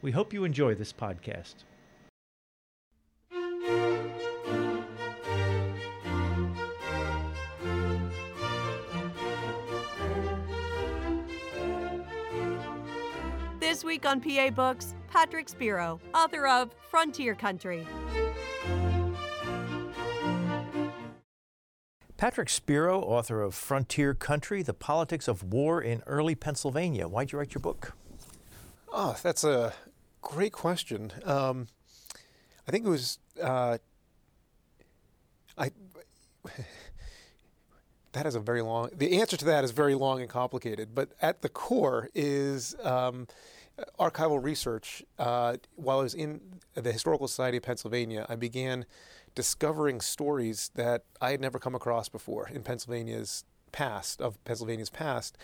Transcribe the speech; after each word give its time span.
We 0.00 0.12
hope 0.12 0.32
you 0.32 0.44
enjoy 0.44 0.76
this 0.76 0.92
podcast. 0.92 1.54
This 13.58 13.82
week 13.82 14.06
on 14.06 14.20
PA 14.20 14.50
Books, 14.50 14.94
Patrick 15.10 15.48
Spero, 15.48 16.00
author 16.14 16.46
of 16.46 16.72
Frontier 16.90 17.34
Country. 17.34 17.84
Patrick 22.16 22.48
Spero, 22.48 23.00
author 23.00 23.42
of 23.42 23.54
Frontier 23.54 24.14
Country 24.14 24.62
The 24.62 24.74
Politics 24.74 25.26
of 25.26 25.42
War 25.42 25.82
in 25.82 26.02
Early 26.06 26.36
Pennsylvania. 26.36 27.08
Why'd 27.08 27.32
you 27.32 27.38
write 27.38 27.54
your 27.54 27.60
book? 27.60 27.94
Oh, 28.92 29.16
that's 29.22 29.44
a 29.44 29.74
great 30.20 30.52
question. 30.52 31.12
Um, 31.24 31.68
I 32.66 32.70
think 32.70 32.86
it 32.86 32.88
was. 32.88 33.18
Uh, 33.42 33.78
I. 35.56 35.70
that 38.12 38.26
is 38.26 38.34
a 38.34 38.40
very 38.40 38.62
long. 38.62 38.90
The 38.94 39.20
answer 39.20 39.36
to 39.36 39.44
that 39.46 39.64
is 39.64 39.70
very 39.70 39.94
long 39.94 40.20
and 40.20 40.28
complicated, 40.28 40.94
but 40.94 41.10
at 41.20 41.42
the 41.42 41.48
core 41.48 42.08
is 42.14 42.74
um, 42.82 43.26
archival 43.98 44.42
research. 44.42 45.02
Uh, 45.18 45.56
while 45.76 46.00
I 46.00 46.02
was 46.02 46.14
in 46.14 46.40
the 46.74 46.92
Historical 46.92 47.28
Society 47.28 47.58
of 47.58 47.62
Pennsylvania, 47.62 48.26
I 48.28 48.36
began 48.36 48.86
discovering 49.34 50.00
stories 50.00 50.70
that 50.74 51.04
I 51.20 51.30
had 51.30 51.40
never 51.40 51.58
come 51.58 51.74
across 51.74 52.08
before 52.08 52.48
in 52.48 52.62
Pennsylvania's 52.62 53.44
past, 53.72 54.20
of 54.20 54.42
Pennsylvania's 54.44 54.90
past. 54.90 55.38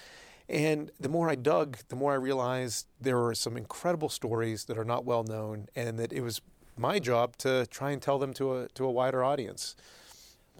And 0.48 0.90
the 1.00 1.08
more 1.08 1.30
I 1.30 1.36
dug, 1.36 1.78
the 1.88 1.96
more 1.96 2.12
I 2.12 2.16
realized 2.16 2.86
there 3.00 3.18
were 3.18 3.34
some 3.34 3.56
incredible 3.56 4.08
stories 4.08 4.64
that 4.66 4.76
are 4.76 4.84
not 4.84 5.04
well 5.04 5.24
known, 5.24 5.68
and 5.74 5.98
that 5.98 6.12
it 6.12 6.20
was 6.20 6.40
my 6.76 6.98
job 6.98 7.36
to 7.38 7.66
try 7.66 7.92
and 7.92 8.02
tell 8.02 8.18
them 8.18 8.34
to 8.34 8.56
a, 8.56 8.68
to 8.68 8.84
a 8.84 8.90
wider 8.90 9.24
audience. 9.24 9.74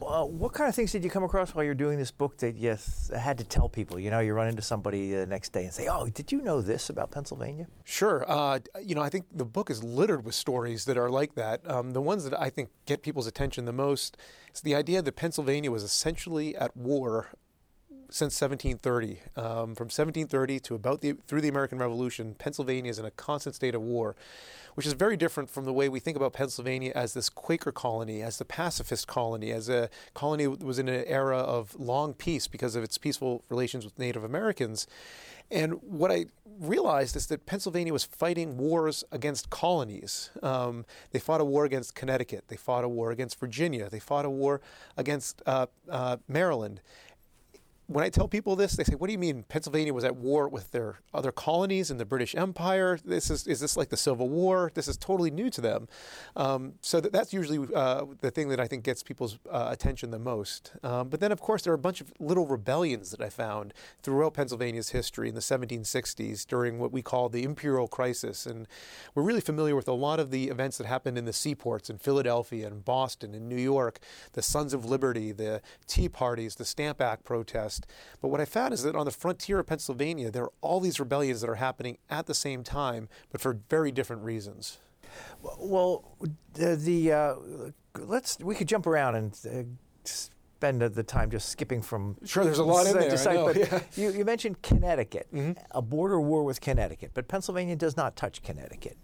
Well, 0.00 0.28
what 0.28 0.52
kind 0.52 0.68
of 0.68 0.74
things 0.74 0.90
did 0.90 1.04
you 1.04 1.10
come 1.10 1.22
across 1.22 1.54
while 1.54 1.64
you're 1.64 1.72
doing 1.72 1.98
this 1.98 2.10
book 2.10 2.38
that 2.38 2.56
you 2.56 2.76
had 3.16 3.38
to 3.38 3.44
tell 3.44 3.68
people? 3.68 4.00
You 4.00 4.10
know, 4.10 4.18
you 4.18 4.34
run 4.34 4.48
into 4.48 4.62
somebody 4.62 5.12
the 5.12 5.26
next 5.26 5.52
day 5.52 5.64
and 5.64 5.72
say, 5.72 5.86
"Oh, 5.86 6.08
did 6.08 6.32
you 6.32 6.40
know 6.40 6.60
this 6.60 6.90
about 6.90 7.12
Pennsylvania?" 7.12 7.68
Sure. 7.84 8.24
Uh, 8.26 8.58
you 8.82 8.96
know, 8.96 9.02
I 9.02 9.08
think 9.08 9.26
the 9.32 9.44
book 9.44 9.70
is 9.70 9.84
littered 9.84 10.24
with 10.24 10.34
stories 10.34 10.84
that 10.86 10.98
are 10.98 11.10
like 11.10 11.36
that. 11.36 11.60
Um, 11.70 11.92
the 11.92 12.00
ones 12.00 12.24
that 12.24 12.38
I 12.38 12.50
think 12.50 12.70
get 12.86 13.02
people's 13.02 13.28
attention 13.28 13.66
the 13.66 13.72
most 13.72 14.16
is 14.52 14.62
the 14.62 14.74
idea 14.74 15.00
that 15.00 15.14
Pennsylvania 15.14 15.70
was 15.70 15.84
essentially 15.84 16.56
at 16.56 16.76
war 16.76 17.28
since 18.14 18.40
1730. 18.40 19.22
Um, 19.34 19.74
from 19.74 19.86
1730 19.86 20.60
to 20.60 20.76
about 20.76 21.00
the 21.00 21.14
through 21.26 21.40
the 21.40 21.48
American 21.48 21.78
Revolution, 21.78 22.36
Pennsylvania 22.38 22.90
is 22.90 23.00
in 23.00 23.04
a 23.04 23.10
constant 23.10 23.56
state 23.56 23.74
of 23.74 23.82
war 23.82 24.14
which 24.74 24.86
is 24.86 24.92
very 24.92 25.16
different 25.16 25.48
from 25.48 25.64
the 25.64 25.72
way 25.72 25.88
we 25.88 26.00
think 26.00 26.16
about 26.16 26.32
Pennsylvania 26.32 26.92
as 26.94 27.14
this 27.14 27.28
Quaker 27.28 27.72
colony, 27.72 28.22
as 28.22 28.38
the 28.38 28.44
pacifist 28.44 29.06
colony, 29.06 29.52
as 29.52 29.68
a 29.68 29.88
colony 30.14 30.46
that 30.46 30.62
was 30.62 30.78
in 30.78 30.88
an 30.88 31.04
era 31.06 31.38
of 31.38 31.78
long 31.78 32.12
peace 32.12 32.46
because 32.46 32.74
of 32.76 32.82
its 32.82 32.98
peaceful 32.98 33.44
relations 33.48 33.84
with 33.84 33.98
Native 33.98 34.24
Americans. 34.24 34.86
And 35.50 35.74
what 35.82 36.10
I 36.10 36.26
realized 36.58 37.16
is 37.16 37.26
that 37.28 37.46
Pennsylvania 37.46 37.92
was 37.92 38.04
fighting 38.04 38.56
wars 38.56 39.04
against 39.12 39.50
colonies. 39.50 40.30
Um, 40.42 40.84
they 41.12 41.18
fought 41.18 41.40
a 41.40 41.44
war 41.44 41.64
against 41.64 41.94
Connecticut. 41.94 42.44
They 42.48 42.56
fought 42.56 42.84
a 42.84 42.88
war 42.88 43.10
against 43.10 43.38
Virginia. 43.38 43.88
They 43.88 44.00
fought 44.00 44.24
a 44.24 44.30
war 44.30 44.60
against 44.96 45.42
uh, 45.46 45.66
uh, 45.88 46.16
Maryland 46.26 46.80
when 47.86 48.04
I 48.04 48.08
tell 48.08 48.28
people 48.28 48.56
this, 48.56 48.76
they 48.76 48.84
say, 48.84 48.94
"What 48.94 49.08
do 49.08 49.12
you 49.12 49.18
mean 49.18 49.44
Pennsylvania 49.48 49.92
was 49.92 50.04
at 50.04 50.16
war 50.16 50.48
with 50.48 50.70
their 50.70 51.00
other 51.12 51.30
colonies 51.30 51.90
in 51.90 51.98
the 51.98 52.04
British 52.04 52.34
Empire? 52.34 52.98
This 53.04 53.30
is 53.30 53.46
is 53.46 53.60
this 53.60 53.76
like 53.76 53.90
the 53.90 53.96
Civil 53.96 54.28
War? 54.28 54.70
This 54.74 54.88
is 54.88 54.96
totally 54.96 55.30
new 55.30 55.50
to 55.50 55.60
them." 55.60 55.88
Um, 56.36 56.74
so 56.80 57.00
that, 57.00 57.12
that's 57.12 57.32
usually 57.32 57.66
uh, 57.74 58.06
the 58.20 58.30
thing 58.30 58.48
that 58.48 58.60
I 58.60 58.66
think 58.66 58.84
gets 58.84 59.02
people's 59.02 59.38
uh, 59.50 59.68
attention 59.70 60.10
the 60.10 60.18
most. 60.18 60.72
Um, 60.82 61.08
but 61.08 61.20
then, 61.20 61.32
of 61.32 61.40
course, 61.40 61.62
there 61.62 61.72
are 61.72 61.76
a 61.76 61.78
bunch 61.78 62.00
of 62.00 62.12
little 62.18 62.46
rebellions 62.46 63.10
that 63.10 63.20
I 63.20 63.28
found 63.28 63.74
throughout 64.02 64.34
Pennsylvania's 64.34 64.90
history 64.90 65.28
in 65.28 65.34
the 65.34 65.40
1760s 65.40 66.46
during 66.46 66.78
what 66.78 66.92
we 66.92 67.02
call 67.02 67.28
the 67.28 67.42
Imperial 67.42 67.88
Crisis, 67.88 68.46
and 68.46 68.66
we're 69.14 69.22
really 69.22 69.40
familiar 69.40 69.76
with 69.76 69.88
a 69.88 69.92
lot 69.92 70.20
of 70.20 70.30
the 70.30 70.48
events 70.48 70.78
that 70.78 70.86
happened 70.86 71.18
in 71.18 71.24
the 71.24 71.32
seaports 71.32 71.90
in 71.90 71.98
Philadelphia 71.98 72.66
and 72.66 72.84
Boston 72.84 73.34
and 73.34 73.48
New 73.48 73.56
York, 73.56 73.98
the 74.32 74.42
Sons 74.42 74.72
of 74.72 74.84
Liberty, 74.84 75.32
the 75.32 75.60
Tea 75.86 76.08
Parties, 76.08 76.56
the 76.56 76.64
Stamp 76.64 77.00
Act 77.00 77.24
protests. 77.24 77.83
But 78.20 78.28
what 78.28 78.40
I 78.40 78.44
found 78.44 78.74
is 78.74 78.82
that 78.82 78.96
on 78.96 79.04
the 79.04 79.12
frontier 79.12 79.58
of 79.58 79.66
Pennsylvania, 79.66 80.30
there 80.30 80.44
are 80.44 80.52
all 80.60 80.80
these 80.80 80.98
rebellions 81.00 81.40
that 81.40 81.50
are 81.50 81.56
happening 81.56 81.98
at 82.10 82.26
the 82.26 82.34
same 82.34 82.62
time, 82.62 83.08
but 83.30 83.40
for 83.40 83.58
very 83.68 83.92
different 83.92 84.22
reasons. 84.22 84.78
Well, 85.58 86.16
the, 86.54 86.76
the 86.76 87.12
uh, 87.12 87.34
let's 87.98 88.38
we 88.40 88.54
could 88.54 88.68
jump 88.68 88.86
around 88.86 89.14
and. 89.16 89.38
Uh, 89.46 89.62
spend 90.64 90.80
the 90.80 91.02
time 91.02 91.30
just 91.30 91.48
skipping 91.50 91.82
from 91.82 92.16
sure 92.24 92.44
there's 92.44 92.58
a 92.58 92.64
lot 92.64 92.86
in 92.86 92.94
there 92.94 93.34
know, 93.34 93.46
but 93.46 93.56
yeah. 93.56 93.80
you, 93.96 94.10
you, 94.10 94.24
mentioned 94.24 94.62
Connecticut 94.62 95.26
mm-hmm. 95.32 95.52
a 95.72 95.82
border 95.82 96.20
war 96.20 96.42
with 96.44 96.60
Connecticut 96.60 97.10
but 97.12 97.28
Pennsylvania 97.28 97.76
does 97.76 97.96
not 97.96 98.16
touch 98.16 98.42
Connecticut 98.42 98.96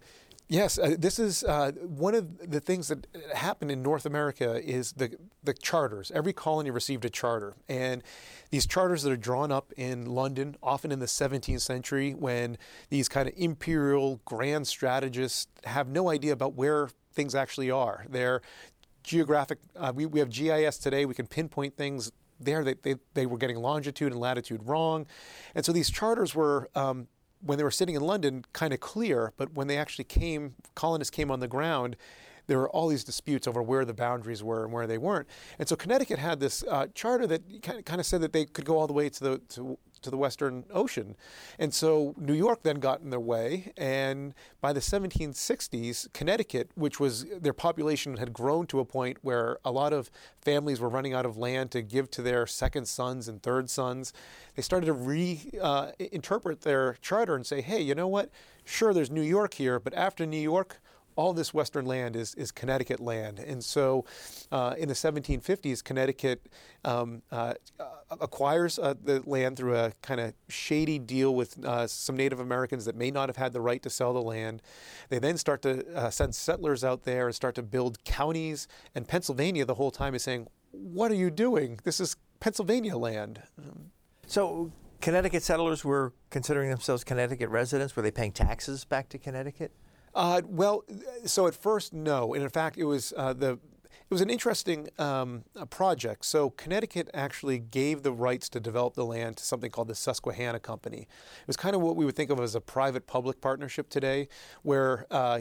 Yes, 0.51 0.77
uh, 0.77 0.95
this 0.99 1.17
is 1.17 1.45
uh, 1.45 1.71
one 1.71 2.13
of 2.13 2.51
the 2.51 2.59
things 2.59 2.89
that 2.89 3.07
happened 3.33 3.71
in 3.71 3.81
North 3.81 4.05
America 4.05 4.61
is 4.61 4.91
the 4.91 5.15
the 5.41 5.53
charters. 5.53 6.11
Every 6.13 6.33
colony 6.33 6.69
received 6.69 7.05
a 7.05 7.09
charter, 7.09 7.55
and 7.69 8.03
these 8.49 8.67
charters 8.67 9.03
that 9.03 9.13
are 9.13 9.17
drawn 9.17 9.49
up 9.49 9.71
in 9.77 10.07
London, 10.07 10.57
often 10.61 10.91
in 10.91 10.99
the 10.99 11.05
17th 11.05 11.61
century, 11.61 12.11
when 12.11 12.57
these 12.89 13.07
kind 13.07 13.29
of 13.29 13.33
imperial 13.37 14.19
grand 14.25 14.67
strategists 14.67 15.47
have 15.63 15.87
no 15.87 16.09
idea 16.09 16.33
about 16.33 16.53
where 16.53 16.89
things 17.13 17.33
actually 17.33 17.71
are. 17.71 18.05
They're 18.09 18.41
geographic. 19.03 19.59
Uh, 19.73 19.93
we 19.95 20.05
we 20.05 20.19
have 20.19 20.29
GIS 20.29 20.79
today. 20.79 21.05
We 21.05 21.13
can 21.13 21.27
pinpoint 21.27 21.77
things 21.77 22.11
there. 22.41 22.65
They, 22.65 22.73
they, 22.73 22.95
they 23.13 23.25
were 23.25 23.37
getting 23.37 23.55
longitude 23.55 24.11
and 24.11 24.19
latitude 24.19 24.67
wrong, 24.67 25.05
and 25.55 25.63
so 25.63 25.71
these 25.71 25.89
charters 25.89 26.35
were. 26.35 26.69
Um, 26.75 27.07
when 27.43 27.57
they 27.57 27.63
were 27.63 27.71
sitting 27.71 27.95
in 27.95 28.01
London, 28.01 28.45
kind 28.53 28.73
of 28.73 28.79
clear, 28.79 29.33
but 29.37 29.53
when 29.53 29.67
they 29.67 29.77
actually 29.77 30.05
came, 30.05 30.55
colonists 30.75 31.11
came 31.11 31.31
on 31.31 31.39
the 31.39 31.47
ground, 31.47 31.95
there 32.47 32.57
were 32.57 32.69
all 32.69 32.87
these 32.87 33.03
disputes 33.03 33.47
over 33.47 33.61
where 33.61 33.85
the 33.85 33.93
boundaries 33.93 34.43
were 34.43 34.63
and 34.63 34.73
where 34.73 34.87
they 34.87 34.97
weren't. 34.97 35.27
And 35.59 35.67
so 35.67 35.75
Connecticut 35.75 36.19
had 36.19 36.39
this 36.39 36.63
uh, 36.69 36.87
charter 36.93 37.27
that 37.27 37.63
kind 37.63 37.79
of, 37.79 37.85
kind 37.85 37.99
of 37.99 38.05
said 38.05 38.21
that 38.21 38.33
they 38.33 38.45
could 38.45 38.65
go 38.65 38.77
all 38.77 38.87
the 38.87 38.93
way 38.93 39.09
to 39.09 39.23
the 39.23 39.37
to, 39.49 39.77
to 40.01 40.09
the 40.09 40.17
Western 40.17 40.65
Ocean. 40.71 41.15
And 41.59 41.73
so 41.73 42.13
New 42.17 42.33
York 42.33 42.63
then 42.63 42.79
got 42.79 43.01
in 43.01 43.09
their 43.09 43.19
way. 43.19 43.71
And 43.77 44.33
by 44.59 44.73
the 44.73 44.79
1760s, 44.79 46.11
Connecticut, 46.13 46.71
which 46.75 46.99
was 46.99 47.25
their 47.25 47.53
population 47.53 48.17
had 48.17 48.33
grown 48.33 48.67
to 48.67 48.79
a 48.79 48.85
point 48.85 49.17
where 49.21 49.57
a 49.63 49.71
lot 49.71 49.93
of 49.93 50.11
families 50.41 50.79
were 50.79 50.89
running 50.89 51.13
out 51.13 51.25
of 51.25 51.37
land 51.37 51.71
to 51.71 51.81
give 51.81 52.09
to 52.11 52.21
their 52.21 52.45
second 52.47 52.87
sons 52.87 53.27
and 53.27 53.41
third 53.41 53.69
sons, 53.69 54.13
they 54.55 54.61
started 54.61 54.87
to 54.87 54.93
reinterpret 54.93 56.53
uh, 56.53 56.57
their 56.61 56.97
charter 57.01 57.35
and 57.35 57.45
say, 57.45 57.61
hey, 57.61 57.81
you 57.81 57.95
know 57.95 58.07
what? 58.07 58.29
Sure, 58.65 58.93
there's 58.93 59.11
New 59.11 59.21
York 59.21 59.55
here, 59.55 59.79
but 59.79 59.93
after 59.93 60.25
New 60.25 60.37
York, 60.37 60.79
all 61.15 61.33
this 61.33 61.53
western 61.53 61.85
land 61.85 62.15
is, 62.15 62.33
is 62.35 62.51
Connecticut 62.51 62.99
land. 62.99 63.39
And 63.39 63.63
so 63.63 64.05
uh, 64.51 64.75
in 64.77 64.87
the 64.87 64.93
1750s, 64.93 65.83
Connecticut 65.83 66.47
um, 66.85 67.21
uh, 67.31 67.53
acquires 68.09 68.79
uh, 68.79 68.93
the 69.01 69.21
land 69.25 69.57
through 69.57 69.75
a 69.75 69.93
kind 70.01 70.19
of 70.19 70.33
shady 70.49 70.99
deal 70.99 71.35
with 71.35 71.63
uh, 71.63 71.87
some 71.87 72.15
Native 72.15 72.39
Americans 72.39 72.85
that 72.85 72.95
may 72.95 73.11
not 73.11 73.29
have 73.29 73.37
had 73.37 73.53
the 73.53 73.61
right 73.61 73.81
to 73.83 73.89
sell 73.89 74.13
the 74.13 74.21
land. 74.21 74.61
They 75.09 75.19
then 75.19 75.37
start 75.37 75.61
to 75.63 75.85
uh, 75.95 76.09
send 76.09 76.35
settlers 76.35 76.83
out 76.83 77.03
there 77.03 77.27
and 77.27 77.35
start 77.35 77.55
to 77.55 77.63
build 77.63 78.03
counties. 78.03 78.67
And 78.95 79.07
Pennsylvania, 79.07 79.65
the 79.65 79.75
whole 79.75 79.91
time, 79.91 80.15
is 80.15 80.23
saying, 80.23 80.47
What 80.71 81.11
are 81.11 81.15
you 81.15 81.29
doing? 81.29 81.79
This 81.83 81.99
is 81.99 82.15
Pennsylvania 82.39 82.97
land. 82.97 83.41
So 84.25 84.71
Connecticut 85.01 85.43
settlers 85.43 85.83
were 85.83 86.13
considering 86.29 86.69
themselves 86.69 87.03
Connecticut 87.03 87.49
residents. 87.49 87.95
Were 87.95 88.01
they 88.01 88.11
paying 88.11 88.31
taxes 88.31 88.85
back 88.85 89.09
to 89.09 89.17
Connecticut? 89.17 89.71
Uh, 90.13 90.41
well, 90.45 90.83
so 91.25 91.47
at 91.47 91.55
first, 91.55 91.93
no. 91.93 92.33
And 92.33 92.43
in 92.43 92.49
fact, 92.49 92.77
it 92.77 92.83
was 92.83 93.13
uh, 93.15 93.33
the 93.33 93.59
it 94.11 94.15
was 94.15 94.19
an 94.21 94.29
interesting 94.29 94.89
um, 94.99 95.45
project. 95.69 96.25
So 96.25 96.49
Connecticut 96.49 97.09
actually 97.13 97.59
gave 97.59 98.03
the 98.03 98.11
rights 98.11 98.49
to 98.49 98.59
develop 98.59 98.93
the 98.93 99.05
land 99.05 99.37
to 99.37 99.45
something 99.45 99.71
called 99.71 99.87
the 99.87 99.95
Susquehanna 99.95 100.59
Company. 100.59 101.03
It 101.03 101.47
was 101.47 101.55
kind 101.55 101.77
of 101.77 101.81
what 101.81 101.95
we 101.95 102.03
would 102.03 102.17
think 102.17 102.29
of 102.29 102.37
as 102.41 102.53
a 102.53 102.59
private-public 102.59 103.39
partnership 103.39 103.89
today, 103.89 104.27
where 104.63 105.05
uh, 105.11 105.39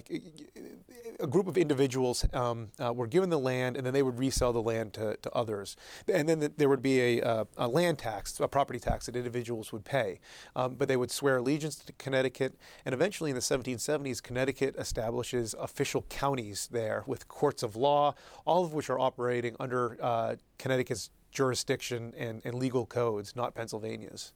a 1.18 1.26
group 1.26 1.48
of 1.48 1.58
individuals 1.58 2.24
um, 2.32 2.68
uh, 2.78 2.92
were 2.92 3.08
given 3.08 3.28
the 3.28 3.40
land, 3.40 3.76
and 3.76 3.84
then 3.84 3.92
they 3.92 4.04
would 4.04 4.20
resell 4.20 4.52
the 4.52 4.62
land 4.62 4.92
to, 4.94 5.16
to 5.16 5.32
others. 5.32 5.76
And 6.06 6.28
then 6.28 6.38
the, 6.38 6.52
there 6.56 6.68
would 6.68 6.82
be 6.82 7.18
a, 7.18 7.20
a, 7.22 7.46
a, 7.56 7.66
land 7.66 7.98
tax, 7.98 8.38
a 8.38 8.46
property 8.46 8.78
tax 8.78 9.06
that 9.06 9.16
individuals 9.16 9.72
would 9.72 9.84
pay. 9.84 10.20
Um, 10.54 10.76
but 10.76 10.86
they 10.86 10.96
would 10.96 11.10
swear 11.10 11.38
allegiance 11.38 11.74
to 11.76 11.92
Connecticut, 11.94 12.54
and 12.84 12.92
eventually 12.92 13.30
in 13.30 13.34
the 13.34 13.42
1770s, 13.42 14.22
Connecticut 14.22 14.76
establishes 14.78 15.56
official 15.58 16.02
counties 16.08 16.68
there 16.70 17.02
with 17.06 17.26
courts 17.26 17.64
of 17.64 17.74
law, 17.74 18.14
all 18.44 18.59
all 18.60 18.66
of 18.66 18.74
which 18.74 18.90
are 18.90 18.98
operating 18.98 19.56
under 19.58 19.96
uh, 20.02 20.36
Connecticut's 20.58 21.08
jurisdiction 21.32 22.12
and, 22.16 22.42
and, 22.44 22.54
legal 22.54 22.84
codes, 22.84 23.34
not 23.34 23.54
Pennsylvania's. 23.54 24.32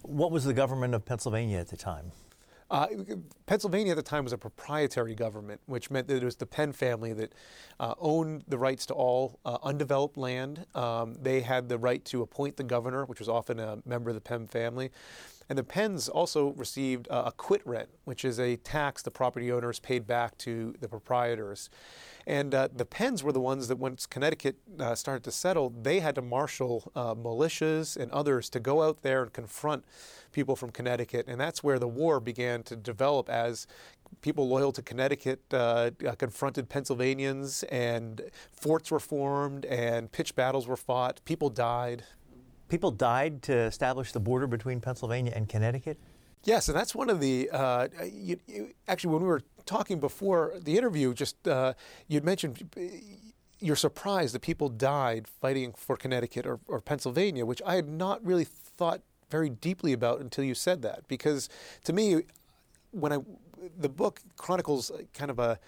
What 0.00 0.30
was 0.30 0.44
the 0.44 0.54
government 0.54 0.94
of 0.94 1.04
Pennsylvania 1.04 1.58
at 1.58 1.68
the 1.68 1.76
time? 1.76 2.12
Uh, 2.70 2.86
Pennsylvania 3.44 3.92
at 3.92 3.96
the 3.96 4.02
time 4.02 4.24
was 4.24 4.32
a 4.32 4.38
proprietary 4.38 5.14
government, 5.14 5.60
which 5.66 5.90
meant 5.90 6.08
that 6.08 6.16
it 6.16 6.24
was 6.24 6.36
the 6.36 6.46
Penn 6.46 6.72
family 6.72 7.12
that 7.12 7.34
uh, 7.78 7.94
owned 7.98 8.44
the 8.48 8.56
rights 8.56 8.86
to 8.86 8.94
all 8.94 9.38
uh, 9.44 9.58
undeveloped 9.62 10.16
land. 10.16 10.64
Um, 10.74 11.14
they 11.20 11.42
had 11.42 11.68
the 11.68 11.78
right 11.78 12.02
to 12.06 12.22
appoint 12.22 12.56
the 12.56 12.64
governor, 12.64 13.04
which 13.04 13.18
was 13.18 13.28
often 13.28 13.60
a 13.60 13.78
member 13.84 14.08
of 14.08 14.14
the 14.14 14.22
Penn 14.22 14.46
family. 14.46 14.90
And 15.48 15.56
the 15.56 15.64
Penns 15.64 16.08
also 16.08 16.48
received 16.54 17.06
a 17.08 17.32
quit 17.36 17.62
rent, 17.64 17.88
which 18.04 18.24
is 18.24 18.40
a 18.40 18.56
tax 18.56 19.02
the 19.02 19.10
property 19.10 19.52
owners 19.52 19.78
paid 19.78 20.06
back 20.06 20.36
to 20.38 20.74
the 20.80 20.88
proprietors. 20.88 21.70
And 22.26 22.52
uh, 22.52 22.68
the 22.74 22.84
Penns 22.84 23.22
were 23.22 23.30
the 23.30 23.40
ones 23.40 23.68
that 23.68 23.76
once 23.76 24.06
Connecticut 24.06 24.56
uh, 24.80 24.96
started 24.96 25.22
to 25.24 25.30
settle, 25.30 25.70
they 25.70 26.00
had 26.00 26.16
to 26.16 26.22
marshal 26.22 26.90
uh, 26.96 27.14
militias 27.14 27.96
and 27.96 28.10
others 28.10 28.50
to 28.50 28.60
go 28.60 28.82
out 28.82 29.02
there 29.02 29.22
and 29.22 29.32
confront 29.32 29.84
people 30.32 30.56
from 30.56 30.70
Connecticut. 30.70 31.26
And 31.28 31.40
that's 31.40 31.62
where 31.62 31.78
the 31.78 31.86
war 31.86 32.18
began 32.18 32.64
to 32.64 32.74
develop 32.74 33.28
as 33.28 33.68
people 34.22 34.48
loyal 34.48 34.72
to 34.72 34.82
Connecticut 34.82 35.40
uh, 35.52 35.90
uh, 36.06 36.12
confronted 36.16 36.68
Pennsylvanians, 36.68 37.62
and 37.64 38.22
forts 38.52 38.90
were 38.90 39.00
formed, 39.00 39.64
and 39.66 40.10
pitched 40.10 40.34
battles 40.34 40.66
were 40.66 40.76
fought. 40.76 41.20
People 41.24 41.50
died. 41.50 42.04
People 42.68 42.90
died 42.90 43.42
to 43.42 43.56
establish 43.56 44.12
the 44.12 44.20
border 44.20 44.46
between 44.46 44.80
Pennsylvania 44.80 45.32
and 45.34 45.48
Connecticut? 45.48 45.98
Yes, 46.44 46.68
and 46.68 46.76
that's 46.76 46.94
one 46.94 47.10
of 47.10 47.20
the. 47.20 47.50
Uh, 47.52 47.88
you, 48.12 48.38
you, 48.46 48.74
actually, 48.86 49.12
when 49.12 49.22
we 49.22 49.28
were 49.28 49.42
talking 49.66 49.98
before 49.98 50.54
the 50.60 50.76
interview, 50.76 51.12
just 51.12 51.46
uh, 51.48 51.74
you'd 52.08 52.24
mentioned 52.24 52.70
you're 53.58 53.76
surprised 53.76 54.34
that 54.34 54.42
people 54.42 54.68
died 54.68 55.26
fighting 55.26 55.72
for 55.76 55.96
Connecticut 55.96 56.46
or, 56.46 56.60
or, 56.68 56.80
Pennsylvania, 56.80 57.46
which 57.46 57.62
I 57.64 57.76
had 57.76 57.88
not 57.88 58.24
really 58.24 58.44
thought 58.44 59.00
very 59.30 59.48
deeply 59.48 59.92
about 59.92 60.20
until 60.20 60.44
you 60.44 60.54
said 60.54 60.82
that. 60.82 61.08
Because 61.08 61.48
to 61.84 61.92
me, 61.92 62.22
when 62.90 63.12
I 63.12 63.18
the 63.78 63.88
book 63.88 64.20
chronicles 64.36 64.92
kind 65.14 65.30
of 65.30 65.38
a 65.38 65.58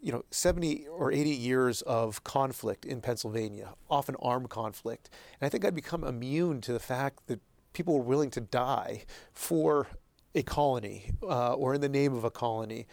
you 0.00 0.12
know 0.12 0.24
70 0.30 0.86
or 0.88 1.12
80 1.12 1.30
years 1.30 1.82
of 1.82 2.24
conflict 2.24 2.84
in 2.84 3.00
Pennsylvania, 3.00 3.74
often 3.90 4.16
armed 4.20 4.50
conflict, 4.50 5.10
and 5.40 5.46
I 5.46 5.50
think 5.50 5.64
I'd 5.64 5.74
become 5.74 6.04
immune 6.04 6.60
to 6.62 6.72
the 6.72 6.80
fact 6.80 7.26
that 7.26 7.40
people 7.72 7.94
were 7.94 8.04
willing 8.04 8.30
to 8.30 8.40
die 8.40 9.04
for 9.32 9.88
a 10.34 10.42
colony 10.42 11.12
uh, 11.22 11.54
or 11.54 11.74
in 11.74 11.80
the 11.80 11.88
name 11.88 12.14
of 12.14 12.24
a 12.24 12.30
colony. 12.30 12.86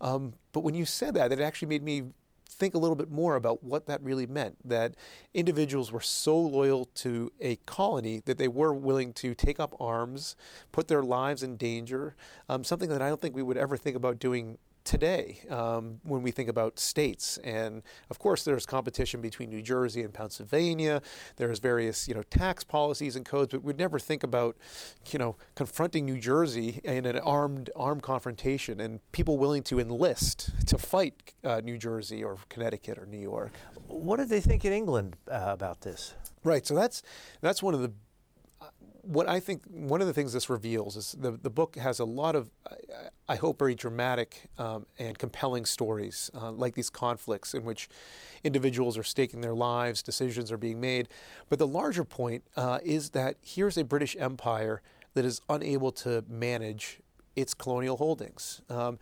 Um, 0.00 0.34
but 0.52 0.60
when 0.60 0.74
you 0.74 0.84
said 0.84 1.14
that, 1.14 1.32
it 1.32 1.40
actually 1.40 1.68
made 1.68 1.82
me 1.82 2.04
think 2.58 2.74
a 2.74 2.78
little 2.78 2.96
bit 2.96 3.10
more 3.10 3.36
about 3.36 3.62
what 3.62 3.86
that 3.86 4.02
really 4.02 4.26
meant 4.26 4.56
that 4.68 4.94
individuals 5.32 5.92
were 5.92 6.00
so 6.00 6.38
loyal 6.38 6.86
to 6.86 7.32
a 7.40 7.56
colony 7.66 8.20
that 8.24 8.36
they 8.36 8.48
were 8.48 8.72
willing 8.72 9.12
to 9.12 9.34
take 9.34 9.60
up 9.60 9.74
arms, 9.80 10.34
put 10.72 10.88
their 10.88 11.02
lives 11.02 11.42
in 11.42 11.56
danger, 11.56 12.16
um, 12.48 12.64
something 12.64 12.88
that 12.88 13.00
I 13.00 13.08
don't 13.08 13.20
think 13.20 13.36
we 13.36 13.42
would 13.42 13.56
ever 13.56 13.76
think 13.76 13.96
about 13.96 14.18
doing 14.18 14.58
today 14.84 15.40
um, 15.50 16.00
when 16.02 16.22
we 16.22 16.30
think 16.30 16.48
about 16.48 16.78
states. 16.78 17.38
And 17.38 17.82
of 18.10 18.18
course, 18.18 18.44
there's 18.44 18.66
competition 18.66 19.20
between 19.20 19.50
New 19.50 19.62
Jersey 19.62 20.02
and 20.02 20.12
Pennsylvania. 20.12 21.02
There's 21.36 21.58
various, 21.58 22.08
you 22.08 22.14
know, 22.14 22.22
tax 22.22 22.64
policies 22.64 23.16
and 23.16 23.24
codes, 23.24 23.52
but 23.52 23.62
we'd 23.62 23.78
never 23.78 23.98
think 23.98 24.22
about, 24.22 24.56
you 25.10 25.18
know, 25.18 25.36
confronting 25.54 26.06
New 26.06 26.18
Jersey 26.18 26.80
in 26.84 27.06
an 27.06 27.18
armed 27.18 27.70
armed 27.76 28.02
confrontation 28.02 28.80
and 28.80 29.00
people 29.12 29.38
willing 29.38 29.62
to 29.64 29.78
enlist 29.78 30.50
to 30.66 30.78
fight 30.78 31.34
uh, 31.44 31.60
New 31.62 31.78
Jersey 31.78 32.24
or 32.24 32.38
Connecticut 32.48 32.98
or 32.98 33.06
New 33.06 33.18
York. 33.20 33.52
What 33.86 34.16
did 34.16 34.28
they 34.28 34.40
think 34.40 34.64
in 34.64 34.72
England 34.72 35.16
uh, 35.30 35.46
about 35.46 35.82
this? 35.82 36.14
Right. 36.44 36.66
So 36.66 36.74
that's 36.74 37.02
that's 37.40 37.62
one 37.62 37.74
of 37.74 37.80
the 37.80 37.92
what 39.08 39.26
I 39.26 39.40
think 39.40 39.62
one 39.70 40.02
of 40.02 40.06
the 40.06 40.12
things 40.12 40.34
this 40.34 40.50
reveals 40.50 40.94
is 40.94 41.16
the, 41.18 41.30
the 41.30 41.48
book 41.48 41.76
has 41.76 41.98
a 41.98 42.04
lot 42.04 42.36
of, 42.36 42.50
I 43.26 43.36
hope, 43.36 43.58
very 43.58 43.74
dramatic 43.74 44.50
um, 44.58 44.84
and 44.98 45.18
compelling 45.18 45.64
stories, 45.64 46.30
uh, 46.34 46.52
like 46.52 46.74
these 46.74 46.90
conflicts 46.90 47.54
in 47.54 47.64
which 47.64 47.88
individuals 48.44 48.98
are 48.98 49.02
staking 49.02 49.40
their 49.40 49.54
lives, 49.54 50.02
decisions 50.02 50.52
are 50.52 50.58
being 50.58 50.78
made. 50.78 51.08
But 51.48 51.58
the 51.58 51.66
larger 51.66 52.04
point 52.04 52.44
uh, 52.54 52.80
is 52.84 53.10
that 53.10 53.36
here's 53.40 53.78
a 53.78 53.84
British 53.84 54.14
Empire 54.18 54.82
that 55.14 55.24
is 55.24 55.40
unable 55.48 55.90
to 55.92 56.22
manage 56.28 57.00
its 57.34 57.54
colonial 57.54 57.96
holdings. 57.96 58.60
Um, 58.68 58.98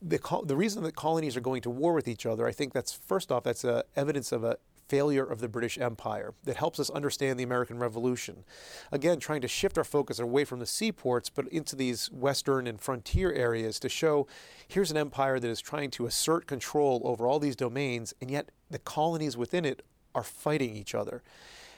the, 0.00 0.20
the 0.44 0.56
reason 0.56 0.84
that 0.84 0.94
colonies 0.94 1.36
are 1.36 1.40
going 1.40 1.62
to 1.62 1.70
war 1.70 1.94
with 1.94 2.06
each 2.06 2.26
other, 2.26 2.46
I 2.46 2.52
think 2.52 2.72
that's 2.72 2.92
first 2.92 3.32
off, 3.32 3.42
that's 3.42 3.64
evidence 3.96 4.30
of 4.30 4.44
a 4.44 4.58
failure 4.88 5.24
of 5.24 5.40
the 5.40 5.48
British 5.48 5.78
Empire 5.78 6.34
that 6.44 6.56
helps 6.56 6.78
us 6.78 6.90
understand 6.90 7.38
the 7.38 7.44
American 7.44 7.78
Revolution. 7.78 8.44
Again, 8.92 9.18
trying 9.18 9.40
to 9.40 9.48
shift 9.48 9.78
our 9.78 9.84
focus 9.84 10.18
away 10.18 10.44
from 10.44 10.60
the 10.60 10.66
seaports 10.66 11.28
but 11.28 11.48
into 11.48 11.76
these 11.76 12.10
western 12.10 12.66
and 12.66 12.80
frontier 12.80 13.32
areas 13.32 13.78
to 13.80 13.88
show 13.88 14.26
here's 14.68 14.90
an 14.90 14.96
empire 14.96 15.38
that 15.38 15.48
is 15.48 15.60
trying 15.60 15.90
to 15.92 16.06
assert 16.06 16.46
control 16.46 17.02
over 17.04 17.26
all 17.26 17.38
these 17.38 17.56
domains, 17.56 18.14
and 18.20 18.30
yet 18.30 18.50
the 18.70 18.78
colonies 18.78 19.36
within 19.36 19.64
it 19.64 19.82
are 20.14 20.22
fighting 20.22 20.74
each 20.74 20.94
other. 20.94 21.22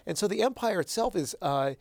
And 0.06 0.16
so 0.16 0.26
the 0.28 0.42
empire 0.42 0.80
itself 0.80 1.14
is. 1.16 1.36
Uh, 1.42 1.74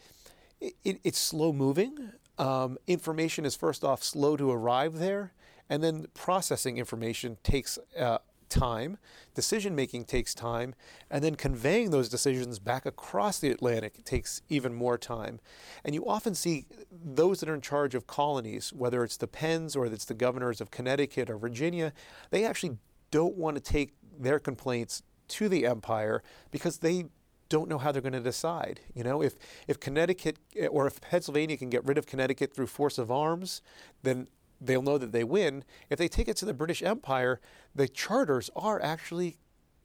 it, 0.59 0.99
it's 1.03 1.19
slow 1.19 1.53
moving. 1.53 2.11
Um, 2.37 2.77
information 2.87 3.45
is 3.45 3.55
first 3.55 3.83
off 3.83 4.03
slow 4.03 4.37
to 4.37 4.51
arrive 4.51 4.97
there, 4.99 5.33
and 5.69 5.83
then 5.83 6.07
processing 6.13 6.77
information 6.77 7.37
takes 7.43 7.79
uh, 7.99 8.19
time. 8.49 8.97
Decision 9.33 9.75
making 9.75 10.05
takes 10.05 10.33
time. 10.33 10.75
And 11.09 11.23
then 11.23 11.35
conveying 11.35 11.91
those 11.91 12.09
decisions 12.09 12.59
back 12.59 12.85
across 12.85 13.39
the 13.39 13.51
Atlantic 13.51 14.03
takes 14.03 14.41
even 14.49 14.73
more 14.73 14.97
time. 14.97 15.39
And 15.83 15.93
you 15.93 16.05
often 16.05 16.35
see 16.35 16.65
those 16.91 17.39
that 17.39 17.49
are 17.49 17.55
in 17.55 17.61
charge 17.61 17.95
of 17.95 18.07
colonies, 18.07 18.73
whether 18.73 19.03
it's 19.03 19.17
the 19.17 19.27
Penns 19.27 19.75
or 19.75 19.85
it's 19.85 20.05
the 20.05 20.13
governors 20.13 20.61
of 20.61 20.71
Connecticut 20.71 21.29
or 21.29 21.37
Virginia, 21.37 21.93
they 22.29 22.45
actually 22.45 22.77
don't 23.11 23.37
want 23.37 23.55
to 23.55 23.61
take 23.61 23.93
their 24.19 24.39
complaints 24.39 25.03
to 25.27 25.49
the 25.49 25.65
empire 25.65 26.23
because 26.51 26.77
they 26.79 27.05
don't 27.49 27.69
know 27.69 27.77
how 27.77 27.91
they're 27.91 28.01
going 28.01 28.13
to 28.13 28.19
decide. 28.19 28.81
You 28.93 29.03
know, 29.03 29.21
if 29.21 29.35
if 29.67 29.79
Connecticut 29.79 30.37
or 30.69 30.87
if 30.87 30.99
Pennsylvania 31.01 31.57
can 31.57 31.69
get 31.69 31.85
rid 31.85 31.97
of 31.97 32.05
Connecticut 32.05 32.53
through 32.53 32.67
force 32.67 32.97
of 32.97 33.11
arms, 33.11 33.61
then 34.03 34.27
they'll 34.59 34.81
know 34.81 34.97
that 34.97 35.11
they 35.11 35.23
win. 35.23 35.63
If 35.89 35.99
they 35.99 36.07
take 36.07 36.27
it 36.27 36.37
to 36.37 36.45
the 36.45 36.53
British 36.53 36.81
Empire, 36.81 37.39
the 37.75 37.87
charters 37.87 38.49
are 38.55 38.81
actually 38.81 39.37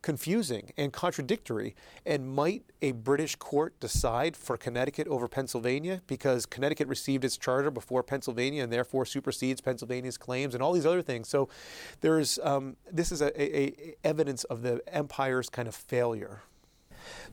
confusing 0.02 0.72
and 0.76 0.92
contradictory. 0.92 1.74
And 2.04 2.28
might 2.28 2.64
a 2.82 2.92
British 2.92 3.36
court 3.36 3.78
decide 3.80 4.36
for 4.36 4.56
Connecticut 4.56 5.06
over 5.08 5.28
Pennsylvania 5.28 6.02
because 6.06 6.44
Connecticut 6.44 6.88
received 6.88 7.24
its 7.24 7.38
charter 7.38 7.70
before 7.70 8.02
Pennsylvania 8.02 8.64
and 8.64 8.72
therefore 8.72 9.06
supersedes 9.06 9.60
Pennsylvania's 9.60 10.18
claims 10.18 10.54
and 10.54 10.62
all 10.62 10.72
these 10.72 10.86
other 10.86 11.02
things? 11.02 11.28
So 11.28 11.48
there's 12.00 12.38
um, 12.42 12.76
this 12.90 13.12
is 13.12 13.22
a, 13.22 13.40
a, 13.40 13.66
a 13.66 13.94
evidence 14.04 14.44
of 14.44 14.62
the 14.62 14.82
empire's 14.88 15.48
kind 15.48 15.68
of 15.68 15.74
failure. 15.74 16.42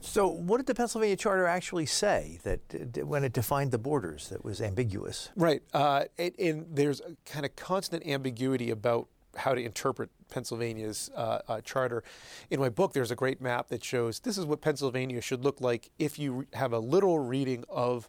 So, 0.00 0.28
what 0.28 0.58
did 0.58 0.66
the 0.66 0.74
Pennsylvania 0.74 1.16
Charter 1.16 1.46
actually 1.46 1.86
say 1.86 2.38
that 2.44 3.04
when 3.06 3.24
it 3.24 3.32
defined 3.32 3.70
the 3.70 3.78
borders 3.78 4.28
that 4.28 4.44
was 4.44 4.60
ambiguous? 4.60 5.30
Right, 5.36 5.62
uh, 5.72 6.04
and 6.18 6.66
there's 6.70 7.00
a 7.00 7.16
kind 7.24 7.44
of 7.44 7.56
constant 7.56 8.06
ambiguity 8.06 8.70
about 8.70 9.08
how 9.36 9.54
to 9.54 9.62
interpret 9.62 10.10
Pennsylvania's 10.30 11.10
uh, 11.14 11.40
uh, 11.48 11.60
charter. 11.60 12.02
In 12.50 12.60
my 12.60 12.68
book, 12.68 12.92
there's 12.92 13.10
a 13.10 13.16
great 13.16 13.40
map 13.40 13.68
that 13.68 13.84
shows 13.84 14.20
this 14.20 14.38
is 14.38 14.44
what 14.44 14.60
Pennsylvania 14.60 15.20
should 15.20 15.44
look 15.44 15.60
like 15.60 15.90
if 15.98 16.18
you 16.18 16.46
have 16.54 16.72
a 16.72 16.78
literal 16.78 17.18
reading 17.18 17.64
of 17.68 18.08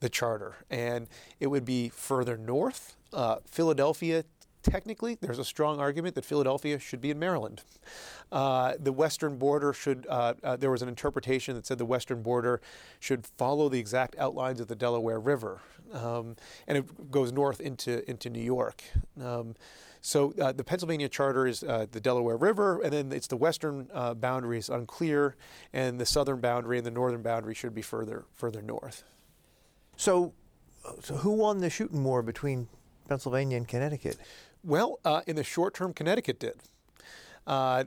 the 0.00 0.08
charter, 0.08 0.56
and 0.70 1.08
it 1.40 1.46
would 1.46 1.64
be 1.64 1.88
further 1.88 2.36
north. 2.36 2.96
Uh, 3.12 3.36
Philadelphia 3.46 4.24
technically, 4.66 5.16
there's 5.20 5.38
a 5.38 5.44
strong 5.44 5.80
argument 5.80 6.14
that 6.16 6.24
Philadelphia 6.24 6.78
should 6.78 7.00
be 7.00 7.10
in 7.10 7.18
Maryland. 7.18 7.62
Uh, 8.30 8.74
the 8.78 8.92
western 8.92 9.38
border 9.38 9.72
should, 9.72 10.06
uh, 10.08 10.34
uh, 10.42 10.56
there 10.56 10.70
was 10.70 10.82
an 10.82 10.88
interpretation 10.88 11.54
that 11.54 11.66
said 11.66 11.78
the 11.78 11.86
western 11.86 12.22
border 12.22 12.60
should 13.00 13.26
follow 13.38 13.68
the 13.68 13.78
exact 13.78 14.16
outlines 14.18 14.60
of 14.60 14.66
the 14.66 14.74
Delaware 14.74 15.20
River. 15.20 15.60
Um, 15.92 16.36
and 16.66 16.78
it 16.78 17.10
goes 17.10 17.32
north 17.32 17.60
into, 17.60 18.08
into 18.10 18.28
New 18.28 18.42
York. 18.42 18.82
Um, 19.22 19.54
so 20.00 20.34
uh, 20.40 20.52
the 20.52 20.62
Pennsylvania 20.62 21.08
Charter 21.08 21.46
is 21.46 21.64
uh, 21.64 21.86
the 21.90 22.00
Delaware 22.00 22.36
River, 22.36 22.80
and 22.82 22.92
then 22.92 23.12
it's 23.12 23.26
the 23.26 23.36
western 23.36 23.88
uh, 23.92 24.14
boundary 24.14 24.58
is 24.58 24.68
unclear, 24.68 25.34
and 25.72 26.00
the 26.00 26.06
southern 26.06 26.40
boundary 26.40 26.78
and 26.78 26.86
the 26.86 26.92
northern 26.92 27.22
boundary 27.22 27.54
should 27.54 27.74
be 27.74 27.82
further 27.82 28.24
further 28.32 28.62
north. 28.62 29.02
So, 29.96 30.32
so 31.02 31.16
who 31.16 31.32
won 31.32 31.58
the 31.58 31.70
shooting 31.70 32.04
war 32.04 32.22
between 32.22 32.68
Pennsylvania 33.08 33.56
and 33.56 33.66
Connecticut? 33.66 34.16
Well, 34.66 34.98
uh, 35.04 35.20
in 35.28 35.36
the 35.36 35.44
short 35.44 35.74
term, 35.74 35.92
Connecticut 35.92 36.40
did. 36.40 36.56
Uh, 37.46 37.84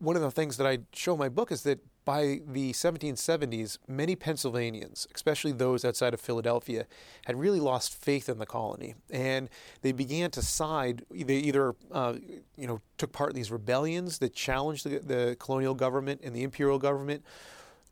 one 0.00 0.16
of 0.16 0.22
the 0.22 0.30
things 0.32 0.56
that 0.56 0.66
I 0.66 0.78
show 0.92 1.12
in 1.12 1.20
my 1.20 1.28
book 1.28 1.52
is 1.52 1.62
that 1.62 1.78
by 2.04 2.40
the 2.48 2.72
1770s, 2.72 3.78
many 3.86 4.16
Pennsylvanians, 4.16 5.06
especially 5.14 5.52
those 5.52 5.84
outside 5.84 6.12
of 6.12 6.20
Philadelphia, 6.20 6.86
had 7.26 7.38
really 7.38 7.60
lost 7.60 7.94
faith 7.94 8.28
in 8.28 8.38
the 8.38 8.46
colony, 8.46 8.96
and 9.08 9.48
they 9.82 9.92
began 9.92 10.32
to 10.32 10.42
side. 10.42 11.04
They 11.12 11.36
either, 11.36 11.76
uh, 11.92 12.14
you 12.56 12.66
know, 12.66 12.80
took 12.98 13.12
part 13.12 13.30
in 13.30 13.36
these 13.36 13.52
rebellions 13.52 14.18
that 14.18 14.34
challenged 14.34 14.86
the, 14.86 14.98
the 14.98 15.36
colonial 15.38 15.74
government 15.74 16.22
and 16.24 16.34
the 16.34 16.42
imperial 16.42 16.80
government, 16.80 17.22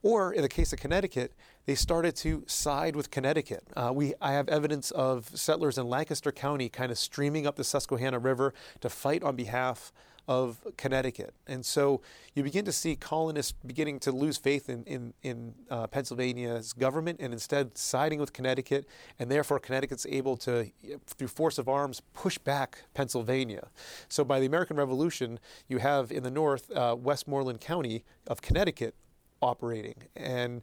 or 0.03 0.33
in 0.33 0.43
the 0.43 0.49
case 0.49 0.73
of 0.73 0.81
Connecticut, 0.81 1.33
they 1.69 1.75
started 1.75 2.17
to 2.17 2.43
side 2.47 2.97
with 2.97 3.11
Connecticut. 3.11 3.63
Uh, 3.77 3.93
we, 3.95 4.15
I 4.23 4.33
have 4.33 4.49
evidence 4.49 4.91
of 4.91 5.29
settlers 5.39 5.77
in 5.77 5.87
Lancaster 5.87 6.33
County 6.33 6.71
kind 6.71 6.91
of 6.91 6.97
streaming 6.97 7.47
up 7.47 7.57
the 7.57 7.63
Susquehanna 7.63 8.19
River 8.19 8.55
to 8.81 8.89
fight 8.89 9.23
on 9.23 9.37
behalf 9.37 9.93
of 10.27 10.67
Connecticut. 10.79 11.35
And 11.47 11.67
so 11.67 12.01
you 12.35 12.43
begin 12.43 12.65
to 12.65 12.73
see 12.73 12.97
colonists 12.97 13.53
beginning 13.67 13.99
to 14.01 14.13
lose 14.13 14.39
faith 14.39 14.71
in, 14.71 14.83
in, 14.85 15.13
in 15.23 15.53
uh, 15.71 15.89
Pennsylvania's 15.89 16.73
government 16.73 17.21
and 17.21 17.35
instead 17.35 17.77
siding 17.77 18.19
with 18.19 18.33
Connecticut. 18.33 18.87
And 19.19 19.31
therefore, 19.31 19.59
Connecticut's 19.59 20.07
able 20.07 20.39
to, 20.39 20.71
through 21.07 21.29
force 21.29 21.59
of 21.59 21.69
arms, 21.69 22.01
push 22.15 22.39
back 22.39 22.85
Pennsylvania. 22.95 23.69
So 24.09 24.25
by 24.25 24.41
the 24.41 24.47
American 24.47 24.79
Revolution, 24.79 25.39
you 25.69 25.81
have 25.81 26.11
in 26.13 26.23
the 26.23 26.31
north 26.31 26.71
uh, 26.71 26.97
Westmoreland 26.99 27.61
County 27.61 28.05
of 28.27 28.41
Connecticut 28.41 28.95
operating. 29.43 29.97
And 30.17 30.63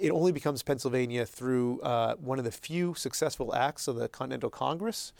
it 0.00 0.10
only 0.10 0.32
becomes 0.32 0.62
Pennsylvania 0.62 1.26
through 1.26 1.80
uh, 1.82 2.16
one 2.16 2.38
of 2.38 2.44
the 2.44 2.50
few 2.50 2.94
successful 2.94 3.54
acts 3.54 3.86
of 3.86 3.96
the 3.96 4.08
Continental 4.08 4.50
Congress. 4.50 5.12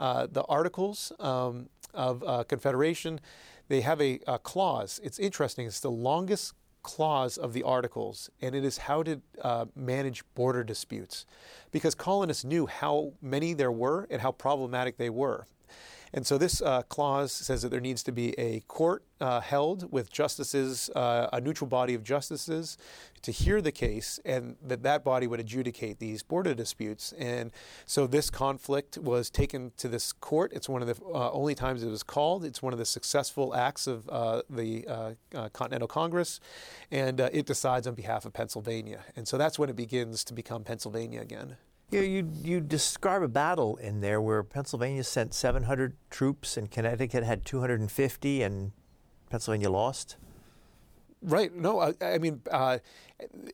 Uh, 0.00 0.26
the 0.30 0.42
Articles 0.44 1.12
um, 1.20 1.68
of 1.94 2.24
uh, 2.26 2.42
Confederation, 2.44 3.20
they 3.68 3.80
have 3.80 4.00
a, 4.00 4.18
a, 4.26 4.38
clause. 4.38 5.00
It's 5.04 5.18
interesting. 5.18 5.66
It's 5.66 5.80
the 5.80 5.90
longest 5.90 6.54
clause 6.82 7.38
of 7.38 7.52
the 7.52 7.62
Articles, 7.62 8.28
and 8.42 8.54
it 8.54 8.64
is 8.64 8.76
how 8.76 9.04
to 9.04 9.20
uh, 9.40 9.66
manage 9.76 10.24
border 10.34 10.64
disputes, 10.64 11.24
because 11.70 11.94
colonists 11.94 12.44
knew 12.44 12.66
how 12.66 13.12
many 13.22 13.54
there 13.54 13.72
were 13.72 14.06
and 14.10 14.20
how 14.20 14.32
problematic 14.32 14.96
they 14.96 15.10
were. 15.10 15.46
And 16.14 16.24
so 16.24 16.38
this 16.38 16.62
uh, 16.62 16.82
clause 16.82 17.32
says 17.32 17.62
that 17.62 17.70
there 17.70 17.80
needs 17.80 18.04
to 18.04 18.12
be 18.12 18.38
a 18.38 18.60
court 18.68 19.02
uh, 19.20 19.40
held 19.40 19.90
with 19.90 20.12
justices, 20.12 20.88
uh, 20.94 21.28
a 21.32 21.40
neutral 21.40 21.66
body 21.68 21.92
of 21.92 22.04
justices, 22.04 22.78
to 23.22 23.32
hear 23.32 23.60
the 23.60 23.72
case, 23.72 24.20
and 24.24 24.54
that 24.62 24.84
that 24.84 25.02
body 25.02 25.26
would 25.26 25.40
adjudicate 25.40 25.98
these 25.98 26.22
border 26.22 26.54
disputes. 26.54 27.12
And 27.18 27.50
so 27.84 28.06
this 28.06 28.30
conflict 28.30 28.96
was 28.96 29.28
taken 29.28 29.72
to 29.76 29.88
this 29.88 30.12
court. 30.12 30.52
It's 30.52 30.68
one 30.68 30.82
of 30.82 30.88
the 30.88 31.04
uh, 31.04 31.32
only 31.32 31.56
times 31.56 31.82
it 31.82 31.88
was 31.88 32.04
called. 32.04 32.44
It's 32.44 32.62
one 32.62 32.72
of 32.72 32.78
the 32.78 32.84
successful 32.84 33.52
acts 33.52 33.88
of 33.88 34.08
uh, 34.08 34.42
the 34.48 34.86
uh, 34.86 35.48
Continental 35.48 35.88
Congress, 35.88 36.38
and 36.92 37.18
it 37.18 37.44
decides 37.44 37.88
on 37.88 37.94
behalf 37.94 38.24
of 38.24 38.32
Pennsylvania. 38.32 39.00
And 39.16 39.26
so 39.26 39.36
that's 39.36 39.58
when 39.58 39.68
it 39.68 39.74
begins 39.74 40.22
to 40.24 40.32
become 40.32 40.62
Pennsylvania 40.62 41.20
again. 41.20 41.56
You, 41.90 42.00
you, 42.00 42.30
you 42.42 42.60
describe 42.60 43.22
a 43.22 43.28
battle 43.28 43.76
in 43.76 44.00
there 44.00 44.20
where 44.20 44.42
Pennsylvania 44.42 45.04
sent 45.04 45.34
700 45.34 45.94
troops 46.10 46.56
and 46.56 46.70
Connecticut 46.70 47.22
had 47.22 47.44
250 47.44 48.42
and 48.42 48.72
Pennsylvania 49.30 49.70
lost? 49.70 50.16
Right. 51.22 51.54
No, 51.54 51.80
I, 51.80 51.94
I 52.02 52.18
mean, 52.18 52.42
uh, 52.50 52.78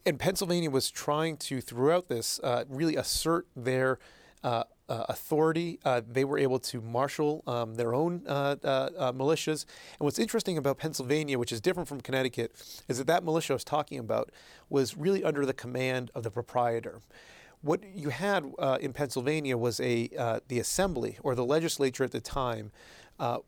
and 0.04 0.18
Pennsylvania 0.18 0.70
was 0.70 0.90
trying 0.90 1.36
to, 1.38 1.60
throughout 1.60 2.08
this, 2.08 2.40
uh, 2.42 2.64
really 2.68 2.96
assert 2.96 3.46
their 3.54 3.98
uh, 4.42 4.64
uh 4.88 5.04
authority. 5.08 5.78
Uh, 5.84 6.00
they 6.10 6.24
were 6.24 6.38
able 6.38 6.58
to 6.58 6.80
marshal 6.80 7.44
um, 7.46 7.74
their 7.76 7.94
own 7.94 8.22
uh, 8.26 8.56
militias. 9.14 9.66
And 9.98 10.04
what's 10.04 10.18
interesting 10.18 10.58
about 10.58 10.78
Pennsylvania, 10.78 11.38
which 11.38 11.52
is 11.52 11.60
different 11.60 11.88
from 11.88 12.00
Connecticut, 12.00 12.52
is 12.88 12.98
that 12.98 13.06
that 13.06 13.22
militia 13.22 13.52
I 13.52 13.54
was 13.54 13.64
talking 13.64 13.98
about 13.98 14.30
was 14.68 14.96
really 14.96 15.22
under 15.22 15.46
the 15.46 15.54
command 15.54 16.10
of 16.14 16.22
the 16.24 16.30
proprietor. 16.30 17.00
What 17.62 17.80
you 17.94 18.08
had 18.08 18.52
uh, 18.58 18.78
in 18.80 18.92
Pennsylvania 18.92 19.56
was 19.56 19.80
a 19.80 20.08
uh, 20.18 20.40
the 20.48 20.58
assembly 20.58 21.18
or 21.22 21.34
the 21.34 21.44
legislature 21.44 22.04
at 22.04 22.10
the 22.10 22.20
time 22.20 22.72
uh, 23.18 23.38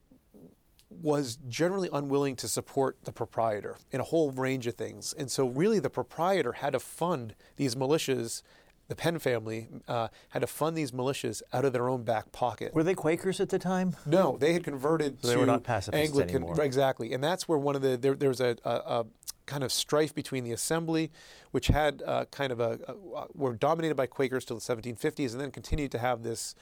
was 0.89 1.37
generally 1.49 1.89
unwilling 1.91 2.35
to 2.35 2.47
support 2.47 2.97
the 3.03 3.11
proprietor 3.11 3.77
in 3.91 3.99
a 3.99 4.03
whole 4.03 4.31
range 4.31 4.67
of 4.67 4.75
things, 4.75 5.13
and 5.17 5.31
so 5.31 5.47
really 5.47 5.79
the 5.79 5.89
proprietor 5.89 6.53
had 6.53 6.73
to 6.73 6.79
fund 6.79 7.35
these 7.55 7.75
militias. 7.75 8.43
The 8.89 8.95
Penn 8.95 9.17
family 9.17 9.69
uh, 9.87 10.09
had 10.29 10.39
to 10.39 10.47
fund 10.47 10.77
these 10.77 10.91
militias 10.91 11.41
out 11.53 11.63
of 11.63 11.71
their 11.71 11.87
own 11.87 12.03
back 12.03 12.33
pocket. 12.33 12.75
Were 12.75 12.83
they 12.83 12.93
Quakers 12.93 13.39
at 13.39 13.47
the 13.47 13.57
time? 13.57 13.95
No, 14.05 14.37
they 14.37 14.51
had 14.51 14.65
converted 14.65 15.19
so 15.21 15.29
to 15.29 15.33
they 15.33 15.39
were 15.39 15.45
not 15.45 15.63
pacifists 15.63 16.05
Anglican. 16.05 16.35
Anymore. 16.35 16.61
Exactly, 16.61 17.13
and 17.13 17.23
that's 17.23 17.47
where 17.47 17.57
one 17.57 17.75
of 17.75 17.81
the 17.81 17.97
there, 17.97 18.13
there's 18.13 18.41
a, 18.41 18.57
a, 18.65 18.69
a 18.69 19.05
kind 19.45 19.63
of 19.63 19.71
strife 19.71 20.13
between 20.13 20.43
the 20.43 20.51
assembly, 20.51 21.11
which 21.51 21.67
had 21.67 22.01
uh, 22.05 22.25
kind 22.25 22.51
of 22.51 22.59
a, 22.59 22.79
a, 22.87 23.25
were 23.33 23.53
dominated 23.53 23.95
by 23.95 24.05
Quakers 24.07 24.45
till 24.45 24.57
the 24.57 24.61
1750s, 24.61 25.31
and 25.31 25.41
then 25.41 25.51
continued 25.51 25.91
to 25.91 25.99
have 25.99 26.23
this 26.23 26.55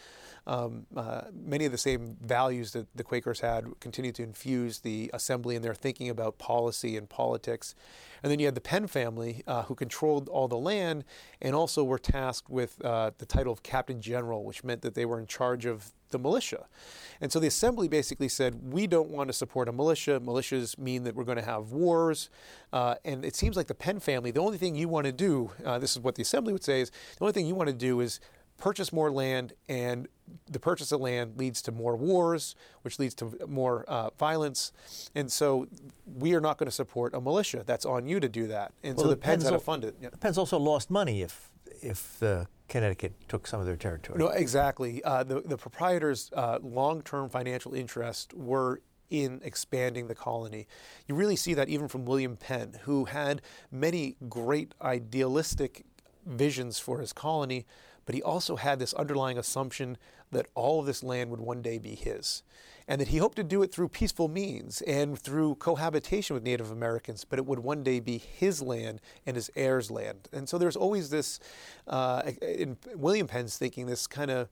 um, 0.48 0.88
uh, 0.96 1.22
many 1.34 1.66
of 1.66 1.72
the 1.72 1.78
same 1.78 2.18
values 2.22 2.74
that 2.74 2.88
the 2.96 3.04
Quakers 3.04 3.42
had 3.42 3.66
continued 3.80 4.16
to 4.16 4.24
infuse 4.24 4.80
the 4.80 5.12
assembly 5.14 5.56
in 5.56 5.62
their 5.62 5.76
thinking 5.76 6.10
about 6.10 6.38
policy 6.38 6.98
and 6.98 7.10
politics. 7.10 7.76
And 8.24 8.32
then 8.32 8.40
you 8.40 8.46
had 8.46 8.56
the 8.56 8.62
Penn 8.62 8.88
family, 8.88 9.44
uh, 9.46 9.64
who 9.64 9.76
controlled 9.76 10.30
all 10.30 10.48
the 10.48 10.58
land 10.58 11.04
and 11.42 11.56
also 11.56 11.84
were 11.84 12.00
tasked 12.00 12.50
with 12.50 12.84
uh, 12.84 13.12
the 13.18 13.26
title 13.26 13.54
of 13.54 13.64
Captain 13.64 14.02
General, 14.02 14.44
which 14.44 14.64
meant 14.64 14.82
that 14.82 14.96
they 14.96 15.06
were 15.06 15.20
in 15.20 15.28
charge 15.28 15.66
of 15.66 15.92
the 16.12 16.20
militia. 16.20 16.68
And 17.20 17.32
so 17.32 17.40
the 17.40 17.48
assembly 17.48 17.88
basically 17.88 18.28
said, 18.28 18.74
we 18.74 18.88
don't 18.88 19.10
want 19.10 19.30
to 19.30 19.34
support 19.34 19.70
a 19.70 19.72
militia. 19.72 20.20
Militias 20.20 20.78
mean 20.78 21.04
that 21.04 21.16
we're 21.16 21.24
going 21.24 21.38
to 21.38 21.44
have 21.44 21.72
wars. 21.72 22.30
Uh, 22.74 22.96
and 23.06 23.24
it 23.24 23.36
seems 23.36 23.56
like 23.56 23.68
the 23.68 23.76
Penn 23.76 24.00
family, 24.00 24.32
the 24.32 24.42
only 24.42 24.58
thing 24.58 24.76
you 24.76 24.88
want 24.88 25.06
to 25.06 25.12
do, 25.12 25.52
uh, 25.66 25.78
this 25.78 25.92
is 25.92 26.00
what 26.00 26.16
the 26.16 26.24
assembly 26.24 26.52
would 26.52 26.64
say, 26.64 26.82
is 26.82 26.90
the 26.90 27.24
only 27.24 27.34
thing 27.34 27.46
you 27.46 27.56
want 27.56 27.68
to 27.68 27.76
do 27.76 28.00
is 28.00 28.20
purchase 28.58 28.94
more 28.94 29.12
land, 29.12 29.54
and 29.68 30.08
the 30.50 30.60
purchase 30.60 30.92
of 30.92 31.02
land 31.02 31.38
leads 31.38 31.62
to 31.64 31.72
more 31.72 31.96
wars, 31.96 32.56
which 32.84 33.00
leads 33.00 33.16
to 33.16 33.36
more 33.48 33.84
uh, 33.88 34.12
violence. 34.18 34.72
And 35.16 35.32
so 35.32 35.68
we 36.06 36.34
are 36.36 36.42
not 36.42 36.58
going 36.58 36.68
to 36.68 36.72
support 36.72 37.14
a 37.14 37.22
militia. 37.22 37.64
That's 37.66 37.86
on 37.86 38.08
you 38.08 38.20
to 38.20 38.30
do 38.30 38.48
that. 38.48 38.72
And 38.84 38.96
well, 38.96 39.06
so 39.06 39.10
the, 39.10 39.16
the 39.16 39.22
Penns 39.22 39.44
had 39.44 39.52
to 39.52 39.60
fund 39.60 39.84
it. 39.84 39.96
Yeah. 40.00 40.10
The 40.10 40.18
Penns 40.18 40.38
also 40.38 40.58
lost 40.58 40.90
money 40.90 41.22
if 41.22 41.50
if 41.82 42.22
uh, 42.22 42.46
Connecticut 42.72 43.14
took 43.28 43.48
some 43.48 43.60
of 43.60 43.66
their 43.66 43.76
territory. 43.76 44.18
No, 44.18 44.30
exactly. 44.30 45.04
Uh, 45.04 45.24
the, 45.24 45.42
the 45.42 45.58
proprietors' 45.58 46.32
uh, 46.34 46.58
long 46.64 47.02
term 47.02 47.30
financial 47.30 47.74
interest 47.74 48.34
were 48.34 48.82
in 49.10 49.42
expanding 49.44 50.08
the 50.08 50.16
colony. 50.16 50.68
You 51.06 51.16
really 51.16 51.36
see 51.36 51.54
that 51.54 51.68
even 51.68 51.90
from 51.90 52.06
William 52.06 52.38
Penn, 52.38 52.80
who 52.84 53.06
had 53.06 53.42
many 53.72 54.16
great 54.30 54.74
idealistic 54.82 55.84
visions 56.26 56.80
for 56.80 57.02
his 57.02 57.12
colony, 57.12 57.66
but 58.06 58.16
he 58.16 58.22
also 58.22 58.56
had 58.56 58.80
this 58.80 58.94
underlying 58.94 59.38
assumption 59.38 59.98
that 60.32 60.48
all 60.56 60.80
of 60.80 60.86
this 60.86 61.04
land 61.04 61.30
would 61.30 61.42
one 61.42 61.62
day 61.62 61.78
be 61.78 61.96
his 61.96 62.44
and 62.88 63.00
that 63.00 63.10
he 63.10 63.18
hoped 63.18 63.36
to 63.38 63.44
do 63.44 63.64
it 63.64 63.72
through 63.72 63.88
peaceful 63.88 64.28
means 64.28 64.82
and 64.82 65.18
through 65.18 65.56
cohabitation 65.56 66.34
with 66.34 66.44
Native 66.44 66.72
Americans, 66.72 67.24
but 67.24 67.40
it 67.40 67.46
would 67.46 67.60
one 67.60 67.84
day 67.84 68.00
be 68.00 68.18
his 68.18 68.62
land 68.62 69.00
and 69.26 69.36
his 69.36 69.50
heirs' 69.56 69.90
land. 69.90 70.28
And 70.34 70.50
so 70.50 70.58
there's 70.58 70.76
always 70.76 71.10
this, 71.10 71.40
uh, 71.88 72.24
in 72.42 72.78
William 72.96 73.28
Penn's 73.28 73.58
thinking, 73.58 73.86
this 73.86 74.08
kind 74.08 74.32
of 74.32 74.50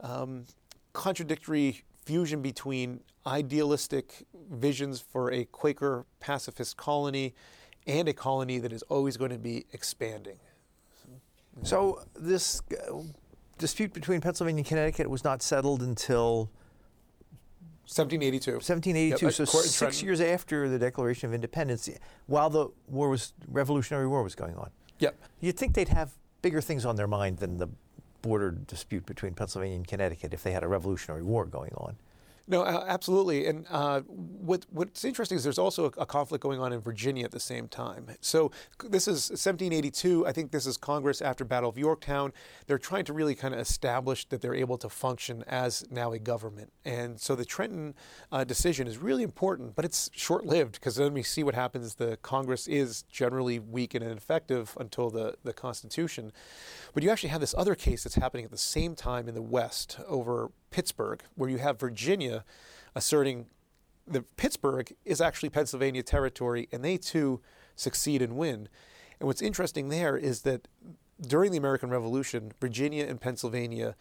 um, 0.00 0.46
contradictory 0.94 1.82
fusion 2.04 2.42
between 2.42 3.00
idealistic 3.26 4.24
visions 4.50 5.00
for 5.00 5.30
a 5.32 5.44
Quaker 5.44 6.06
pacifist 6.18 6.76
colony 6.76 7.34
and 7.86 8.08
a 8.08 8.12
colony 8.12 8.58
that 8.58 8.72
is 8.72 8.82
always 8.82 9.16
going 9.16 9.30
to 9.30 9.38
be 9.38 9.66
expanding. 9.72 10.38
So 11.62 12.02
this 12.14 12.62
uh, 12.70 12.98
dispute 13.58 13.92
between 13.92 14.20
Pennsylvania 14.20 14.60
and 14.60 14.66
Connecticut 14.66 15.08
was 15.08 15.24
not 15.24 15.42
settled 15.42 15.82
until 15.82 16.50
1782. 17.86 18.52
1782. 18.52 19.26
Yep, 19.26 19.34
so 19.34 19.44
six 19.44 20.02
years 20.02 20.20
after 20.20 20.68
the 20.68 20.78
Declaration 20.78 21.28
of 21.28 21.34
Independence, 21.34 21.88
while 22.26 22.50
the 22.50 22.68
war 22.88 23.08
was 23.08 23.32
Revolutionary 23.48 24.06
War 24.06 24.22
was 24.22 24.34
going 24.34 24.56
on. 24.56 24.70
Yep. 24.98 25.16
You'd 25.40 25.56
think 25.56 25.74
they'd 25.74 25.88
have 25.88 26.12
bigger 26.42 26.60
things 26.60 26.84
on 26.84 26.96
their 26.96 27.06
mind 27.06 27.38
than 27.38 27.58
the 27.58 27.68
border 28.22 28.50
dispute 28.50 29.06
between 29.06 29.34
Pennsylvania 29.34 29.76
and 29.76 29.86
Connecticut 29.86 30.34
if 30.34 30.42
they 30.42 30.52
had 30.52 30.64
a 30.64 30.68
Revolutionary 30.68 31.22
War 31.22 31.46
going 31.46 31.72
on. 31.76 31.96
No, 32.48 32.64
absolutely. 32.64 33.46
And 33.46 33.66
uh, 33.70 34.02
what, 34.02 34.66
what's 34.70 35.04
interesting 35.04 35.36
is 35.36 35.42
there's 35.42 35.58
also 35.58 35.86
a, 35.86 36.02
a, 36.02 36.06
conflict 36.06 36.42
going 36.42 36.60
on 36.60 36.72
in 36.72 36.80
Virginia 36.80 37.24
at 37.24 37.32
the 37.32 37.40
same 37.40 37.66
time. 37.66 38.06
So 38.20 38.52
this 38.88 39.08
is 39.08 39.30
1782. 39.30 40.24
I 40.26 40.32
think 40.32 40.52
this 40.52 40.64
is 40.64 40.76
Congress 40.76 41.20
after 41.20 41.44
Battle 41.44 41.68
of 41.68 41.76
Yorktown. 41.76 42.32
They're 42.66 42.78
trying 42.78 43.04
to 43.06 43.12
really 43.12 43.34
kind 43.34 43.52
of 43.52 43.58
establish 43.58 44.28
that 44.28 44.42
they're 44.42 44.54
able 44.54 44.78
to 44.78 44.88
function 44.88 45.42
as 45.48 45.84
now 45.90 46.12
a 46.12 46.20
government. 46.20 46.72
And 46.84 47.20
so 47.20 47.34
the 47.34 47.44
Trenton 47.44 47.94
uh, 48.30 48.44
decision 48.44 48.86
is 48.86 48.98
really 48.98 49.24
important, 49.24 49.74
but 49.74 49.84
it's 49.84 50.08
short-lived 50.14 50.74
because 50.74 50.94
then 50.94 51.14
we 51.14 51.24
see 51.24 51.42
what 51.42 51.56
happens. 51.56 51.96
The 51.96 52.16
Congress 52.18 52.68
is 52.68 53.02
generally 53.10 53.58
weak 53.58 53.94
and 53.94 54.04
ineffective 54.04 54.76
until 54.78 55.10
the, 55.10 55.34
the 55.42 55.52
Constitution. 55.52 56.30
But 56.96 57.02
you 57.02 57.10
actually 57.10 57.28
have 57.28 57.42
this 57.42 57.54
other 57.58 57.74
case 57.74 58.04
that's 58.04 58.14
happening 58.14 58.46
at 58.46 58.50
the 58.50 58.56
same 58.56 58.94
time 58.94 59.28
in 59.28 59.34
the 59.34 59.42
West 59.42 59.98
over 60.08 60.50
Pittsburgh, 60.70 61.22
where 61.34 61.50
you 61.50 61.58
have 61.58 61.78
Virginia 61.78 62.42
asserting 62.94 63.48
that 64.06 64.34
Pittsburgh 64.38 64.90
is 65.04 65.20
actually 65.20 65.50
Pennsylvania 65.50 66.02
territory, 66.02 66.70
and 66.72 66.82
they 66.82 66.96
too 66.96 67.42
succeed 67.74 68.22
and 68.22 68.38
win. 68.38 68.70
And 69.20 69.26
what's 69.26 69.42
interesting 69.42 69.90
there 69.90 70.16
is 70.16 70.40
that 70.42 70.68
during 71.20 71.52
the 71.52 71.58
American 71.58 71.90
Revolution, 71.90 72.52
Virginia 72.62 73.04
and 73.04 73.20
Pennsylvania 73.20 73.94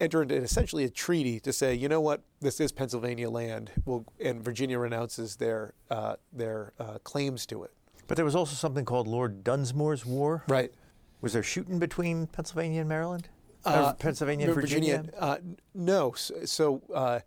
entered 0.00 0.32
into 0.32 0.42
essentially 0.42 0.82
a 0.82 0.90
treaty 0.90 1.38
to 1.38 1.52
say, 1.52 1.76
you 1.76 1.88
know 1.88 2.00
what, 2.00 2.22
this 2.40 2.58
is 2.58 2.72
Pennsylvania 2.72 3.30
land, 3.30 3.70
we'll, 3.84 4.04
and 4.18 4.42
Virginia 4.44 4.80
renounces 4.80 5.36
their 5.36 5.74
uh, 5.92 6.16
their 6.32 6.72
uh, 6.80 6.98
claims 7.04 7.46
to 7.46 7.62
it. 7.62 7.70
But 8.08 8.16
there 8.16 8.24
was 8.24 8.34
also 8.34 8.56
something 8.56 8.84
called 8.84 9.06
Lord 9.06 9.44
Dunmore's 9.44 10.04
War. 10.04 10.42
Right. 10.48 10.74
Was 11.24 11.32
there 11.32 11.42
shooting 11.42 11.78
between 11.78 12.26
Pennsylvania 12.26 12.80
and 12.80 12.88
Maryland? 12.90 13.30
Uh, 13.64 13.94
Pennsylvania 13.94 14.44
and 14.44 14.54
Virginia? 14.54 14.98
Virginia 14.98 15.18
uh, 15.18 15.38
no. 15.74 16.12
So, 16.12 16.44
so 16.44 16.82
uh, 16.92 17.20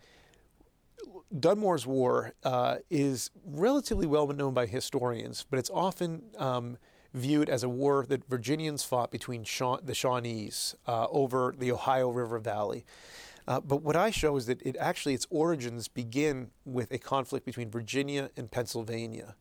Dunmore's 1.40 1.88
War 1.88 2.34
uh, 2.44 2.76
is 2.92 3.32
relatively 3.44 4.06
well 4.06 4.28
known 4.28 4.54
by 4.54 4.68
historians, 4.68 5.48
but 5.50 5.58
it's 5.58 5.72
often 5.72 6.22
um, 6.38 6.78
viewed 7.12 7.50
as 7.50 7.64
a 7.64 7.70
war 7.70 8.06
that 8.08 8.24
Virginians 8.30 8.84
fought 8.84 9.10
between 9.10 9.44
Sha- 9.44 9.78
the 9.78 9.94
Shawnees 9.94 10.76
uh, 10.86 11.08
over 11.10 11.56
the 11.58 11.72
Ohio 11.72 12.10
River 12.10 12.38
Valley. 12.38 12.86
Uh, 13.48 13.60
but 13.62 13.82
what 13.82 13.96
I 13.96 14.12
show 14.12 14.38
is 14.38 14.46
that 14.46 14.62
it 14.62 14.78
actually 14.78 15.16
its 15.16 15.26
origins 15.32 15.88
begin 15.88 16.52
with 16.66 16.92
a 16.92 17.00
conflict 17.00 17.48
between 17.48 17.72
Virginia 17.72 18.30
and 18.38 18.52
Pennsylvania. 18.52 19.34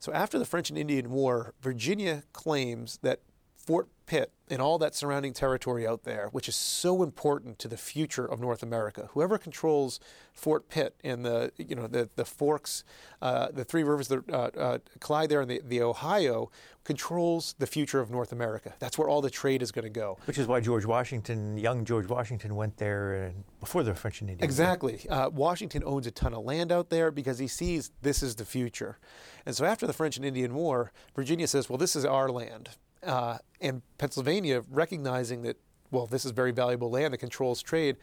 So 0.00 0.12
after 0.12 0.38
the 0.38 0.44
French 0.44 0.68
and 0.68 0.78
Indian 0.78 1.10
War, 1.10 1.54
Virginia 1.62 2.24
claims 2.34 2.98
that 3.00 3.20
Fort 3.66 3.88
Pitt 4.06 4.30
and 4.48 4.62
all 4.62 4.78
that 4.78 4.94
surrounding 4.94 5.32
territory 5.32 5.84
out 5.84 6.04
there, 6.04 6.28
which 6.30 6.48
is 6.48 6.54
so 6.54 7.02
important 7.02 7.58
to 7.58 7.66
the 7.66 7.76
future 7.76 8.24
of 8.24 8.38
North 8.38 8.62
America. 8.62 9.08
Whoever 9.12 9.38
controls 9.38 9.98
Fort 10.32 10.68
Pitt 10.68 10.94
and 11.02 11.24
the 11.24 11.50
you 11.56 11.74
know 11.74 11.88
the 11.88 12.08
the 12.14 12.24
forks, 12.24 12.84
uh, 13.20 13.48
the 13.52 13.64
three 13.64 13.82
rivers 13.82 14.06
that 14.06 14.30
uh, 14.30 14.50
uh, 14.56 14.78
collide 15.00 15.30
there 15.30 15.42
in 15.42 15.48
the, 15.48 15.60
the 15.64 15.82
Ohio, 15.82 16.48
controls 16.84 17.56
the 17.58 17.66
future 17.66 17.98
of 17.98 18.08
North 18.08 18.30
America. 18.30 18.72
That's 18.78 18.96
where 18.96 19.08
all 19.08 19.20
the 19.20 19.30
trade 19.30 19.62
is 19.62 19.72
going 19.72 19.82
to 19.82 19.90
go. 19.90 20.16
Which 20.26 20.38
is 20.38 20.46
why 20.46 20.60
George 20.60 20.86
Washington, 20.86 21.58
young 21.58 21.84
George 21.84 22.06
Washington, 22.06 22.54
went 22.54 22.76
there 22.76 23.34
before 23.58 23.82
the 23.82 23.96
French 23.96 24.20
and 24.20 24.30
Indians. 24.30 24.48
Exactly. 24.48 25.08
Uh, 25.08 25.28
Washington 25.30 25.82
owns 25.84 26.06
a 26.06 26.12
ton 26.12 26.32
of 26.32 26.44
land 26.44 26.70
out 26.70 26.90
there 26.90 27.10
because 27.10 27.40
he 27.40 27.48
sees 27.48 27.90
this 28.02 28.22
is 28.22 28.36
the 28.36 28.44
future. 28.44 28.98
And 29.44 29.56
so 29.56 29.64
after 29.64 29.88
the 29.88 29.92
French 29.92 30.16
and 30.16 30.24
Indian 30.24 30.54
War, 30.54 30.92
Virginia 31.16 31.48
says, 31.48 31.68
well, 31.68 31.78
this 31.78 31.96
is 31.96 32.04
our 32.04 32.30
land 32.30 32.70
uh, 33.02 33.38
and 33.60 33.82
Pennsylvania 33.98 34.62
recognizing 34.70 35.42
that, 35.42 35.56
well, 35.90 36.06
this 36.06 36.24
is 36.24 36.32
very 36.32 36.52
valuable 36.52 36.90
land 36.90 37.14
that 37.14 37.18
controls 37.18 37.62
trade, 37.62 37.96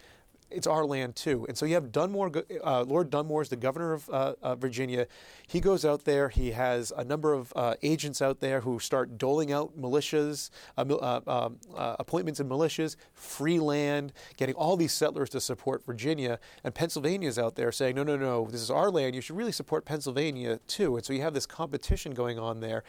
it's 0.54 0.68
our 0.68 0.86
land 0.86 1.16
too. 1.16 1.46
And 1.48 1.58
so 1.58 1.66
you 1.66 1.74
have 1.74 1.92
Dunmore, 1.92 2.32
uh, 2.64 2.84
Lord 2.84 3.10
Dunmore 3.10 3.42
is 3.42 3.50
the 3.50 3.56
governor 3.56 3.94
of 3.94 4.10
uh, 4.10 4.56
Virginia. 4.56 5.08
He 5.48 5.60
goes 5.60 5.84
out 5.84 6.06
there. 6.06 6.30
He 6.30 6.52
has 6.52 6.94
a 6.96 7.04
number 7.04 7.34
of 7.34 7.52
uh, 7.56 7.76
agents 7.82 8.22
out 8.22 8.40
there 8.40 8.62
who 8.62 8.80
start 8.80 9.18
doling 9.18 9.52
out 9.52 9.80
militias, 9.80 10.50
uh, 10.78 10.82
uh, 10.82 11.22
um, 11.28 11.58
appointments 11.76 12.40
in 12.40 12.48
militias, 12.48 12.96
free 13.14 13.60
land, 13.60 14.14
getting 14.38 14.56
all 14.56 14.78
these 14.78 14.94
settlers 14.94 15.30
to 15.32 15.42
support 15.42 15.86
Virginia. 15.86 16.40
And 16.64 16.74
Pennsylvania 16.74 17.28
is 17.28 17.40
out 17.40 17.56
there 17.56 17.72
saying, 17.72 17.96
no, 17.96 18.04
no, 18.04 18.16
no, 18.16 18.48
this 18.50 18.62
is 18.62 18.72
our 18.72 18.92
land. 18.92 19.16
You 19.16 19.22
should 19.22 19.38
really 19.38 19.52
support 19.52 19.86
Pennsylvania 19.86 20.60
too. 20.68 20.96
And 20.96 21.06
so 21.06 21.14
you 21.14 21.22
have 21.22 21.34
this 21.34 21.46
competition 21.46 22.14
going 22.14 22.38
on 22.38 22.60
there. 22.60 22.84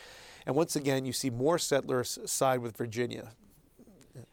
And 0.46 0.54
once 0.54 0.76
again, 0.76 1.04
you 1.04 1.12
see 1.12 1.30
more 1.30 1.58
settlers 1.58 2.18
side 2.26 2.60
with 2.60 2.76
Virginia. 2.76 3.30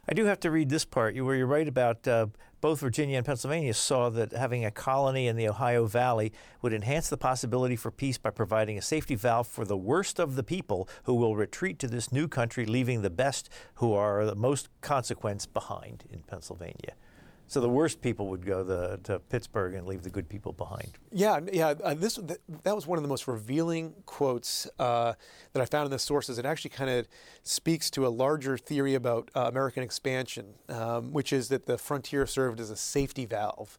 I 0.07 0.13
do 0.13 0.25
have 0.25 0.39
to 0.41 0.51
read 0.51 0.69
this 0.69 0.85
part 0.85 1.15
where 1.15 1.35
you 1.35 1.45
write 1.45 1.67
about 1.67 2.07
uh, 2.07 2.27
both 2.59 2.79
Virginia 2.79 3.17
and 3.17 3.25
Pennsylvania 3.25 3.73
saw 3.73 4.09
that 4.11 4.31
having 4.31 4.63
a 4.63 4.71
colony 4.71 5.27
in 5.27 5.35
the 5.35 5.47
Ohio 5.47 5.85
Valley 5.85 6.31
would 6.61 6.73
enhance 6.73 7.09
the 7.09 7.17
possibility 7.17 7.75
for 7.75 7.89
peace 7.89 8.17
by 8.17 8.29
providing 8.29 8.77
a 8.77 8.81
safety 8.81 9.15
valve 9.15 9.47
for 9.47 9.65
the 9.65 9.77
worst 9.77 10.19
of 10.19 10.35
the 10.35 10.43
people 10.43 10.87
who 11.03 11.15
will 11.15 11.35
retreat 11.35 11.79
to 11.79 11.87
this 11.87 12.11
new 12.11 12.27
country, 12.27 12.65
leaving 12.65 13.01
the 13.01 13.09
best 13.09 13.49
who 13.75 13.93
are 13.93 14.25
the 14.25 14.35
most 14.35 14.69
consequence 14.81 15.47
behind 15.47 16.03
in 16.11 16.21
Pennsylvania. 16.21 16.93
So 17.51 17.59
the 17.59 17.67
worst 17.67 18.01
people 18.01 18.29
would 18.29 18.45
go 18.45 18.63
the, 18.63 18.97
to 19.03 19.19
Pittsburgh 19.19 19.73
and 19.73 19.85
leave 19.85 20.03
the 20.03 20.09
good 20.09 20.29
people 20.29 20.53
behind. 20.53 20.97
Yeah, 21.11 21.41
yeah. 21.51 21.73
Uh, 21.83 21.93
this 21.93 22.17
that, 22.63 22.73
was 22.73 22.87
one 22.87 22.97
of 22.97 23.03
the 23.03 23.09
most 23.09 23.27
revealing 23.27 23.93
quotes 24.05 24.69
uh, 24.79 25.15
that 25.51 25.61
I 25.61 25.65
found 25.65 25.83
in 25.83 25.91
the 25.91 25.99
sources. 25.99 26.39
It 26.39 26.45
actually 26.45 26.69
kind 26.69 26.89
of 26.89 27.09
speaks 27.43 27.89
to 27.91 28.07
a 28.07 28.09
larger 28.09 28.57
theory 28.57 28.95
about 28.95 29.31
uh, 29.35 29.49
American 29.49 29.83
expansion, 29.83 30.53
um, 30.69 31.11
which 31.11 31.33
is 31.33 31.49
that 31.49 31.65
the 31.65 31.77
frontier 31.77 32.25
served 32.25 32.61
as 32.61 32.69
a 32.69 32.77
safety 32.77 33.25
valve. 33.25 33.77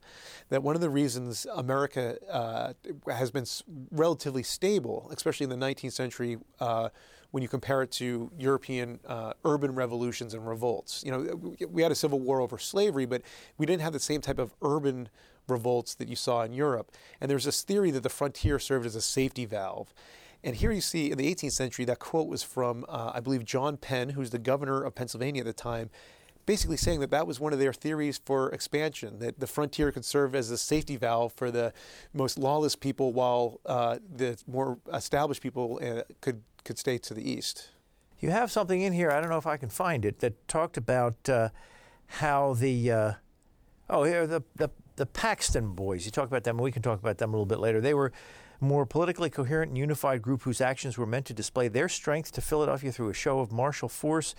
That 0.50 0.62
one 0.62 0.74
of 0.74 0.82
the 0.82 0.90
reasons 0.90 1.46
America 1.54 2.18
uh, 2.30 2.74
has 3.10 3.30
been 3.30 3.46
relatively 3.90 4.42
stable, 4.42 5.08
especially 5.10 5.44
in 5.44 5.50
the 5.50 5.56
19th 5.56 5.92
century 5.92 6.36
uh, 6.60 6.90
when 7.32 7.42
you 7.42 7.48
compare 7.48 7.82
it 7.82 7.90
to 7.90 8.30
European 8.38 9.00
uh, 9.06 9.32
urban 9.44 9.74
revolutions 9.74 10.34
and 10.34 10.46
revolts. 10.46 11.02
You 11.04 11.10
know, 11.10 11.54
we 11.68 11.82
had 11.82 11.90
a 11.90 11.96
civil 11.96 12.20
war 12.20 12.40
over 12.40 12.58
slavery, 12.58 13.06
but 13.06 13.22
we 13.58 13.66
didn't 13.66 13.82
have 13.82 13.94
the 13.94 14.00
same 14.00 14.20
type 14.20 14.38
of 14.38 14.54
urban 14.62 15.08
revolts 15.48 15.94
that 15.94 16.08
you 16.08 16.16
saw 16.16 16.42
in 16.42 16.52
Europe. 16.52 16.92
And 17.20 17.30
there's 17.30 17.44
this 17.44 17.62
theory 17.62 17.90
that 17.90 18.02
the 18.02 18.10
frontier 18.10 18.58
served 18.58 18.86
as 18.86 18.94
a 18.94 19.02
safety 19.02 19.46
valve. 19.46 19.94
And 20.44 20.56
here 20.56 20.72
you 20.72 20.80
see 20.80 21.10
in 21.10 21.18
the 21.18 21.34
18th 21.34 21.52
century, 21.52 21.84
that 21.86 21.98
quote 21.98 22.28
was 22.28 22.42
from, 22.42 22.84
uh, 22.88 23.12
I 23.14 23.20
believe, 23.20 23.44
John 23.44 23.76
Penn, 23.76 24.10
who's 24.10 24.30
the 24.30 24.38
governor 24.38 24.82
of 24.82 24.94
Pennsylvania 24.94 25.40
at 25.40 25.46
the 25.46 25.52
time, 25.52 25.90
basically 26.46 26.76
saying 26.76 27.00
that 27.00 27.10
that 27.10 27.26
was 27.26 27.38
one 27.38 27.52
of 27.52 27.58
their 27.58 27.72
theories 27.72 28.20
for 28.24 28.50
expansion, 28.50 29.18
that 29.20 29.40
the 29.40 29.46
frontier 29.46 29.92
could 29.92 30.04
serve 30.04 30.34
as 30.34 30.50
a 30.50 30.58
safety 30.58 30.96
valve 30.96 31.32
for 31.32 31.50
the 31.50 31.72
most 32.12 32.38
lawless 32.38 32.76
people 32.76 33.12
while 33.12 33.60
uh, 33.66 33.98
the 34.16 34.36
more 34.46 34.78
established 34.92 35.42
people 35.42 35.80
uh, 35.82 36.02
could 36.20 36.42
could 36.64 36.78
stay 36.78 36.98
to 36.98 37.14
the 37.14 37.28
east. 37.28 37.70
You 38.20 38.30
have 38.30 38.52
something 38.52 38.80
in 38.80 38.92
here, 38.92 39.10
I 39.10 39.20
don't 39.20 39.30
know 39.30 39.38
if 39.38 39.48
I 39.48 39.56
can 39.56 39.68
find 39.68 40.04
it, 40.04 40.20
that 40.20 40.46
talked 40.46 40.76
about 40.76 41.28
uh, 41.28 41.48
how 42.06 42.54
the, 42.54 42.90
uh, 42.90 43.12
oh, 43.90 44.04
here, 44.04 44.28
the, 44.28 44.42
the, 44.54 44.70
the 44.94 45.06
Paxton 45.06 45.74
boys, 45.74 46.04
you 46.04 46.12
talk 46.12 46.28
about 46.28 46.44
them, 46.44 46.56
we 46.58 46.70
can 46.70 46.82
talk 46.82 47.00
about 47.00 47.18
them 47.18 47.30
a 47.30 47.32
little 47.32 47.46
bit 47.46 47.58
later. 47.58 47.80
They 47.80 47.94
were 47.94 48.12
more 48.60 48.86
politically 48.86 49.28
coherent 49.28 49.70
and 49.70 49.78
unified 49.78 50.22
group 50.22 50.42
whose 50.42 50.60
actions 50.60 50.96
were 50.96 51.06
meant 51.06 51.26
to 51.26 51.34
display 51.34 51.66
their 51.66 51.88
strength 51.88 52.30
to 52.32 52.40
Philadelphia 52.40 52.92
through 52.92 53.08
a 53.08 53.14
show 53.14 53.40
of 53.40 53.50
martial 53.50 53.88
force. 53.88 54.36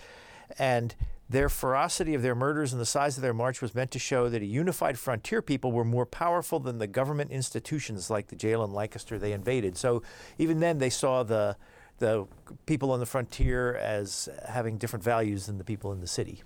And 0.58 0.94
their 1.28 1.48
ferocity 1.48 2.14
of 2.14 2.22
their 2.22 2.34
murders 2.34 2.72
and 2.72 2.80
the 2.80 2.86
size 2.86 3.16
of 3.16 3.22
their 3.22 3.34
march 3.34 3.62
was 3.62 3.74
meant 3.74 3.90
to 3.92 3.98
show 3.98 4.28
that 4.28 4.42
a 4.42 4.46
unified 4.46 4.98
frontier 4.98 5.40
people 5.40 5.72
were 5.72 5.84
more 5.84 6.04
powerful 6.04 6.60
than 6.60 6.78
the 6.78 6.86
government 6.86 7.30
institutions 7.30 8.10
like 8.10 8.28
the 8.28 8.36
jail 8.36 8.62
in 8.62 8.72
Lancaster 8.72 9.18
they 9.18 9.32
invaded. 9.32 9.76
So 9.76 10.02
even 10.38 10.60
then, 10.60 10.78
they 10.78 10.90
saw 10.90 11.22
the 11.22 11.56
the 11.98 12.26
people 12.66 12.90
on 12.90 12.98
the 12.98 13.06
frontier 13.06 13.76
as 13.76 14.28
having 14.48 14.78
different 14.78 15.04
values 15.04 15.46
than 15.46 15.58
the 15.58 15.64
people 15.64 15.92
in 15.92 16.00
the 16.00 16.08
city. 16.08 16.42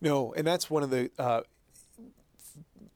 No, 0.00 0.32
and 0.34 0.46
that's 0.46 0.68
one 0.68 0.82
of 0.82 0.90
the 0.90 1.10
uh, 1.18 1.42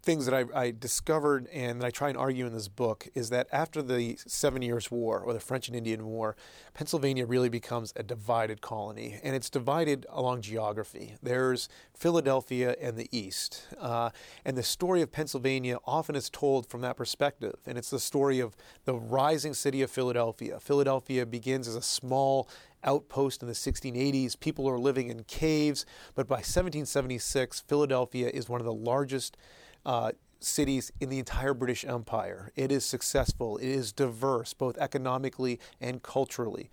things 0.03 0.27
that 0.27 0.35
I, 0.35 0.45
I, 0.65 0.71
discovered 0.73 1.49
and 1.53 1.81
that 1.81 1.87
I 1.87 1.91
try 1.91 2.09
and 2.09 2.19
argue 2.19 2.45
in 2.45 2.53
this 2.53 2.67
book 2.67 3.07
is 3.15 3.31
that 3.31 3.47
after 3.53 3.81
the 3.81 4.17
Seven 4.27 4.61
Years' 4.61 4.91
War 4.91 5.21
or 5.21 5.33
the 5.33 5.41
French 5.41 5.69
and 5.69 5.77
Indian 5.77 6.05
War, 6.07 6.37
Pennsylvania 6.75 7.25
really 7.25 7.49
becomes 7.49 7.93
a 7.95 8.03
divided 8.03 8.61
colony, 8.61 9.21
and 9.23 9.37
it's 9.37 9.49
divided 9.49 10.05
along 10.11 10.43
geography. 10.43 11.15
There's 11.23 11.69
Philadelphia 11.95 12.75
and 12.81 12.97
the 12.97 13.09
East, 13.17 13.69
uh, 13.79 14.11
and 14.45 14.57
the 14.57 14.65
story 14.65 15.03
of 15.03 15.13
Pennsylvania 15.13 15.79
often 15.87 16.17
is 16.17 16.29
told 16.29 16.67
from 16.67 16.81
that 16.81 16.97
perspective, 16.97 17.55
and 17.65 17.79
it's 17.79 17.91
the 17.91 18.01
story 18.01 18.41
of 18.41 18.57
the 18.85 18.95
rising 18.95 19.55
city 19.55 19.83
of 19.83 19.91
Philadelphia. 19.91 20.59
Philadelphia 20.59 21.25
begins 21.25 21.69
as 21.69 21.77
a 21.77 21.83
small 21.83 22.49
outpost 22.85 23.43
in 23.43 23.49
the 23.49 23.55
1680s. 23.55 24.39
People 24.41 24.69
are 24.69 24.79
living 24.79 25.09
in 25.09 25.23
caves, 25.25 25.87
but 26.17 26.27
by 26.27 26.37
1776, 26.37 27.61
Philadelphia 27.61 28.29
is 28.29 28.49
one 28.49 28.61
of 28.61 28.65
the 28.65 28.73
largest 28.73 29.37
uh, 29.85 30.13
cities 30.41 30.93
in 31.01 31.09
the 31.09 31.19
entire 31.19 31.55
British 31.55 31.85
Empire. 31.85 32.53
It 32.57 32.73
is 32.73 32.85
successful, 32.85 33.57
it 33.59 33.69
is 33.69 33.93
diverse, 33.93 34.55
both 34.55 34.77
economically 34.79 35.61
and 35.81 36.03
culturally. 36.03 36.71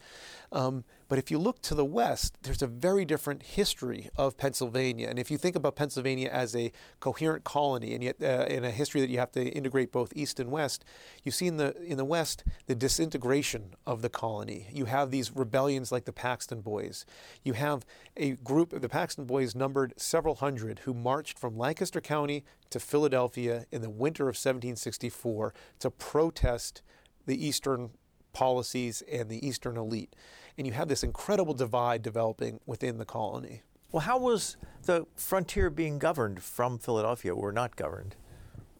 Um, 0.51 0.83
But 1.09 1.17
if 1.17 1.31
you 1.31 1.39
look 1.39 1.61
to 1.63 1.75
the 1.75 1.83
west, 1.83 2.37
there's 2.43 2.61
a 2.61 2.67
very 2.67 3.03
different 3.03 3.41
history 3.41 4.09
of 4.15 4.37
Pennsylvania. 4.37 5.07
And 5.09 5.17
if 5.17 5.31
you 5.31 5.39
think 5.39 5.55
about 5.55 5.75
Pennsylvania 5.75 6.29
as 6.31 6.55
a 6.55 6.71
coherent 6.99 7.43
colony, 7.43 7.95
and 7.95 8.03
yet 8.03 8.17
uh, 8.21 8.45
in 8.47 8.63
a 8.63 8.69
history 8.69 9.01
that 9.01 9.09
you 9.09 9.17
have 9.17 9.31
to 9.31 9.43
integrate 9.43 9.91
both 9.91 10.13
east 10.15 10.39
and 10.39 10.51
west, 10.51 10.85
you 11.23 11.31
see 11.31 11.47
in 11.47 11.57
the 11.57 11.75
in 11.81 11.97
the 11.97 12.05
west 12.05 12.43
the 12.67 12.75
disintegration 12.75 13.73
of 13.87 14.03
the 14.03 14.09
colony. 14.09 14.67
You 14.71 14.85
have 14.85 15.09
these 15.09 15.35
rebellions 15.35 15.91
like 15.91 16.05
the 16.05 16.13
Paxton 16.13 16.61
Boys. 16.61 17.05
You 17.43 17.53
have 17.53 17.85
a 18.15 18.31
group 18.31 18.71
of 18.71 18.81
the 18.81 18.89
Paxton 18.89 19.25
Boys 19.25 19.55
numbered 19.55 19.95
several 19.97 20.35
hundred 20.35 20.79
who 20.79 20.93
marched 20.93 21.39
from 21.39 21.57
Lancaster 21.57 22.01
County 22.01 22.45
to 22.69 22.79
Philadelphia 22.79 23.65
in 23.71 23.81
the 23.81 23.89
winter 23.89 24.25
of 24.25 24.35
1764 24.35 25.55
to 25.79 25.89
protest 25.89 26.83
the 27.25 27.43
Eastern 27.43 27.89
policies 28.31 29.01
and 29.11 29.27
the 29.27 29.45
Eastern 29.45 29.75
elite. 29.75 30.15
And 30.59 30.67
you 30.67 30.73
have 30.73 30.89
this 30.89 31.03
incredible 31.03 31.53
divide 31.53 32.03
developing 32.03 32.59
within 32.65 32.97
the 32.97 33.05
colony. 33.05 33.61
Well, 33.93 34.01
how 34.01 34.17
was 34.17 34.57
the 34.83 35.07
frontier 35.15 35.69
being 35.69 35.99
governed 35.99 36.43
from 36.43 36.77
Philadelphia 36.77 37.33
or 37.33 37.53
not 37.53 37.77
governed? 37.77 38.17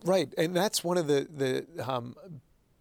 Right, 0.03 0.33
and 0.37 0.53
that's 0.53 0.83
one 0.83 0.97
of 0.97 1.07
the 1.07 1.25
the 1.33 1.65
um, 1.89 2.15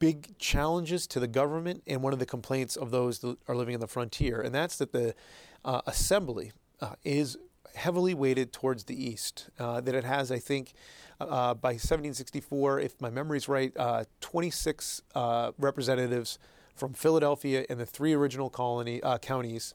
big 0.01 0.37
challenges 0.39 1.07
to 1.07 1.21
the 1.21 1.29
government, 1.29 1.85
and 1.87 2.03
one 2.03 2.13
of 2.13 2.19
the 2.19 2.27
complaints 2.27 2.75
of 2.75 2.91
those 2.91 3.21
that 3.21 3.37
are 3.47 3.55
living 3.55 3.75
in 3.75 3.81
the 3.81 3.87
frontier, 3.87 4.41
and 4.41 4.53
that's 4.53 4.79
that 4.79 4.91
the 4.91 5.15
uh, 5.65 5.81
assembly 5.87 6.51
uh, 6.81 6.95
is 7.05 7.39
heavily 7.77 8.15
weighted 8.15 8.53
towards 8.53 8.85
the 8.85 9.01
east. 9.01 9.49
Uh, 9.61 9.81
that 9.81 9.95
it 9.95 10.03
has, 10.03 10.33
I 10.33 10.41
think, 10.41 10.73
uh, 11.21 11.55
by 11.55 11.75
1764, 11.75 12.81
if 12.81 13.01
my 13.01 13.11
memory 13.11 13.39
is 13.39 13.49
right, 13.49 13.73
uh, 13.77 14.07
26 14.21 15.03
uh, 15.15 15.53
representatives 15.57 16.41
from 16.79 16.95
Philadelphia 16.95 17.67
and 17.69 17.79
the 17.79 17.87
three 17.87 18.13
original 18.13 18.51
colony 18.51 19.01
counties, 19.21 19.75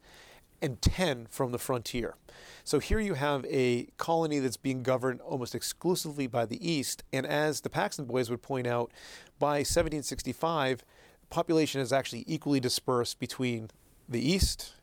and 0.64 0.82
10 0.82 1.28
from 1.30 1.52
the 1.52 1.60
frontier. 1.60 2.16
So 2.64 2.80
here 2.80 3.00
you 3.00 3.16
have 3.16 3.46
a 3.50 3.90
colony 3.98 4.40
that's 4.40 4.58
being 4.58 4.82
governed 4.82 5.20
almost 5.22 5.54
exclusively 5.54 6.26
by 6.26 6.46
the 6.46 6.68
East. 6.68 7.04
And 7.12 7.26
as 7.26 7.62
the 7.62 7.70
Paxton 7.70 8.06
Boys 8.06 8.30
would 8.30 8.42
point 8.42 8.66
out, 8.66 8.92
by 9.38 9.58
1765, 9.58 10.86
population 11.30 11.82
is 11.82 11.92
actually 11.92 12.24
equally 12.26 12.62
dispersed 12.62 13.20
between 13.20 13.72
the 14.08 14.26
East 14.26 14.74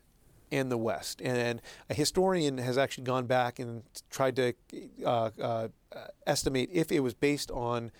and 0.52 0.70
the 0.70 0.76
West. 0.76 1.22
And 1.22 1.62
a 1.88 1.94
historian 1.94 2.58
has 2.58 2.76
actually 2.76 3.04
gone 3.04 3.26
back 3.26 3.58
and 3.58 3.82
tried 4.10 4.36
to 4.36 4.52
uh, 5.04 5.30
uh, 5.40 5.68
estimate 6.26 6.68
if 6.72 6.92
it 6.92 7.00
was 7.00 7.14
based 7.14 7.50
on, 7.50 7.90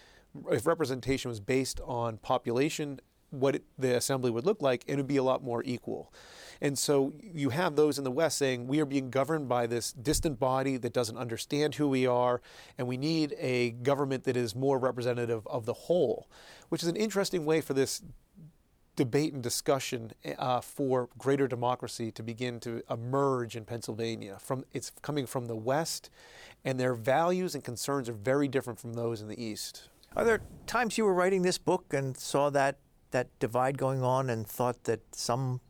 if 0.50 0.66
representation 0.66 1.30
was 1.30 1.40
based 1.40 1.80
on 1.84 2.18
population, 2.18 3.00
what 3.30 3.56
it, 3.56 3.64
the 3.78 3.96
assembly 3.96 4.30
would 4.30 4.46
look 4.46 4.60
like, 4.60 4.84
and 4.86 4.94
it 4.94 4.96
would 4.98 5.06
be 5.06 5.16
a 5.16 5.22
lot 5.22 5.42
more 5.42 5.62
equal. 5.64 6.12
And 6.60 6.78
so 6.78 7.14
you 7.22 7.50
have 7.50 7.74
those 7.74 7.96
in 7.96 8.04
the 8.04 8.10
West 8.10 8.36
saying, 8.36 8.66
we 8.66 8.80
are 8.80 8.84
being 8.84 9.10
governed 9.10 9.48
by 9.48 9.66
this 9.66 9.92
distant 9.92 10.38
body 10.38 10.76
that 10.76 10.92
doesn't 10.92 11.16
understand 11.16 11.76
who 11.76 11.88
we 11.88 12.06
are, 12.06 12.42
and 12.76 12.86
we 12.86 12.96
need 12.96 13.34
a 13.38 13.70
government 13.70 14.24
that 14.24 14.36
is 14.36 14.54
more 14.54 14.78
representative 14.78 15.46
of 15.46 15.64
the 15.64 15.72
whole, 15.72 16.28
which 16.68 16.82
is 16.82 16.88
an 16.88 16.96
interesting 16.96 17.46
way 17.46 17.60
for 17.60 17.72
this 17.72 18.02
debate 18.96 19.32
and 19.32 19.42
discussion 19.42 20.12
uh, 20.38 20.60
for 20.60 21.08
greater 21.16 21.48
democracy 21.48 22.10
to 22.10 22.22
begin 22.22 22.60
to 22.60 22.82
emerge 22.90 23.56
in 23.56 23.64
Pennsylvania. 23.64 24.36
From 24.38 24.64
it's 24.74 24.92
coming 25.00 25.24
from 25.24 25.46
the 25.46 25.56
West, 25.56 26.10
and 26.64 26.78
their 26.78 26.92
values 26.92 27.54
and 27.54 27.64
concerns 27.64 28.10
are 28.10 28.12
very 28.12 28.48
different 28.48 28.78
from 28.78 28.92
those 28.92 29.22
in 29.22 29.28
the 29.28 29.42
East. 29.42 29.88
Are 30.14 30.24
there 30.24 30.42
times 30.66 30.98
you 30.98 31.06
were 31.06 31.14
writing 31.14 31.40
this 31.40 31.56
book 31.56 31.94
and 31.94 32.14
saw 32.14 32.50
that 32.50 32.76
that 33.10 33.26
divide 33.38 33.78
going 33.78 34.02
on 34.02 34.30
and 34.30 34.46
thought 34.46 34.84
that 34.84 35.00
some 35.14 35.60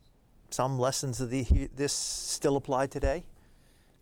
some 0.50 0.78
lessons 0.78 1.20
of 1.20 1.30
the, 1.30 1.68
this 1.74 1.92
still 1.92 2.56
apply 2.56 2.86
today? 2.86 3.24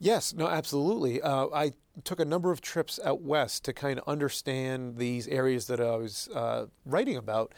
Yes, 0.01 0.33
no, 0.33 0.49
absolutely. 0.49 1.21
Uh, 1.21 1.49
I 1.53 1.73
took 2.05 2.21
a 2.21 2.25
number 2.25 2.53
of 2.53 2.61
trips 2.61 3.01
out 3.05 3.21
west 3.21 3.65
to 3.65 3.73
kind 3.73 3.99
of 3.99 4.09
understand 4.09 4.97
these 4.97 5.27
areas 5.29 5.67
that 5.67 5.81
I 5.81 5.97
was 5.97 6.29
uh, 6.29 6.67
writing 6.87 7.17
about. 7.17 7.53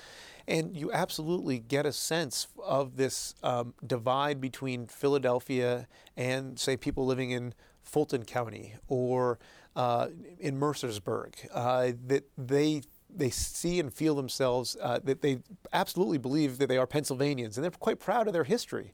And 0.49 0.77
you 0.77 0.91
absolutely 0.91 1.59
get 1.59 1.87
a 1.87 1.93
sense 1.93 2.49
of 2.65 2.97
this 2.97 3.35
um, 3.43 3.75
divide 3.87 4.41
between 4.41 4.87
Philadelphia 4.87 5.87
and, 6.17 6.59
say, 6.59 6.77
people 6.77 7.07
living 7.07 7.31
in 7.31 7.55
Fulton 7.83 8.25
County 8.25 8.75
or 8.89 9.39
uh, 9.77 10.09
in 10.39 10.59
Mercersburg. 10.59 11.35
Uh, 11.53 11.93
that 12.07 12.25
they 12.37 12.83
they 13.15 13.31
see 13.31 13.81
and 13.81 13.93
feel 13.93 14.15
themselves 14.15 14.77
uh, 14.81 14.99
that 15.05 15.23
they 15.23 15.41
absolutely 15.73 16.19
believe 16.19 16.59
that 16.59 16.69
they 16.69 16.79
are 16.79 16.87
Pennsylvanians 16.87 17.57
and 17.57 17.65
they're 17.65 17.71
quite 17.71 17.99
proud 17.99 18.27
of 18.27 18.33
their 18.33 18.45
history. 18.45 18.93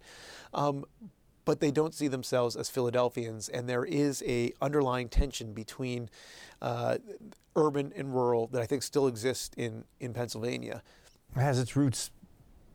Um, 0.55 0.85
but 1.45 1.61
they 1.61 1.71
don't 1.71 1.95
see 1.95 2.09
themselves 2.09 2.57
as 2.57 2.69
Philadelphians, 2.69 3.49
and 3.49 3.69
there 3.69 3.85
is 3.85 4.23
a 4.27 4.53
underlying 4.61 5.09
tension 5.09 5.53
between 5.53 6.11
uh, 6.61 6.99
urban 7.55 7.93
and 7.95 8.13
rural 8.13 8.49
that 8.49 8.61
I 8.61 8.67
think 8.67 8.83
still 8.83 9.07
exists 9.07 9.55
in, 9.57 9.85
in 10.01 10.13
Pennsylvania. 10.13 10.83
It 11.37 11.41
has 11.41 11.61
its 11.61 11.77
roots 11.77 12.11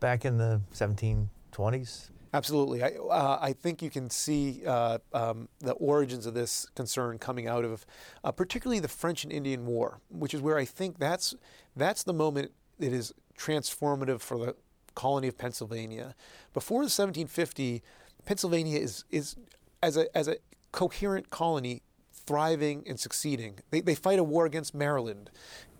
back 0.00 0.24
in 0.24 0.38
the 0.38 0.62
1720s. 0.72 2.08
Absolutely. 2.34 2.82
I, 2.82 2.88
uh, 2.88 3.38
I 3.40 3.52
think 3.52 3.82
you 3.82 3.90
can 3.90 4.08
see 4.08 4.62
uh, 4.66 4.98
um, 5.12 5.48
the 5.60 5.72
origins 5.72 6.24
of 6.24 6.32
this 6.32 6.66
concern 6.74 7.18
coming 7.18 7.46
out 7.46 7.64
of 7.64 7.84
uh, 8.24 8.32
particularly 8.32 8.80
the 8.80 8.88
French 8.88 9.24
and 9.24 9.32
Indian 9.32 9.66
War, 9.66 10.00
which 10.08 10.32
is 10.32 10.40
where 10.40 10.56
I 10.56 10.64
think 10.64 10.98
that's, 10.98 11.34
that's 11.76 12.02
the 12.02 12.14
moment 12.14 12.52
that 12.78 12.92
is 12.92 13.12
transformative 13.38 14.20
for 14.20 14.38
the 14.38 14.56
colony 14.94 15.28
of 15.28 15.36
Pennsylvania. 15.36 16.14
Before 16.54 16.78
the 16.78 16.84
1750, 16.84 17.82
Pennsylvania 18.24 18.78
is, 18.78 19.04
is 19.10 19.36
as, 19.82 19.96
a, 19.96 20.16
as 20.16 20.26
a 20.28 20.36
coherent 20.70 21.28
colony, 21.28 21.82
thriving 22.12 22.82
and 22.86 22.98
succeeding. 22.98 23.58
They, 23.70 23.80
they 23.80 23.94
fight 23.94 24.18
a 24.18 24.24
war 24.24 24.46
against 24.46 24.74
Maryland 24.74 25.30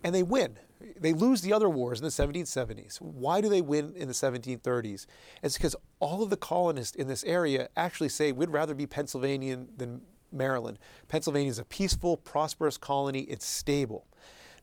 and 0.03 0.13
they 0.13 0.23
win. 0.23 0.59
They 0.99 1.13
lose 1.13 1.41
the 1.41 1.53
other 1.53 1.69
wars 1.69 1.99
in 1.99 2.03
the 2.03 2.11
1770s. 2.11 2.97
Why 3.01 3.41
do 3.41 3.49
they 3.49 3.61
win 3.61 3.93
in 3.95 4.07
the 4.07 4.13
1730s? 4.13 5.05
It's 5.41 5.57
because 5.57 5.75
all 5.99 6.23
of 6.23 6.29
the 6.29 6.37
colonists 6.37 6.95
in 6.95 7.07
this 7.07 7.23
area 7.23 7.69
actually 7.75 8.09
say 8.09 8.31
we'd 8.31 8.49
rather 8.49 8.73
be 8.73 8.85
Pennsylvanian 8.85 9.69
than 9.75 10.01
Maryland. 10.31 10.79
Pennsylvania 11.07 11.49
is 11.49 11.59
a 11.59 11.65
peaceful, 11.65 12.17
prosperous 12.17 12.77
colony, 12.77 13.21
it's 13.21 13.45
stable. 13.45 14.07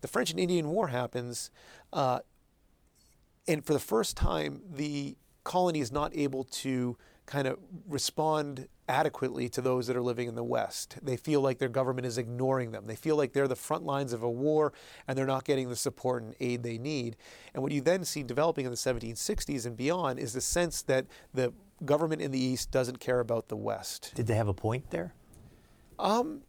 The 0.01 0.09
French 0.09 0.31
and 0.31 0.41
Indian 0.41 0.69
War 0.69 0.89
happens, 0.89 1.51
uh, 1.93 2.21
and 3.47 3.65
for 3.65 3.73
the 3.73 3.81
first 3.81 4.17
time, 4.17 4.63
the 4.69 5.17
colony 5.45 5.81
is 5.81 5.93
not 5.93 6.15
able 6.17 6.45
to 6.45 6.97
kind 7.31 7.47
of 7.47 7.59
respond 7.89 8.67
adequately 8.89 9.49
to 9.49 9.61
those 9.61 9.87
that 9.87 9.97
are 9.97 10.03
living 10.03 10.27
in 10.27 10.35
the 10.35 10.43
West. 10.43 10.99
They 11.01 11.17
feel 11.17 11.41
like 11.41 11.59
their 11.59 11.69
government 11.69 12.05
is 12.05 12.19
ignoring 12.19 12.73
them. 12.73 12.89
They 12.89 12.97
feel 12.97 13.15
like 13.15 13.33
they're 13.33 13.47
the 13.47 13.55
front 13.55 13.87
lines 13.87 14.13
of 14.13 14.25
a 14.25 14.31
war 14.31 14.73
and 15.07 15.17
they're 15.17 15.27
not 15.27 15.45
getting 15.45 15.69
the 15.69 15.77
support 15.77 16.25
and 16.25 16.35
aid 16.41 16.65
they 16.65 16.77
need. 16.77 17.17
And 17.55 17.63
what 17.63 17.71
you 17.71 17.83
then 17.83 18.05
see 18.05 18.25
developing 18.25 18.65
in 18.65 18.73
the 18.73 18.77
1760s 18.77 19.65
and 19.65 19.77
beyond 19.77 20.19
is 20.19 20.33
the 20.33 20.41
sense 20.41 20.83
that 20.83 21.07
the 21.33 21.53
government 21.85 22.21
in 22.21 22.33
the 22.33 22.39
East 22.41 22.73
doesn't 22.73 22.99
care 22.99 23.21
about 23.21 23.47
the 23.47 23.57
West. 23.57 24.11
Did 24.17 24.27
they 24.27 24.35
have 24.35 24.49
a 24.49 24.55
point 24.55 24.91
there? 24.91 25.15
Um, 26.01 26.41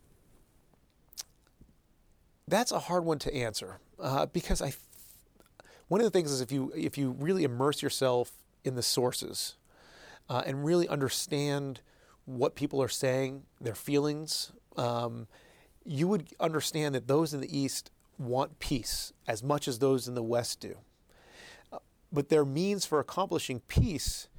that's 2.48 2.72
a 2.72 2.80
hard 2.80 3.06
one 3.06 3.20
to 3.20 3.34
answer 3.34 3.80
uh, 4.00 4.26
because 4.26 4.62
I. 4.64 4.74
One 5.90 6.00
of 6.00 6.06
the 6.06 6.12
things 6.12 6.32
is 6.32 6.40
if 6.40 6.54
you 6.54 6.72
if 6.74 6.98
you 6.98 7.12
really 7.20 7.44
immerse 7.44 7.82
yourself 7.82 8.32
in 8.64 8.76
the 8.76 8.82
sources 8.82 9.58
uh, 10.32 10.42
and 10.46 10.64
really 10.64 10.88
understand 10.88 11.82
what 12.24 12.56
people 12.56 12.82
are 12.82 12.88
saying, 12.88 13.44
their 13.60 13.76
feelings, 13.76 14.54
um, 14.78 15.28
you 15.84 16.08
would 16.08 16.30
understand 16.40 16.96
that 16.96 17.06
those 17.06 17.34
in 17.34 17.42
the 17.42 17.58
East 17.60 17.92
want 18.18 18.58
peace 18.60 19.12
as 19.28 19.44
much 19.44 19.68
as 19.68 19.80
those 19.80 20.08
in 20.08 20.16
the 20.16 20.24
West 20.24 20.62
do. 20.62 20.78
Uh, 21.74 21.80
but 22.14 22.30
their 22.30 22.46
means 22.46 22.86
for 22.86 23.02
accomplishing 23.02 23.60
peace 23.68 24.30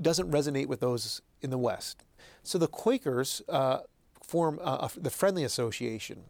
doesn't 0.00 0.28
resonate 0.28 0.66
with 0.66 0.80
those 0.80 1.22
in 1.40 1.50
the 1.50 1.58
West. 1.58 2.02
So 2.42 2.58
the 2.58 2.66
Quakers 2.66 3.40
uh, 3.48 3.82
form 4.20 4.58
uh, 4.60 4.88
the 4.96 5.10
Friendly 5.10 5.44
Association, 5.44 6.24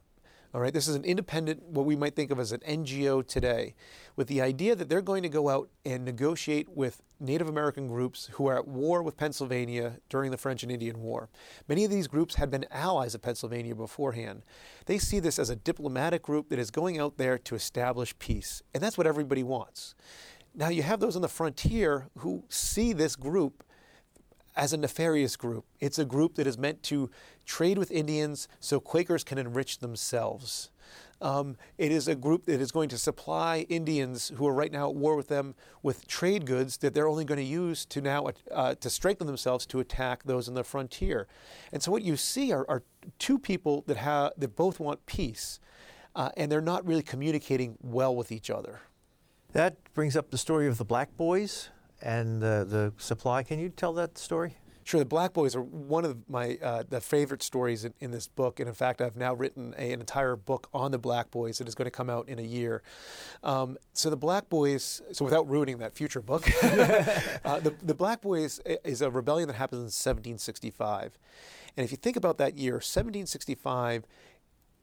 all 0.54 0.62
right, 0.62 0.72
this 0.72 0.88
is 0.88 0.94
an 0.94 1.04
independent, 1.04 1.62
what 1.62 1.84
we 1.84 1.94
might 1.94 2.16
think 2.16 2.30
of 2.30 2.38
as 2.40 2.52
an 2.52 2.60
NGO 2.60 3.26
today, 3.26 3.74
with 4.16 4.28
the 4.28 4.40
idea 4.40 4.74
that 4.74 4.88
they're 4.88 5.02
going 5.02 5.22
to 5.22 5.28
go 5.28 5.50
out 5.50 5.68
and 5.84 6.04
negotiate 6.04 6.70
with 6.70 7.02
Native 7.20 7.48
American 7.48 7.86
groups 7.86 8.30
who 8.32 8.46
are 8.46 8.56
at 8.56 8.66
war 8.66 9.02
with 9.02 9.16
Pennsylvania 9.16 9.98
during 10.08 10.30
the 10.30 10.38
French 10.38 10.62
and 10.62 10.72
Indian 10.72 11.02
War. 11.02 11.28
Many 11.68 11.84
of 11.84 11.90
these 11.90 12.08
groups 12.08 12.36
had 12.36 12.50
been 12.50 12.64
allies 12.70 13.14
of 13.14 13.20
Pennsylvania 13.20 13.74
beforehand. 13.74 14.42
They 14.86 14.98
see 14.98 15.20
this 15.20 15.38
as 15.38 15.50
a 15.50 15.56
diplomatic 15.56 16.22
group 16.22 16.48
that 16.48 16.58
is 16.58 16.70
going 16.70 16.98
out 16.98 17.18
there 17.18 17.36
to 17.38 17.54
establish 17.54 18.18
peace, 18.18 18.62
and 18.72 18.82
that's 18.82 18.96
what 18.96 19.06
everybody 19.06 19.42
wants. 19.42 19.94
Now, 20.54 20.70
you 20.70 20.82
have 20.82 21.00
those 21.00 21.14
on 21.14 21.22
the 21.22 21.28
frontier 21.28 22.08
who 22.18 22.44
see 22.48 22.94
this 22.94 23.16
group 23.16 23.64
as 24.56 24.72
a 24.72 24.76
nefarious 24.76 25.36
group. 25.36 25.64
It's 25.78 26.00
a 26.00 26.04
group 26.04 26.34
that 26.34 26.46
is 26.46 26.58
meant 26.58 26.82
to 26.84 27.10
trade 27.48 27.78
with 27.78 27.90
Indians 27.90 28.46
so 28.60 28.78
Quakers 28.78 29.24
can 29.24 29.38
enrich 29.38 29.78
themselves. 29.78 30.70
Um, 31.20 31.56
it 31.78 31.90
is 31.90 32.06
a 32.06 32.14
group 32.14 32.44
that 32.44 32.60
is 32.60 32.70
going 32.70 32.88
to 32.90 32.98
supply 32.98 33.66
Indians 33.68 34.30
who 34.36 34.46
are 34.46 34.54
right 34.54 34.70
now 34.70 34.90
at 34.90 34.94
war 34.94 35.16
with 35.16 35.26
them 35.26 35.56
with 35.82 36.06
trade 36.06 36.46
goods 36.46 36.76
that 36.76 36.94
they're 36.94 37.08
only 37.08 37.24
going 37.24 37.38
to 37.38 37.44
use 37.44 37.84
to 37.86 38.00
now 38.00 38.28
uh, 38.52 38.76
to 38.76 38.88
strengthen 38.88 39.26
themselves 39.26 39.66
to 39.66 39.80
attack 39.80 40.22
those 40.22 40.48
on 40.48 40.54
the 40.54 40.62
frontier. 40.62 41.26
And 41.72 41.82
so 41.82 41.90
what 41.90 42.02
you 42.02 42.16
see 42.16 42.52
are, 42.52 42.64
are 42.68 42.84
two 43.18 43.38
people 43.38 43.82
that 43.88 43.96
have 43.96 44.32
that 44.36 44.54
both 44.54 44.78
want 44.78 45.04
peace, 45.06 45.58
uh, 46.14 46.30
and 46.36 46.52
they're 46.52 46.60
not 46.60 46.86
really 46.86 47.02
communicating 47.02 47.76
well 47.82 48.14
with 48.14 48.30
each 48.30 48.50
other. 48.50 48.82
That 49.52 49.76
brings 49.94 50.16
up 50.16 50.30
the 50.30 50.38
story 50.38 50.68
of 50.68 50.78
the 50.78 50.84
Black 50.84 51.16
Boys 51.16 51.70
and 52.00 52.40
the, 52.40 52.64
the 52.68 52.92
supply. 52.98 53.42
Can 53.42 53.58
you 53.58 53.70
tell 53.70 53.92
that 53.94 54.18
story? 54.18 54.57
Sure, 54.88 55.00
the 55.00 55.04
Black 55.04 55.34
Boys 55.34 55.54
are 55.54 55.60
one 55.60 56.06
of 56.06 56.16
my 56.30 56.56
uh, 56.62 56.82
the 56.88 56.98
favorite 56.98 57.42
stories 57.42 57.84
in, 57.84 57.92
in, 58.00 58.10
this 58.10 58.26
book, 58.26 58.58
and 58.58 58.66
in 58.66 58.74
fact, 58.74 59.02
I've 59.02 59.18
now 59.18 59.34
written 59.34 59.74
a, 59.76 59.92
an 59.92 60.00
entire 60.00 60.34
book 60.34 60.70
on 60.72 60.92
the 60.92 60.98
Black 60.98 61.30
Boys 61.30 61.58
that 61.58 61.68
is 61.68 61.74
going 61.74 61.84
to 61.84 61.90
come 61.90 62.08
out 62.08 62.26
in 62.26 62.38
a 62.38 62.42
year. 62.42 62.82
Um, 63.42 63.76
so 63.92 64.08
the 64.08 64.16
Black 64.16 64.48
Boys, 64.48 65.02
so 65.12 65.26
without 65.26 65.46
ruining 65.46 65.76
that 65.76 65.94
future 65.94 66.22
book, 66.22 66.48
uh, 66.62 67.60
the, 67.60 67.74
the 67.82 67.92
Black 67.92 68.22
Boys 68.22 68.60
is 68.64 69.02
a 69.02 69.10
rebellion 69.10 69.48
that 69.48 69.56
happens 69.56 69.80
in 69.80 69.84
1765, 69.88 71.18
and 71.76 71.84
if 71.84 71.90
you 71.90 71.98
think 71.98 72.16
about 72.16 72.38
that 72.38 72.56
year, 72.56 72.76
1765 72.76 74.06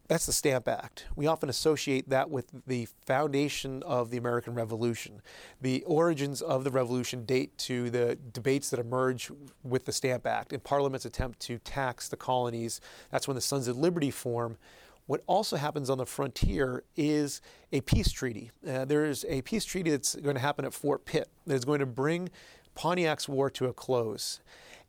that's 0.08 0.26
the 0.26 0.34
Stamp 0.34 0.68
Act. 0.68 1.06
We 1.16 1.28
often 1.28 1.50
associate 1.50 2.10
that 2.10 2.30
with 2.30 2.48
the 2.68 2.88
foundation 3.06 3.82
of 3.84 4.12
the 4.12 4.18
American 4.18 4.54
Revolution. 4.54 5.22
The 5.62 5.84
origins 5.84 6.42
of 6.42 6.64
the 6.64 6.72
Revolution 6.72 7.26
date 7.26 7.58
to 7.60 7.90
the 7.90 8.16
debates 8.16 8.70
that 8.70 8.80
emerge 8.80 9.32
with 9.64 9.86
the 9.86 9.92
Stamp 9.92 10.28
Act 10.28 10.54
and 10.54 10.64
Parliament's 10.64 11.06
attempt 11.06 11.40
to 11.42 11.58
tax 11.60 12.08
the 12.08 12.18
colonies. 12.18 12.82
That's 13.12 13.28
when 13.28 13.36
the 13.36 13.42
Sons 13.42 13.68
of 13.68 13.78
Liberty 13.78 14.12
form. 14.12 14.58
What 15.08 15.24
also 15.28 15.56
happens 15.56 15.90
on 15.90 15.98
the 15.98 16.06
frontier 16.06 16.84
is 16.96 17.42
a 17.72 17.82
peace 17.82 18.12
treaty. 18.12 18.52
Uh, 18.68 18.86
there's 18.86 19.24
a 19.26 19.42
peace 19.44 19.66
treaty 19.66 19.92
that's 19.92 20.16
going 20.16 20.36
to 20.36 20.42
happen 20.42 20.66
at 20.66 20.74
Fort 20.74 21.06
Pitt 21.06 21.30
that 21.46 21.54
is 21.54 21.66
going 21.66 21.80
to 21.80 21.86
bring 21.86 22.30
Pontiac's 22.76 23.30
war 23.30 23.50
to 23.52 23.68
a 23.68 23.74
close. 23.74 24.40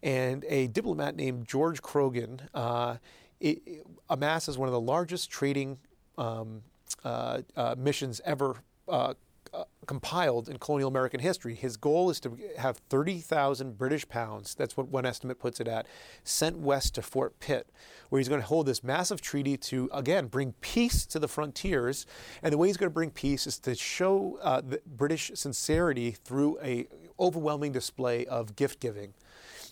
And 0.02 0.44
a 0.48 0.68
diplomat 0.68 1.16
named 1.16 1.46
George 1.48 1.82
Croghan. 1.82 2.48
Uh, 2.54 2.96
it, 3.40 3.62
it 3.66 3.86
amasses 4.08 4.58
one 4.58 4.68
of 4.68 4.72
the 4.72 4.80
largest 4.80 5.30
trading 5.30 5.78
um, 6.18 6.62
uh, 7.04 7.42
uh, 7.56 7.74
missions 7.78 8.20
ever 8.24 8.56
uh, 8.88 9.14
uh, 9.56 9.64
compiled 9.86 10.48
in 10.48 10.58
colonial 10.58 10.88
American 10.88 11.20
history. 11.20 11.54
His 11.54 11.76
goal 11.76 12.10
is 12.10 12.20
to 12.20 12.36
have 12.58 12.78
30,000 12.90 13.78
British 13.78 14.06
pounds, 14.08 14.54
that's 14.54 14.76
what 14.76 14.88
one 14.88 15.06
estimate 15.06 15.38
puts 15.38 15.60
it 15.60 15.68
at, 15.68 15.86
sent 16.24 16.58
west 16.58 16.94
to 16.96 17.02
Fort 17.02 17.38
Pitt, 17.40 17.68
where 18.08 18.18
he's 18.18 18.28
going 18.28 18.40
to 18.40 18.46
hold 18.46 18.66
this 18.66 18.82
massive 18.84 19.20
treaty 19.20 19.56
to, 19.56 19.88
again, 19.94 20.26
bring 20.26 20.52
peace 20.60 21.06
to 21.06 21.18
the 21.18 21.28
frontiers. 21.28 22.06
And 22.42 22.52
the 22.52 22.58
way 22.58 22.66
he's 22.66 22.76
going 22.76 22.90
to 22.90 22.94
bring 22.94 23.10
peace 23.10 23.46
is 23.46 23.58
to 23.60 23.74
show 23.74 24.38
uh, 24.42 24.62
British 24.86 25.30
sincerity 25.34 26.10
through 26.10 26.58
a 26.60 26.86
overwhelming 27.18 27.72
display 27.72 28.26
of 28.26 28.56
gift 28.56 28.80
giving. 28.80 29.14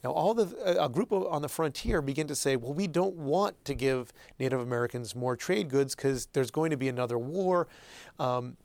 Now, 0.05 0.11
all 0.11 0.35
the 0.35 0.81
a 0.81 0.89
group 0.89 1.11
on 1.13 1.41
the 1.41 1.49
frontier 1.49 2.03
begin 2.03 2.27
to 2.27 2.35
say, 2.35 2.57
well, 2.57 2.75
we 2.75 2.87
don't 2.87 3.17
want 3.17 3.65
to 3.65 3.75
give 3.75 4.13
Native 4.39 4.61
Americans 4.61 5.17
more 5.17 5.35
trade 5.35 5.71
goods 5.71 5.95
because 5.95 6.27
there's 6.35 6.51
going 6.51 6.71
to 6.71 6.77
be 6.77 6.89
another 6.89 7.19
war. 7.19 7.67
Um, 8.19 8.59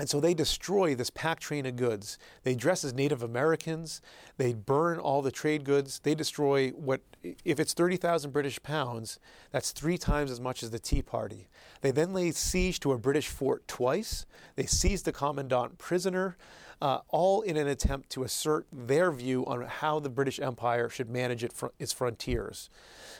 and 0.00 0.08
so 0.08 0.18
they 0.18 0.32
destroy 0.32 0.94
this 0.94 1.10
pack 1.10 1.40
train 1.40 1.66
of 1.66 1.76
goods. 1.76 2.18
They 2.42 2.54
dress 2.54 2.84
as 2.84 2.94
Native 2.94 3.22
Americans. 3.22 4.00
They 4.38 4.54
burn 4.54 4.98
all 4.98 5.20
the 5.20 5.30
trade 5.30 5.64
goods. 5.64 5.98
They 5.98 6.14
destroy 6.14 6.70
what, 6.70 7.02
if 7.44 7.60
it's 7.60 7.74
30,000 7.74 8.30
British 8.30 8.62
pounds, 8.62 9.18
that's 9.50 9.72
three 9.72 9.98
times 9.98 10.30
as 10.30 10.40
much 10.40 10.62
as 10.62 10.70
the 10.70 10.78
Tea 10.78 11.02
Party. 11.02 11.48
They 11.82 11.90
then 11.90 12.14
lay 12.14 12.30
siege 12.30 12.80
to 12.80 12.92
a 12.92 12.98
British 12.98 13.28
fort 13.28 13.68
twice. 13.68 14.24
They 14.56 14.64
seize 14.64 15.02
the 15.02 15.12
commandant 15.12 15.76
prisoner 15.76 16.38
uh, 16.80 17.00
all 17.08 17.42
in 17.42 17.56
an 17.56 17.68
attempt 17.68 18.10
to 18.10 18.22
assert 18.22 18.66
their 18.72 19.12
view 19.12 19.44
on 19.46 19.62
how 19.62 20.00
the 20.00 20.08
British 20.08 20.40
Empire 20.40 20.88
should 20.88 21.10
manage 21.10 21.44
it 21.44 21.52
fr- 21.52 21.68
its 21.78 21.92
frontiers. 21.92 22.70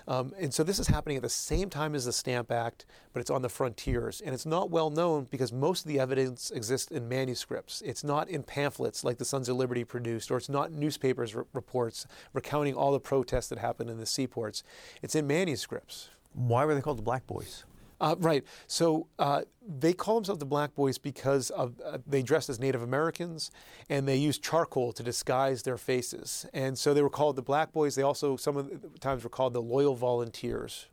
Um, 0.09 0.33
and 0.38 0.53
so 0.53 0.62
this 0.62 0.79
is 0.79 0.87
happening 0.87 1.16
at 1.16 1.23
the 1.23 1.29
same 1.29 1.68
time 1.68 1.94
as 1.94 2.07
the 2.07 2.12
Stamp 2.12 2.51
Act, 2.51 2.87
but 3.12 3.20
it's 3.20 3.31
on 3.31 3.42
the 3.42 3.49
frontiers. 3.49 4.20
And 4.20 4.35
it's 4.35 4.46
not 4.46 4.70
well 4.70 4.90
known 4.90 5.29
because 5.31 5.53
most 5.53 5.85
of 5.85 5.88
the 5.88 6.01
evidence 6.01 6.51
exists 6.51 6.90
in 6.90 7.09
manuscripts. 7.09 7.83
It's 7.85 8.03
not 8.03 8.29
in 8.29 8.42
pamphlets 8.42 9.05
like 9.05 9.18
the 9.18 9.25
Sons 9.25 9.49
of 9.49 9.57
Liberty 9.57 9.85
produced, 9.85 10.31
or 10.31 10.38
it's 10.38 10.49
not 10.49 10.73
newspapers 10.73 11.37
r- 11.37 11.46
reports 11.53 12.07
recounting 12.33 12.75
all 12.75 12.92
the 12.92 13.01
protests 13.01 13.49
that 13.49 13.59
happened 13.59 13.90
in 13.90 13.99
the 13.99 14.07
seaports. 14.07 14.62
It's 15.03 15.14
in 15.14 15.27
manuscripts. 15.27 16.09
Why 16.33 16.64
were 16.64 16.75
they 16.75 16.81
called 16.81 16.99
the 16.99 17.03
Black 17.03 17.27
Boys? 17.27 17.64
Uh, 18.00 18.16
right. 18.18 18.44
So 18.66 19.08
uh, 19.18 19.42
they 19.66 19.92
call 19.92 20.16
themselves 20.16 20.38
the 20.38 20.46
Black 20.46 20.74
Boys 20.74 20.96
because 20.96 21.50
of, 21.50 21.80
uh, 21.84 21.98
they 22.06 22.22
dressed 22.22 22.48
as 22.48 22.58
Native 22.58 22.82
Americans 22.82 23.50
and 23.90 24.08
they 24.08 24.16
used 24.16 24.42
charcoal 24.42 24.92
to 24.92 25.02
disguise 25.02 25.62
their 25.62 25.76
faces. 25.76 26.46
And 26.54 26.78
so 26.78 26.94
they 26.94 27.02
were 27.02 27.10
called 27.10 27.36
the 27.36 27.42
Black 27.42 27.72
Boys. 27.72 27.94
They 27.94 28.02
also, 28.02 28.36
some 28.36 28.56
of 28.56 28.68
the 28.80 28.98
times, 28.98 29.22
were 29.22 29.30
called 29.30 29.52
the 29.52 29.62
Loyal 29.62 29.94
Volunteers. 29.94 30.86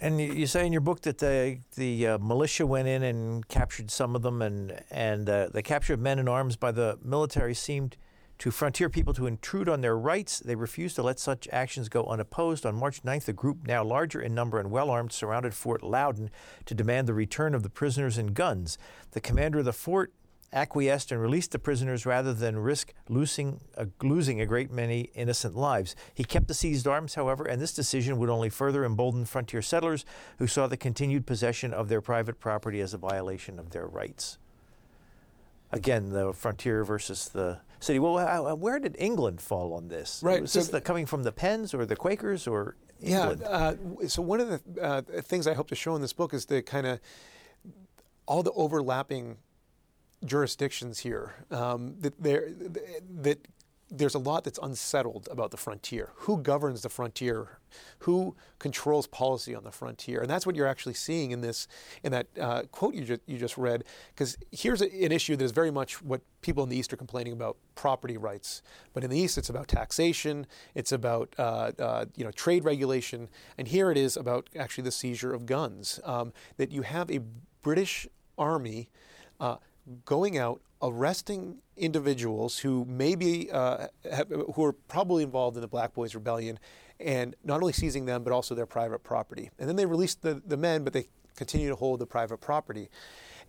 And 0.00 0.20
you 0.20 0.48
say 0.48 0.66
in 0.66 0.72
your 0.72 0.80
book 0.80 1.02
that 1.02 1.18
the 1.18 1.58
the 1.76 2.08
uh, 2.08 2.18
militia 2.18 2.66
went 2.66 2.88
in 2.88 3.04
and 3.04 3.46
captured 3.46 3.88
some 3.88 4.16
of 4.16 4.22
them, 4.22 4.42
and 4.42 4.82
and 4.90 5.28
uh, 5.30 5.48
the 5.52 5.62
capture 5.62 5.94
of 5.94 6.00
men 6.00 6.18
in 6.18 6.26
arms 6.26 6.56
by 6.56 6.72
the 6.72 6.98
military 7.04 7.54
seemed 7.54 7.96
to 8.42 8.50
frontier 8.50 8.88
people 8.88 9.14
to 9.14 9.28
intrude 9.28 9.68
on 9.68 9.82
their 9.82 9.96
rights. 9.96 10.40
They 10.40 10.56
refused 10.56 10.96
to 10.96 11.02
let 11.04 11.20
such 11.20 11.46
actions 11.52 11.88
go 11.88 12.06
unopposed. 12.06 12.66
On 12.66 12.74
March 12.74 13.04
9th, 13.04 13.28
a 13.28 13.32
group 13.32 13.68
now 13.68 13.84
larger 13.84 14.20
in 14.20 14.34
number 14.34 14.58
and 14.58 14.68
well 14.68 14.90
armed 14.90 15.12
surrounded 15.12 15.54
Fort 15.54 15.84
Loudon 15.84 16.28
to 16.64 16.74
demand 16.74 17.06
the 17.06 17.14
return 17.14 17.54
of 17.54 17.62
the 17.62 17.70
prisoners 17.70 18.18
and 18.18 18.34
guns. 18.34 18.78
The 19.12 19.20
commander 19.20 19.60
of 19.60 19.64
the 19.64 19.72
fort 19.72 20.12
acquiesced 20.52 21.12
and 21.12 21.22
released 21.22 21.52
the 21.52 21.60
prisoners 21.60 22.04
rather 22.04 22.34
than 22.34 22.58
risk 22.58 22.92
losing 23.08 23.60
a, 23.76 23.86
losing 24.02 24.40
a 24.40 24.46
great 24.46 24.72
many 24.72 25.02
innocent 25.14 25.54
lives. 25.54 25.94
He 26.12 26.24
kept 26.24 26.48
the 26.48 26.54
seized 26.54 26.88
arms, 26.88 27.14
however, 27.14 27.44
and 27.44 27.62
this 27.62 27.72
decision 27.72 28.18
would 28.18 28.28
only 28.28 28.50
further 28.50 28.84
embolden 28.84 29.24
frontier 29.24 29.62
settlers 29.62 30.04
who 30.38 30.48
saw 30.48 30.66
the 30.66 30.76
continued 30.76 31.28
possession 31.28 31.72
of 31.72 31.88
their 31.88 32.00
private 32.00 32.40
property 32.40 32.80
as 32.80 32.92
a 32.92 32.98
violation 32.98 33.60
of 33.60 33.70
their 33.70 33.86
rights. 33.86 34.38
Again, 35.72 36.10
the 36.10 36.32
frontier 36.32 36.84
versus 36.84 37.28
the 37.28 37.60
city. 37.80 37.98
Well, 37.98 38.56
where 38.56 38.78
did 38.78 38.96
England 38.98 39.40
fall 39.40 39.72
on 39.74 39.88
this? 39.88 40.20
Right. 40.22 40.42
Was 40.42 40.52
so 40.52 40.60
this 40.60 40.68
the, 40.68 40.80
coming 40.80 41.06
from 41.06 41.22
the 41.22 41.32
Penns 41.32 41.74
or 41.74 41.86
the 41.86 41.96
Quakers 41.96 42.46
or 42.46 42.76
England? 43.00 43.40
Yeah. 43.42 43.48
Uh, 43.48 43.74
so 44.06 44.22
one 44.22 44.40
of 44.40 44.48
the 44.48 44.82
uh, 44.82 45.02
things 45.22 45.46
I 45.46 45.54
hope 45.54 45.68
to 45.68 45.74
show 45.74 45.94
in 45.96 46.02
this 46.02 46.12
book 46.12 46.34
is 46.34 46.46
the 46.46 46.62
kind 46.62 46.86
of 46.86 47.00
all 48.26 48.42
the 48.42 48.52
overlapping 48.52 49.38
jurisdictions 50.24 51.00
here 51.00 51.34
um, 51.50 51.96
that, 52.00 52.22
that 52.22 53.38
there's 53.94 54.14
a 54.14 54.18
lot 54.18 54.42
that's 54.44 54.58
unsettled 54.62 55.28
about 55.30 55.50
the 55.50 55.58
frontier. 55.58 56.10
Who 56.20 56.38
governs 56.38 56.80
the 56.80 56.88
frontier? 56.88 57.58
Who 58.00 58.34
controls 58.58 59.06
policy 59.06 59.54
on 59.54 59.64
the 59.64 59.70
frontier? 59.70 60.20
And 60.22 60.30
that's 60.30 60.46
what 60.46 60.56
you're 60.56 60.66
actually 60.66 60.94
seeing 60.94 61.30
in 61.30 61.42
this, 61.42 61.68
in 62.02 62.10
that 62.12 62.26
uh, 62.40 62.62
quote 62.72 62.94
you, 62.94 63.04
ju- 63.04 63.18
you 63.26 63.36
just 63.36 63.58
read. 63.58 63.84
Because 64.14 64.38
here's 64.50 64.80
a, 64.80 64.86
an 65.04 65.12
issue 65.12 65.36
that 65.36 65.44
is 65.44 65.52
very 65.52 65.70
much 65.70 66.02
what 66.02 66.22
people 66.40 66.62
in 66.62 66.70
the 66.70 66.76
East 66.76 66.92
are 66.92 66.96
complaining 66.96 67.34
about: 67.34 67.58
property 67.74 68.16
rights. 68.16 68.62
But 68.94 69.04
in 69.04 69.10
the 69.10 69.18
East, 69.18 69.36
it's 69.36 69.50
about 69.50 69.68
taxation. 69.68 70.46
It's 70.74 70.92
about 70.92 71.34
uh, 71.38 71.72
uh, 71.78 72.04
you 72.16 72.24
know 72.24 72.30
trade 72.30 72.64
regulation. 72.64 73.28
And 73.58 73.68
here 73.68 73.90
it 73.90 73.98
is 73.98 74.16
about 74.16 74.48
actually 74.58 74.84
the 74.84 74.92
seizure 74.92 75.34
of 75.34 75.44
guns. 75.44 76.00
Um, 76.04 76.32
that 76.56 76.72
you 76.72 76.82
have 76.82 77.10
a 77.10 77.20
British 77.60 78.06
army 78.38 78.88
uh, 79.38 79.56
going 80.04 80.38
out 80.38 80.62
arresting 80.82 81.58
individuals 81.82 82.58
who 82.58 82.86
maybe 82.88 83.50
uh, 83.50 83.88
have, 84.10 84.28
who 84.54 84.64
are 84.64 84.72
probably 84.72 85.22
involved 85.22 85.56
in 85.56 85.60
the 85.60 85.68
Black 85.68 85.92
Boys 85.92 86.14
Rebellion, 86.14 86.58
and 87.00 87.34
not 87.44 87.60
only 87.60 87.72
seizing 87.72 88.06
them 88.06 88.22
but 88.22 88.32
also 88.32 88.54
their 88.54 88.66
private 88.66 89.02
property. 89.02 89.50
And 89.58 89.68
then 89.68 89.76
they 89.76 89.86
release 89.86 90.14
the, 90.14 90.40
the 90.46 90.56
men, 90.56 90.84
but 90.84 90.92
they 90.92 91.08
continue 91.36 91.68
to 91.68 91.76
hold 91.76 91.98
the 91.98 92.06
private 92.06 92.38
property. 92.38 92.88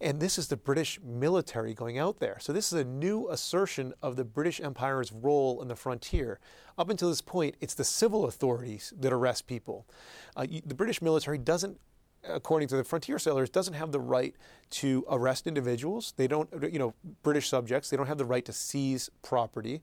And 0.01 0.19
this 0.19 0.37
is 0.37 0.47
the 0.47 0.57
British 0.57 0.99
military 1.01 1.73
going 1.73 1.97
out 1.97 2.19
there. 2.19 2.37
So 2.39 2.51
this 2.51 2.73
is 2.73 2.79
a 2.79 2.83
new 2.83 3.29
assertion 3.29 3.93
of 4.01 4.15
the 4.15 4.23
British 4.23 4.59
Empire's 4.59 5.11
role 5.11 5.61
in 5.61 5.67
the 5.67 5.75
frontier. 5.75 6.39
Up 6.77 6.89
until 6.89 7.09
this 7.09 7.21
point, 7.21 7.55
it's 7.61 7.75
the 7.75 7.83
civil 7.83 8.25
authorities 8.25 8.93
that 8.99 9.13
arrest 9.13 9.47
people. 9.47 9.85
Uh, 10.35 10.47
the 10.65 10.75
British 10.75 11.01
military 11.01 11.37
doesn't 11.37 11.79
according 12.27 12.67
to 12.69 12.77
the 12.77 12.83
frontier 12.83 13.19
settlers, 13.19 13.49
doesn't 13.49 13.73
have 13.73 13.91
the 13.91 13.99
right 13.99 14.35
to 14.69 15.05
arrest 15.09 15.47
individuals. 15.47 16.13
They 16.17 16.27
don't, 16.27 16.49
you 16.71 16.79
know, 16.79 16.93
British 17.21 17.49
subjects, 17.49 17.89
they 17.89 17.97
don't 17.97 18.07
have 18.07 18.17
the 18.17 18.25
right 18.25 18.45
to 18.45 18.53
seize 18.53 19.09
property. 19.21 19.81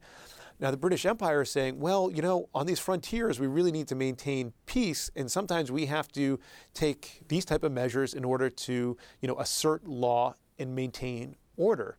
Now, 0.59 0.71
the 0.71 0.77
British 0.77 1.07
Empire 1.07 1.41
is 1.43 1.51
saying, 1.51 1.81
well, 1.81 2.11
you 2.11 2.21
know, 2.21 2.51
on 2.55 2.67
these 2.67 2.79
frontiers, 2.79 3.41
we 3.41 3.47
really 3.47 3.73
need 3.73 3.89
to 3.89 3.95
maintain 3.95 4.53
peace, 4.67 5.11
and 5.17 5.31
sometimes 5.31 5.73
we 5.73 5.87
have 5.87 6.13
to 6.13 6.39
take 6.75 7.23
these 7.29 7.47
type 7.47 7.65
of 7.65 7.73
measures 7.73 8.13
in 8.13 8.25
order 8.25 8.51
to, 8.51 8.97
you 9.21 9.29
know, 9.29 9.39
assert 9.39 9.87
law 9.87 10.35
and 10.59 10.75
maintain 10.75 11.37
order. 11.57 11.97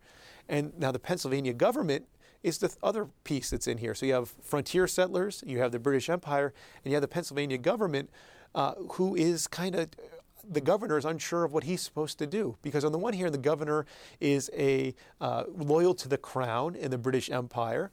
And 0.48 0.78
now 0.78 0.92
the 0.92 1.00
Pennsylvania 1.00 1.54
government 1.54 2.06
is 2.44 2.60
the 2.60 2.76
other 2.84 3.08
piece 3.24 3.50
that's 3.50 3.68
in 3.68 3.80
here. 3.80 3.96
So 3.96 4.06
you 4.06 4.14
have 4.14 4.34
frontier 4.44 4.88
settlers, 4.88 5.44
you 5.46 5.60
have 5.60 5.72
the 5.72 5.80
British 5.80 6.10
Empire, 6.10 6.54
and 6.84 6.92
you 6.92 6.96
have 6.96 7.02
the 7.02 7.08
Pennsylvania 7.08 7.58
government, 7.58 8.10
uh, 8.54 8.74
who 8.92 9.16
is 9.16 9.48
kind 9.48 9.76
of 9.76 9.90
the 10.50 10.62
governor 10.62 10.98
is 10.98 11.06
unsure 11.06 11.44
of 11.44 11.54
what 11.54 11.64
he's 11.64 11.82
supposed 11.82 12.18
to 12.20 12.28
do 12.28 12.58
because 12.62 12.84
on 12.84 12.92
the 12.92 12.98
one 12.98 13.14
hand, 13.14 13.34
the 13.34 13.38
governor 13.38 13.86
is 14.20 14.50
a 14.56 14.94
uh, 15.20 15.44
loyal 15.56 15.94
to 15.96 16.08
the 16.08 16.18
crown 16.18 16.76
in 16.76 16.92
the 16.92 16.98
British 16.98 17.30
Empire, 17.30 17.92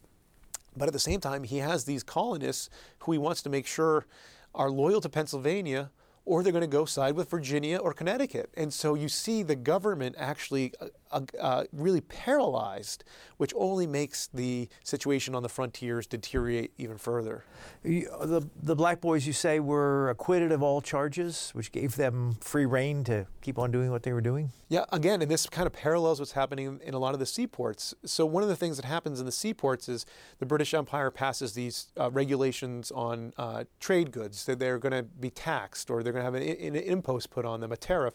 but 0.76 0.86
at 0.86 0.92
the 0.92 0.98
same 0.98 1.20
time, 1.20 1.44
he 1.44 1.58
has 1.58 1.84
these 1.84 2.02
colonists 2.02 2.70
who 3.00 3.12
he 3.12 3.18
wants 3.18 3.42
to 3.42 3.50
make 3.50 3.66
sure 3.66 4.06
are 4.54 4.70
loyal 4.70 5.00
to 5.00 5.08
Pennsylvania 5.08 5.90
or 6.28 6.42
they're 6.42 6.52
going 6.52 6.60
to 6.60 6.66
go 6.66 6.84
side 6.84 7.14
with 7.14 7.30
Virginia 7.30 7.78
or 7.78 7.94
Connecticut. 7.94 8.50
And 8.54 8.72
so 8.72 8.94
you 8.94 9.08
see 9.08 9.42
the 9.42 9.56
government 9.56 10.14
actually 10.18 10.74
uh, 11.10 11.22
uh, 11.40 11.64
really 11.72 12.00
paralyzed, 12.00 13.04
which 13.36 13.52
only 13.56 13.86
makes 13.86 14.28
the 14.28 14.68
situation 14.84 15.34
on 15.34 15.42
the 15.42 15.48
frontiers 15.48 16.06
deteriorate 16.06 16.72
even 16.78 16.98
further. 16.98 17.44
The, 17.82 18.48
the 18.62 18.76
black 18.76 19.00
boys, 19.00 19.26
you 19.26 19.32
say, 19.32 19.60
were 19.60 20.10
acquitted 20.10 20.52
of 20.52 20.62
all 20.62 20.80
charges, 20.80 21.50
which 21.52 21.72
gave 21.72 21.96
them 21.96 22.36
free 22.40 22.66
reign 22.66 23.04
to 23.04 23.26
keep 23.40 23.58
on 23.58 23.70
doing 23.70 23.90
what 23.90 24.02
they 24.02 24.12
were 24.12 24.20
doing? 24.20 24.50
Yeah, 24.68 24.84
again, 24.92 25.22
and 25.22 25.30
this 25.30 25.46
kind 25.46 25.66
of 25.66 25.72
parallels 25.72 26.18
what's 26.18 26.32
happening 26.32 26.80
in 26.84 26.92
a 26.92 26.98
lot 26.98 27.14
of 27.14 27.20
the 27.20 27.26
seaports. 27.26 27.94
So, 28.04 28.26
one 28.26 28.42
of 28.42 28.50
the 28.50 28.56
things 28.56 28.76
that 28.76 28.84
happens 28.84 29.18
in 29.18 29.24
the 29.24 29.32
seaports 29.32 29.88
is 29.88 30.04
the 30.40 30.46
British 30.46 30.74
Empire 30.74 31.10
passes 31.10 31.54
these 31.54 31.88
uh, 31.98 32.10
regulations 32.10 32.90
on 32.90 33.32
uh, 33.38 33.64
trade 33.80 34.10
goods 34.10 34.44
that 34.44 34.58
they're 34.58 34.78
going 34.78 34.92
to 34.92 35.02
be 35.04 35.30
taxed 35.30 35.90
or 35.90 36.02
they're 36.02 36.12
going 36.12 36.24
to 36.24 36.30
have 36.30 36.34
an, 36.34 36.42
an 36.42 36.76
impost 36.76 37.30
put 37.30 37.46
on 37.46 37.60
them, 37.60 37.72
a 37.72 37.76
tariff. 37.76 38.14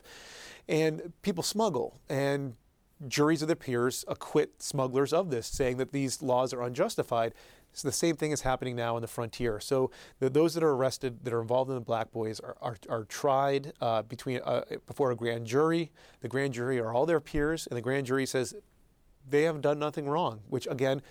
And 0.67 1.11
people 1.23 1.43
smuggle, 1.43 1.99
and 2.07 2.55
juries 3.07 3.41
of 3.41 3.47
their 3.47 3.55
peers 3.55 4.05
acquit 4.07 4.61
smugglers 4.61 5.13
of 5.13 5.29
this, 5.29 5.47
saying 5.47 5.77
that 5.77 5.91
these 5.91 6.21
laws 6.21 6.53
are 6.53 6.61
unjustified. 6.61 7.33
So 7.73 7.87
the 7.87 7.91
same 7.91 8.15
thing 8.15 8.31
is 8.31 8.41
happening 8.41 8.75
now 8.75 8.95
on 8.95 9.01
the 9.01 9.07
frontier. 9.07 9.59
So 9.59 9.89
the, 10.19 10.29
those 10.29 10.53
that 10.53 10.63
are 10.63 10.71
arrested, 10.71 11.23
that 11.23 11.33
are 11.33 11.41
involved 11.41 11.69
in 11.69 11.75
the 11.75 11.81
Black 11.81 12.11
Boys, 12.11 12.39
are, 12.39 12.55
are, 12.61 12.77
are 12.87 13.03
tried 13.05 13.73
uh, 13.81 14.03
between 14.03 14.41
uh, 14.45 14.63
before 14.85 15.11
a 15.11 15.15
grand 15.15 15.47
jury. 15.47 15.91
The 16.21 16.27
grand 16.27 16.53
jury 16.53 16.79
are 16.79 16.93
all 16.93 17.05
their 17.05 17.19
peers, 17.19 17.67
and 17.67 17.75
the 17.75 17.81
grand 17.81 18.05
jury 18.05 18.27
says 18.27 18.53
they 19.27 19.43
have 19.43 19.61
done 19.61 19.79
nothing 19.79 20.07
wrong, 20.07 20.41
which 20.49 20.67
again 20.69 21.01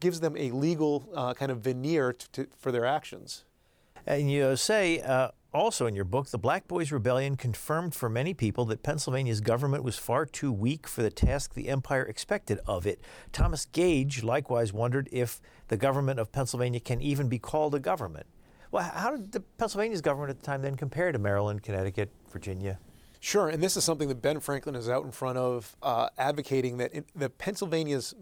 gives 0.00 0.20
them 0.20 0.36
a 0.36 0.50
legal 0.50 1.08
uh, 1.14 1.34
kind 1.34 1.52
of 1.52 1.60
veneer 1.60 2.12
to, 2.12 2.30
to, 2.32 2.46
for 2.58 2.72
their 2.72 2.84
actions. 2.84 3.44
And 4.06 4.30
you 4.30 4.40
know, 4.40 4.54
say 4.54 5.00
uh, 5.00 5.30
also, 5.56 5.86
in 5.86 5.94
your 5.94 6.04
book, 6.04 6.28
the 6.28 6.38
Black 6.38 6.68
Boys 6.68 6.92
Rebellion 6.92 7.36
confirmed 7.36 7.94
for 7.94 8.08
many 8.08 8.34
people 8.34 8.64
that 8.66 8.82
Pennsylvania's 8.82 9.40
government 9.40 9.84
was 9.84 9.98
far 9.98 10.26
too 10.26 10.52
weak 10.52 10.86
for 10.86 11.02
the 11.02 11.10
task 11.10 11.54
the 11.54 11.68
empire 11.68 12.02
expected 12.02 12.58
of 12.66 12.86
it. 12.86 13.00
Thomas 13.32 13.64
Gage 13.66 14.22
likewise 14.22 14.72
wondered 14.72 15.08
if 15.12 15.40
the 15.68 15.76
government 15.76 16.20
of 16.20 16.32
Pennsylvania 16.32 16.80
can 16.80 17.00
even 17.00 17.28
be 17.28 17.38
called 17.38 17.74
a 17.74 17.78
government. 17.78 18.26
Well, 18.70 18.82
how 18.82 19.12
did 19.12 19.32
the 19.32 19.40
Pennsylvania's 19.40 20.00
government 20.00 20.30
at 20.30 20.40
the 20.40 20.46
time 20.46 20.62
then 20.62 20.76
compare 20.76 21.12
to 21.12 21.18
Maryland, 21.18 21.62
Connecticut, 21.62 22.10
Virginia? 22.30 22.78
Sure, 23.20 23.48
and 23.48 23.62
this 23.62 23.76
is 23.76 23.84
something 23.84 24.08
that 24.08 24.22
Ben 24.22 24.40
Franklin 24.40 24.74
is 24.74 24.88
out 24.88 25.04
in 25.04 25.10
front 25.10 25.38
of, 25.38 25.76
uh, 25.82 26.08
advocating 26.18 26.76
that 26.76 26.92
in, 26.92 27.04
the 27.14 27.30
Pennsylvania's 27.30 28.14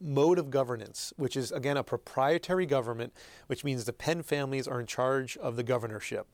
mode 0.00 0.38
of 0.38 0.50
governance, 0.50 1.12
which 1.16 1.36
is 1.36 1.52
again 1.52 1.76
a 1.76 1.84
proprietary 1.84 2.66
government, 2.66 3.12
which 3.46 3.64
means 3.64 3.84
the 3.84 3.92
Penn 3.92 4.22
families 4.22 4.66
are 4.66 4.80
in 4.80 4.86
charge 4.86 5.36
of 5.36 5.56
the 5.56 5.62
governorship. 5.62 6.26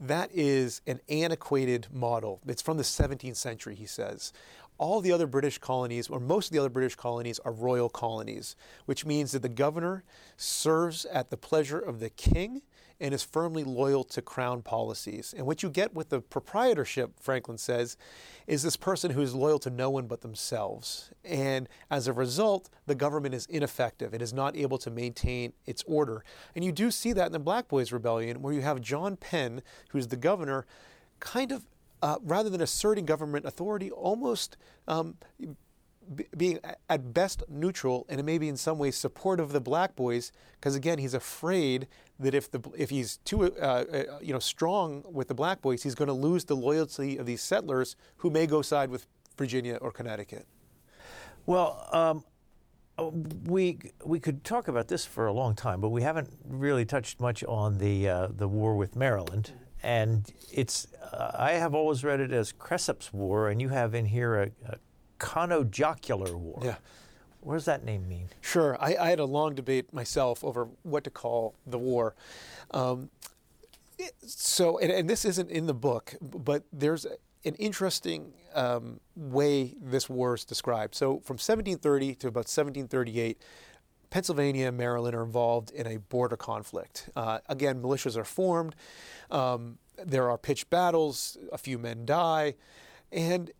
That 0.00 0.30
is 0.32 0.80
an 0.86 1.00
antiquated 1.08 1.88
model. 1.92 2.40
It's 2.46 2.62
from 2.62 2.76
the 2.76 2.84
17th 2.84 3.36
century, 3.36 3.74
he 3.74 3.86
says. 3.86 4.32
All 4.78 5.00
the 5.00 5.12
other 5.12 5.26
British 5.26 5.58
colonies, 5.58 6.08
or 6.08 6.20
most 6.20 6.46
of 6.46 6.52
the 6.52 6.58
other 6.58 6.68
British 6.68 6.94
colonies, 6.94 7.38
are 7.40 7.52
royal 7.52 7.88
colonies, 7.88 8.56
which 8.86 9.04
means 9.04 9.32
that 9.32 9.42
the 9.42 9.48
governor 9.48 10.04
serves 10.36 11.04
at 11.06 11.30
the 11.30 11.36
pleasure 11.36 11.78
of 11.78 12.00
the 12.00 12.10
king 12.10 12.62
and 13.00 13.14
is 13.14 13.22
firmly 13.22 13.62
loyal 13.62 14.02
to 14.02 14.20
crown 14.20 14.62
policies. 14.62 15.32
And 15.36 15.46
what 15.46 15.62
you 15.62 15.70
get 15.70 15.94
with 15.94 16.08
the 16.08 16.20
proprietorship, 16.20 17.20
Franklin 17.20 17.58
says, 17.58 17.96
is 18.46 18.62
this 18.62 18.76
person 18.76 19.12
who 19.12 19.22
is 19.22 19.34
loyal 19.34 19.60
to 19.60 19.70
no 19.70 19.88
one 19.88 20.06
but 20.06 20.20
themselves. 20.20 21.10
And 21.24 21.68
as 21.90 22.08
a 22.08 22.12
result, 22.12 22.68
the 22.86 22.96
government 22.96 23.34
is 23.34 23.46
ineffective. 23.46 24.14
It 24.14 24.22
is 24.22 24.32
not 24.32 24.56
able 24.56 24.78
to 24.78 24.90
maintain 24.90 25.52
its 25.64 25.84
order. 25.86 26.24
And 26.56 26.64
you 26.64 26.72
do 26.72 26.90
see 26.90 27.12
that 27.12 27.26
in 27.26 27.32
the 27.32 27.38
Black 27.38 27.68
Boys 27.68 27.92
Rebellion, 27.92 28.42
where 28.42 28.52
you 28.52 28.62
have 28.62 28.80
John 28.80 29.16
Penn, 29.16 29.62
who's 29.90 30.08
the 30.08 30.16
governor, 30.16 30.66
kind 31.20 31.52
of, 31.52 31.66
uh, 32.02 32.16
rather 32.22 32.50
than 32.50 32.60
asserting 32.60 33.04
government 33.04 33.44
authority, 33.44 33.90
almost 33.90 34.56
um, 34.86 35.16
being 36.36 36.58
at 36.88 37.12
best 37.12 37.42
neutral 37.48 38.06
and 38.08 38.24
maybe 38.24 38.48
in 38.48 38.56
some 38.56 38.78
ways 38.78 38.96
supportive 38.96 39.46
of 39.46 39.52
the 39.52 39.60
black 39.60 39.94
boys 39.94 40.32
because 40.54 40.74
again 40.74 40.96
he's 40.96 41.12
afraid 41.12 41.86
that 42.18 42.34
if 42.34 42.50
the 42.50 42.60
if 42.78 42.88
he's 42.88 43.18
too 43.26 43.54
uh, 43.60 43.84
uh, 43.92 44.18
you 44.22 44.32
know 44.32 44.38
strong 44.38 45.04
with 45.10 45.28
the 45.28 45.34
black 45.34 45.60
boys 45.60 45.82
he's 45.82 45.94
going 45.94 46.08
to 46.08 46.14
lose 46.14 46.46
the 46.46 46.56
loyalty 46.56 47.18
of 47.18 47.26
these 47.26 47.42
settlers 47.42 47.94
who 48.16 48.30
may 48.30 48.46
go 48.46 48.62
side 48.62 48.88
with 48.88 49.06
Virginia 49.38 49.76
or 49.80 49.90
Connecticut. 49.90 50.46
Well, 51.46 51.88
um, 51.92 52.24
we 53.46 53.78
we 54.04 54.20
could 54.20 54.44
talk 54.44 54.68
about 54.68 54.88
this 54.88 55.06
for 55.06 55.26
a 55.26 55.32
long 55.32 55.54
time, 55.54 55.80
but 55.80 55.90
we 55.90 56.02
haven't 56.02 56.28
really 56.44 56.84
touched 56.84 57.20
much 57.20 57.44
on 57.44 57.78
the 57.78 58.08
uh, 58.08 58.28
the 58.30 58.48
war 58.48 58.76
with 58.76 58.96
Maryland. 58.96 59.52
And 59.82 60.30
it's 60.52 60.88
uh, 61.12 61.32
I 61.34 61.52
have 61.52 61.74
always 61.74 62.04
read 62.04 62.20
it 62.20 62.32
as 62.32 62.52
Cresap's 62.52 63.12
War, 63.12 63.48
and 63.48 63.60
you 63.60 63.68
have 63.68 63.94
in 63.94 64.06
here 64.06 64.36
a, 64.36 64.50
a 64.66 64.78
Conojocular 65.18 66.34
War. 66.34 66.60
Yeah. 66.64 66.76
What 67.40 67.54
does 67.54 67.64
that 67.66 67.84
name 67.84 68.08
mean? 68.08 68.28
Sure. 68.40 68.76
I, 68.80 68.96
I 68.96 69.10
had 69.10 69.20
a 69.20 69.24
long 69.24 69.54
debate 69.54 69.92
myself 69.92 70.42
over 70.42 70.68
what 70.82 71.04
to 71.04 71.10
call 71.10 71.54
the 71.66 71.78
war. 71.78 72.14
Um, 72.72 73.10
so, 74.26 74.78
and, 74.78 74.92
and, 74.92 75.10
this 75.10 75.24
isn't 75.24 75.50
in 75.50 75.66
the 75.66 75.74
book, 75.74 76.14
but 76.20 76.64
there's 76.72 77.04
an 77.44 77.54
interesting 77.54 78.32
um, 78.54 79.00
way 79.16 79.74
this 79.80 80.08
war 80.08 80.34
is 80.34 80.44
described. 80.44 80.94
So, 80.94 81.20
from 81.20 81.34
1730 81.34 82.14
to 82.16 82.28
about 82.28 82.40
1738, 82.40 83.40
Pennsylvania 84.10 84.68
and 84.68 84.76
Maryland 84.76 85.14
are 85.14 85.22
involved 85.22 85.70
in 85.70 85.86
a 85.86 85.98
border 85.98 86.36
conflict. 86.36 87.10
Uh, 87.14 87.38
again, 87.48 87.82
militias 87.82 88.16
are 88.16 88.24
formed. 88.24 88.74
Um, 89.30 89.78
there 89.96 90.30
are 90.30 90.38
pitched 90.38 90.70
battles. 90.70 91.36
A 91.52 91.58
few 91.58 91.78
men 91.78 92.06
die, 92.06 92.54
and 93.12 93.50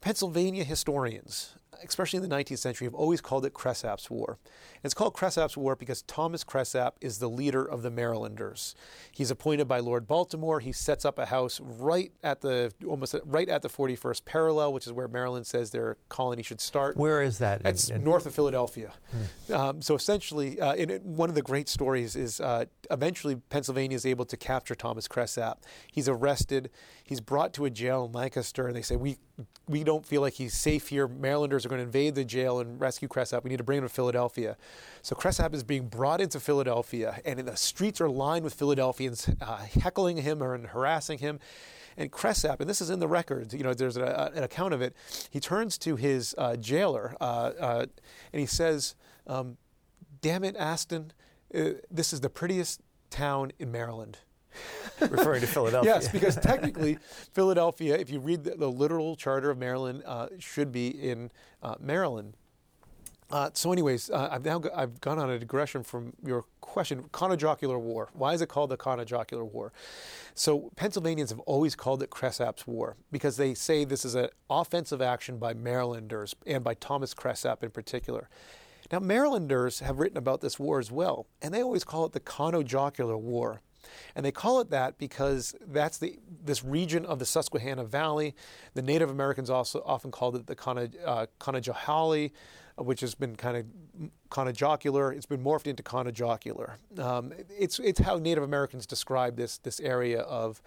Pennsylvania 0.00 0.64
historians, 0.64 1.56
especially 1.84 2.22
in 2.22 2.28
the 2.28 2.34
19th 2.34 2.58
century, 2.58 2.86
have 2.86 2.94
always 2.94 3.20
called 3.20 3.44
it 3.44 3.54
Cresap's 3.54 4.10
War. 4.10 4.38
And 4.74 4.84
it's 4.84 4.94
called 4.94 5.14
Cresap's 5.14 5.56
War 5.56 5.76
because 5.76 6.02
Thomas 6.02 6.44
Cresap 6.44 6.92
is 7.00 7.18
the 7.18 7.28
leader 7.28 7.64
of 7.64 7.82
the 7.82 7.90
Marylanders. 7.90 8.74
He's 9.10 9.30
appointed 9.30 9.66
by 9.66 9.80
Lord 9.80 10.06
Baltimore. 10.06 10.60
He 10.60 10.72
sets 10.72 11.04
up 11.04 11.18
a 11.18 11.26
house 11.26 11.60
right 11.60 12.12
at 12.22 12.40
the 12.40 12.72
almost 12.86 13.14
right 13.24 13.48
at 13.48 13.62
the 13.62 13.68
41st 13.68 14.24
parallel, 14.24 14.72
which 14.72 14.86
is 14.86 14.92
where 14.92 15.08
Maryland 15.08 15.46
says 15.46 15.70
their 15.70 15.96
colony 16.08 16.42
should 16.42 16.60
start. 16.60 16.96
Where 16.96 17.22
is 17.22 17.38
that? 17.38 17.62
It's 17.64 17.88
in, 17.88 17.96
in... 17.96 18.04
north 18.04 18.26
of 18.26 18.34
Philadelphia. 18.34 18.92
Hmm. 19.46 19.54
Um, 19.54 19.82
so 19.82 19.94
essentially, 19.94 20.60
uh, 20.60 20.74
in, 20.74 20.90
one 21.02 21.28
of 21.28 21.34
the 21.34 21.42
great 21.42 21.68
stories 21.68 22.16
is 22.16 22.40
uh, 22.40 22.66
eventually 22.90 23.36
Pennsylvania 23.36 23.96
is 23.96 24.06
able 24.06 24.24
to 24.26 24.36
capture 24.36 24.74
Thomas 24.74 25.08
Cresap. 25.08 25.56
He's 25.90 26.08
arrested. 26.08 26.70
He's 27.04 27.20
brought 27.20 27.52
to 27.54 27.64
a 27.64 27.70
jail 27.70 28.04
in 28.06 28.12
Lancaster, 28.12 28.66
and 28.66 28.76
they 28.76 28.82
say 28.82 28.96
we 28.96 29.18
we 29.68 29.84
don't 29.84 30.06
feel 30.06 30.20
like 30.20 30.34
he's 30.34 30.54
safe 30.54 30.88
here. 30.88 31.08
Marylanders 31.08 31.65
are 31.66 31.68
going 31.68 31.80
to 31.80 31.84
invade 31.84 32.14
the 32.14 32.24
jail 32.24 32.60
and 32.60 32.80
rescue 32.80 33.08
Cresap. 33.08 33.44
We 33.44 33.50
need 33.50 33.58
to 33.58 33.64
bring 33.64 33.78
him 33.78 33.84
to 33.84 33.88
Philadelphia. 33.88 34.56
So 35.02 35.14
Cresap 35.14 35.54
is 35.54 35.62
being 35.62 35.88
brought 35.88 36.20
into 36.20 36.40
Philadelphia, 36.40 37.20
and 37.24 37.40
the 37.40 37.56
streets 37.56 38.00
are 38.00 38.08
lined 38.08 38.44
with 38.44 38.54
Philadelphians 38.54 39.28
uh, 39.40 39.56
heckling 39.56 40.18
him 40.18 40.40
and 40.42 40.68
harassing 40.68 41.18
him. 41.18 41.40
And 41.98 42.12
Cresap, 42.12 42.60
and 42.60 42.68
this 42.68 42.80
is 42.80 42.90
in 42.90 43.00
the 43.00 43.08
records, 43.08 43.54
you 43.54 43.62
know, 43.62 43.72
there's 43.72 43.96
a, 43.96 44.30
an 44.34 44.42
account 44.42 44.74
of 44.74 44.82
it. 44.82 44.94
He 45.30 45.40
turns 45.40 45.78
to 45.78 45.96
his 45.96 46.34
uh, 46.36 46.56
jailer 46.56 47.16
uh, 47.20 47.52
uh 47.58 47.86
and 48.32 48.40
he 48.40 48.46
says, 48.46 48.94
um, 49.26 49.56
Damn 50.20 50.44
it, 50.44 50.56
Aston, 50.56 51.12
uh, 51.54 51.70
this 51.90 52.12
is 52.12 52.20
the 52.20 52.30
prettiest 52.30 52.80
town 53.10 53.52
in 53.58 53.70
Maryland. 53.70 54.18
referring 55.10 55.40
to 55.40 55.46
Philadelphia. 55.46 55.94
yes, 55.94 56.08
because 56.08 56.36
technically, 56.36 56.98
Philadelphia, 57.32 57.96
if 57.96 58.10
you 58.10 58.20
read 58.20 58.44
the, 58.44 58.50
the 58.52 58.70
literal 58.70 59.16
charter 59.16 59.50
of 59.50 59.58
Maryland, 59.58 60.02
uh, 60.06 60.28
should 60.38 60.72
be 60.72 60.88
in 60.88 61.30
uh, 61.62 61.74
Maryland. 61.80 62.34
Uh, 63.28 63.50
so, 63.54 63.72
anyways, 63.72 64.08
uh, 64.10 64.28
I've 64.30 64.44
now 64.44 64.62
I've 64.74 65.00
gone 65.00 65.18
on 65.18 65.30
a 65.30 65.38
digression 65.38 65.82
from 65.82 66.12
your 66.24 66.44
question. 66.60 67.02
Conojocular 67.12 67.80
War. 67.80 68.08
Why 68.12 68.34
is 68.34 68.40
it 68.40 68.48
called 68.48 68.70
the 68.70 68.76
Conojocular 68.76 69.44
War? 69.44 69.72
So, 70.34 70.70
Pennsylvanians 70.76 71.30
have 71.30 71.40
always 71.40 71.74
called 71.74 72.02
it 72.04 72.10
Cresap's 72.10 72.66
War 72.68 72.96
because 73.10 73.36
they 73.36 73.52
say 73.54 73.84
this 73.84 74.04
is 74.04 74.14
an 74.14 74.28
offensive 74.48 75.02
action 75.02 75.38
by 75.38 75.54
Marylanders 75.54 76.36
and 76.46 76.62
by 76.62 76.74
Thomas 76.74 77.14
Cresap 77.14 77.64
in 77.64 77.70
particular. 77.70 78.28
Now, 78.92 79.00
Marylanders 79.00 79.80
have 79.80 79.98
written 79.98 80.16
about 80.16 80.40
this 80.40 80.60
war 80.60 80.78
as 80.78 80.92
well, 80.92 81.26
and 81.42 81.52
they 81.52 81.62
always 81.62 81.82
call 81.82 82.04
it 82.04 82.12
the 82.12 82.20
Conojocular 82.20 83.18
War. 83.18 83.60
And 84.14 84.24
they 84.24 84.32
call 84.32 84.60
it 84.60 84.70
that 84.70 84.98
because 84.98 85.54
that's 85.66 85.98
the 85.98 86.18
this 86.44 86.64
region 86.64 87.04
of 87.04 87.18
the 87.18 87.26
Susquehanna 87.26 87.84
Valley. 87.84 88.34
The 88.74 88.82
Native 88.82 89.10
Americans 89.10 89.50
also 89.50 89.82
often 89.84 90.10
called 90.10 90.36
it 90.36 90.46
the 90.46 90.56
Conejohela, 90.56 92.30
uh, 92.78 92.82
which 92.82 93.00
has 93.00 93.14
been 93.14 93.36
kind 93.36 93.56
of 93.56 93.64
Conojocular. 94.30 95.14
It's 95.14 95.26
been 95.26 95.42
morphed 95.42 95.66
into 95.66 95.82
Conojocular. 95.82 96.74
Um, 96.98 97.32
it's 97.48 97.78
it's 97.78 98.00
how 98.00 98.16
Native 98.16 98.44
Americans 98.44 98.86
describe 98.86 99.36
this 99.36 99.58
this 99.58 99.80
area 99.80 100.20
of 100.20 100.60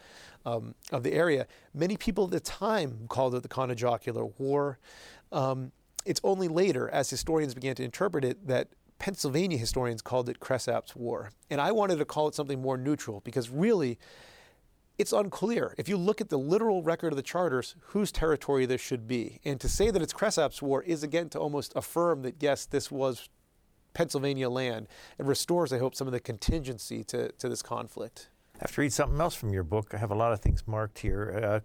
um, 0.46 0.76
of 0.92 1.04
the 1.04 1.14
area. 1.14 1.48
Many 1.74 1.98
people 1.98 2.26
at 2.26 2.32
the 2.32 2.40
time 2.40 3.06
called 3.10 3.36
it 3.36 3.44
the 3.44 3.50
Conojocular 3.50 4.32
War. 4.38 4.80
Um, 5.32 5.72
it's 6.06 6.22
only 6.24 6.48
later, 6.48 6.90
as 6.90 7.10
historians 7.10 7.54
began 7.54 7.76
to 7.76 7.84
interpret 7.84 8.24
it, 8.24 8.48
that 8.48 8.70
Pennsylvania 9.00 9.58
historians 9.58 10.02
called 10.02 10.30
it 10.30 10.40
Cresap's 10.40 10.96
War. 10.96 11.32
And 11.50 11.60
I 11.60 11.72
wanted 11.72 11.98
to 11.98 12.06
call 12.06 12.28
it 12.28 12.36
something 12.36 12.62
more 12.62 12.78
neutral 12.78 13.22
because 13.22 13.50
really, 13.50 13.98
it's 14.98 15.14
unclear. 15.14 15.74
If 15.78 15.88
you 15.88 15.96
look 15.96 16.20
at 16.20 16.28
the 16.28 16.38
literal 16.38 16.84
record 16.84 17.14
of 17.14 17.18
the 17.18 17.24
charters, 17.24 17.76
whose 17.80 18.12
territory 18.12 18.66
this 18.66 18.82
should 18.82 19.08
be. 19.08 19.40
And 19.46 19.60
to 19.62 19.70
say 19.70 19.92
that 19.92 20.02
it's 20.02 20.12
Cresap's 20.12 20.62
War 20.62 20.84
is 20.84 21.04
again 21.04 21.30
to 21.30 21.40
almost 21.40 21.72
affirm 21.76 22.22
that, 22.24 22.36
yes, 22.42 22.66
this 22.66 22.92
was 22.92 23.30
Pennsylvania 23.94 24.50
land 24.50 24.88
and 25.18 25.28
restores, 25.28 25.72
I 25.72 25.78
hope, 25.78 25.96
some 25.96 26.08
of 26.08 26.12
the 26.12 26.20
contingency 26.20 27.06
to, 27.06 27.32
to 27.32 27.48
this 27.48 27.62
conflict. 27.62 28.30
I 28.56 28.64
have 28.64 28.74
to 28.74 28.82
read 28.82 28.92
something 28.92 29.20
else 29.22 29.36
from 29.36 29.54
your 29.54 29.64
book. 29.64 29.94
I 29.94 29.98
have 29.98 30.12
a 30.12 30.16
lot 30.16 30.34
of 30.34 30.42
things 30.42 30.68
marked 30.68 31.00
here. 31.00 31.42
Uh, 31.42 31.60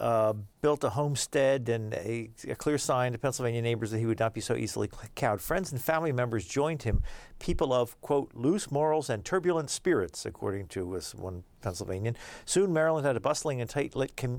uh, 0.00 0.34
built 0.60 0.84
a 0.84 0.90
homestead 0.90 1.68
and 1.68 1.94
a, 1.94 2.30
a, 2.48 2.54
clear 2.54 2.76
sign 2.76 3.12
to 3.12 3.18
Pennsylvania 3.18 3.62
neighbors 3.62 3.90
that 3.90 3.98
he 3.98 4.06
would 4.06 4.18
not 4.18 4.34
be 4.34 4.40
so 4.40 4.54
easily 4.54 4.90
cowed. 5.14 5.40
Friends 5.40 5.72
and 5.72 5.80
family 5.80 6.12
members 6.12 6.44
joined 6.46 6.82
him, 6.82 7.02
people 7.38 7.72
of, 7.72 7.98
quote, 8.00 8.30
loose 8.34 8.70
morals 8.70 9.08
and 9.08 9.24
turbulent 9.24 9.70
spirits, 9.70 10.26
according 10.26 10.66
to 10.68 11.00
one 11.14 11.44
Pennsylvanian. 11.62 12.16
Soon, 12.44 12.72
Maryland 12.72 13.06
had 13.06 13.16
a 13.16 13.20
bustling 13.20 13.60
and 13.60 13.70
tight 13.70 13.94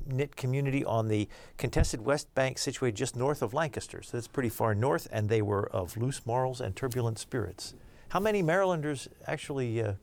knit 0.05 0.35
community 0.35 0.85
on 0.85 1.07
the 1.07 1.27
contested 1.57 2.01
West 2.01 2.33
Bank 2.35 2.57
situated 2.57 2.95
just 2.95 3.15
north 3.15 3.41
of 3.41 3.53
Lancaster. 3.53 4.01
So 4.01 4.17
that's 4.17 4.27
pretty 4.27 4.49
far 4.49 4.75
north, 4.75 5.07
and 5.11 5.27
they 5.27 5.41
were 5.41 5.67
of 5.69 5.97
loose 5.97 6.25
morals 6.25 6.61
and 6.61 6.75
turbulent 6.75 7.19
spirits. 7.19 7.73
How 8.09 8.19
many 8.19 8.41
Marylanders 8.41 9.07
actually 9.25 9.81
uh, 9.81 9.93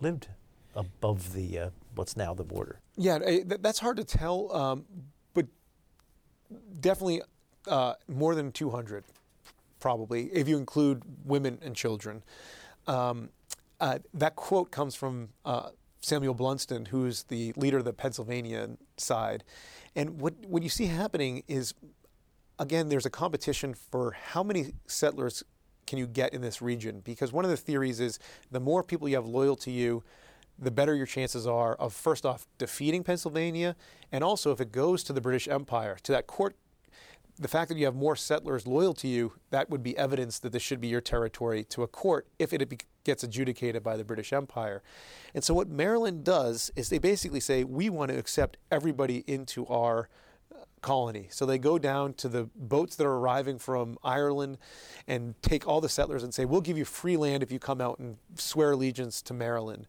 lived 0.00 0.28
above 0.74 1.32
the 1.32 1.58
uh, 1.58 1.70
what's 1.98 2.16
now 2.16 2.32
the 2.32 2.44
border? 2.44 2.80
Yeah, 2.96 3.18
that's 3.44 3.80
hard 3.80 3.96
to 3.96 4.04
tell, 4.04 4.54
um, 4.54 4.84
but 5.34 5.46
definitely 6.80 7.22
uh, 7.66 7.94
more 8.06 8.34
than 8.34 8.52
200, 8.52 9.04
probably, 9.80 10.26
if 10.32 10.48
you 10.48 10.56
include 10.56 11.02
women 11.24 11.58
and 11.60 11.74
children. 11.74 12.22
Um, 12.86 13.30
uh, 13.80 13.98
that 14.14 14.36
quote 14.36 14.70
comes 14.70 14.94
from 14.94 15.30
uh, 15.44 15.70
Samuel 16.00 16.34
Blunston, 16.34 16.86
who's 16.86 17.24
the 17.24 17.52
leader 17.56 17.78
of 17.78 17.84
the 17.84 17.92
Pennsylvania 17.92 18.70
side. 18.96 19.44
And 19.94 20.20
what, 20.20 20.34
what 20.46 20.62
you 20.62 20.68
see 20.68 20.86
happening 20.86 21.42
is, 21.48 21.74
again, 22.58 22.88
there's 22.88 23.06
a 23.06 23.10
competition 23.10 23.74
for 23.74 24.12
how 24.12 24.42
many 24.42 24.72
settlers 24.86 25.42
can 25.86 25.98
you 25.98 26.06
get 26.06 26.32
in 26.34 26.42
this 26.42 26.60
region? 26.62 27.00
Because 27.00 27.32
one 27.32 27.44
of 27.44 27.50
the 27.50 27.56
theories 27.56 27.98
is 27.98 28.18
the 28.50 28.60
more 28.60 28.82
people 28.82 29.08
you 29.08 29.16
have 29.16 29.26
loyal 29.26 29.56
to 29.56 29.70
you, 29.70 30.04
the 30.58 30.70
better 30.70 30.94
your 30.94 31.06
chances 31.06 31.46
are 31.46 31.74
of 31.74 31.92
first 31.92 32.26
off 32.26 32.46
defeating 32.58 33.04
Pennsylvania, 33.04 33.76
and 34.10 34.24
also 34.24 34.50
if 34.52 34.60
it 34.60 34.72
goes 34.72 35.04
to 35.04 35.12
the 35.12 35.20
British 35.20 35.48
Empire, 35.48 35.96
to 36.02 36.12
that 36.12 36.26
court. 36.26 36.56
The 37.40 37.46
fact 37.46 37.68
that 37.68 37.78
you 37.78 37.84
have 37.84 37.94
more 37.94 38.16
settlers 38.16 38.66
loyal 38.66 38.94
to 38.94 39.06
you, 39.06 39.34
that 39.50 39.70
would 39.70 39.82
be 39.82 39.96
evidence 39.96 40.40
that 40.40 40.50
this 40.50 40.62
should 40.62 40.80
be 40.80 40.88
your 40.88 41.00
territory 41.00 41.62
to 41.64 41.84
a 41.84 41.86
court 41.86 42.26
if 42.40 42.52
it 42.52 42.82
gets 43.04 43.22
adjudicated 43.22 43.84
by 43.84 43.96
the 43.96 44.02
British 44.02 44.32
Empire. 44.32 44.82
And 45.34 45.44
so, 45.44 45.54
what 45.54 45.68
Maryland 45.68 46.24
does 46.24 46.72
is 46.74 46.88
they 46.88 46.98
basically 46.98 47.38
say, 47.38 47.62
we 47.62 47.90
want 47.90 48.10
to 48.10 48.18
accept 48.18 48.56
everybody 48.72 49.22
into 49.28 49.64
our 49.68 50.08
colony. 50.82 51.28
So 51.30 51.46
they 51.46 51.58
go 51.58 51.78
down 51.78 52.14
to 52.14 52.28
the 52.28 52.48
boats 52.54 52.96
that 52.96 53.06
are 53.06 53.16
arriving 53.16 53.58
from 53.58 53.98
Ireland 54.02 54.58
and 55.06 55.34
take 55.42 55.66
all 55.66 55.80
the 55.80 55.88
settlers 55.88 56.22
and 56.22 56.32
say, 56.32 56.44
"We'll 56.44 56.60
give 56.60 56.78
you 56.78 56.84
free 56.84 57.16
land 57.16 57.42
if 57.42 57.50
you 57.50 57.58
come 57.58 57.80
out 57.80 57.98
and 57.98 58.16
swear 58.34 58.72
allegiance 58.72 59.22
to 59.22 59.34
Maryland." 59.34 59.86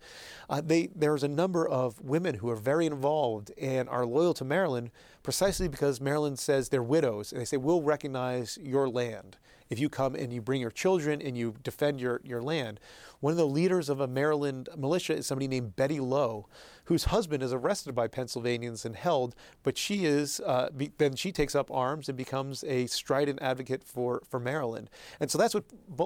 Uh, 0.49 0.61
they, 0.61 0.89
there's 0.95 1.23
a 1.23 1.27
number 1.27 1.67
of 1.67 2.01
women 2.01 2.35
who 2.35 2.49
are 2.49 2.55
very 2.55 2.85
involved 2.85 3.51
and 3.59 3.87
are 3.89 4.05
loyal 4.05 4.33
to 4.35 4.45
Maryland 4.45 4.91
precisely 5.23 5.67
because 5.67 5.99
Maryland 6.01 6.39
says 6.39 6.69
they're 6.69 6.83
widows 6.83 7.31
and 7.31 7.41
they 7.41 7.45
say, 7.45 7.57
"We'll 7.57 7.81
recognize 7.81 8.57
your 8.61 8.89
land." 8.89 9.37
if 9.69 9.79
you 9.79 9.89
come 9.89 10.15
and 10.15 10.33
you 10.33 10.41
bring 10.41 10.61
your 10.61 10.71
children 10.71 11.21
and 11.21 11.37
you 11.37 11.55
defend 11.63 12.01
your, 12.01 12.21
your 12.23 12.41
land. 12.41 12.79
One 13.19 13.31
of 13.31 13.37
the 13.37 13.47
leaders 13.47 13.89
of 13.89 13.99
a 13.99 14.07
Maryland 14.07 14.69
militia 14.75 15.15
is 15.15 15.27
somebody 15.27 15.47
named 15.47 15.75
Betty 15.75 15.99
Lowe, 15.99 16.47
whose 16.89 17.05
husband 17.05 17.43
is 17.43 17.53
arrested 17.53 17.93
by 17.93 18.07
Pennsylvanians 18.07 18.83
and 18.83 18.95
held, 18.95 19.35
but 19.61 19.77
she 19.77 20.05
is 20.05 20.39
uh, 20.43 20.69
be, 20.75 20.91
then 20.97 21.15
she 21.15 21.31
takes 21.31 21.53
up 21.53 21.69
arms 21.69 22.09
and 22.09 22.17
becomes 22.17 22.63
a 22.63 22.87
strident 22.87 23.39
advocate 23.43 23.83
for, 23.83 24.23
for 24.27 24.39
Maryland. 24.39 24.89
And 25.19 25.29
so 25.29 25.37
that's 25.37 25.53
what 25.53 25.65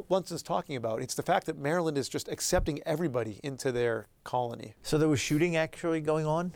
Blunston's 0.09 0.43
talking 0.43 0.75
about. 0.75 1.01
It's 1.01 1.15
the 1.15 1.23
fact 1.23 1.45
that 1.45 1.57
Maryland 1.57 1.97
is 1.97 2.09
just 2.09 2.27
accepting 2.27 2.81
everybody 2.86 3.39
into 3.43 3.71
their 3.71 4.07
colony. 4.25 4.73
So 4.81 4.97
there 4.97 5.07
was 5.07 5.21
shooting 5.21 5.55
actually 5.55 6.01
going 6.01 6.25
on? 6.25 6.53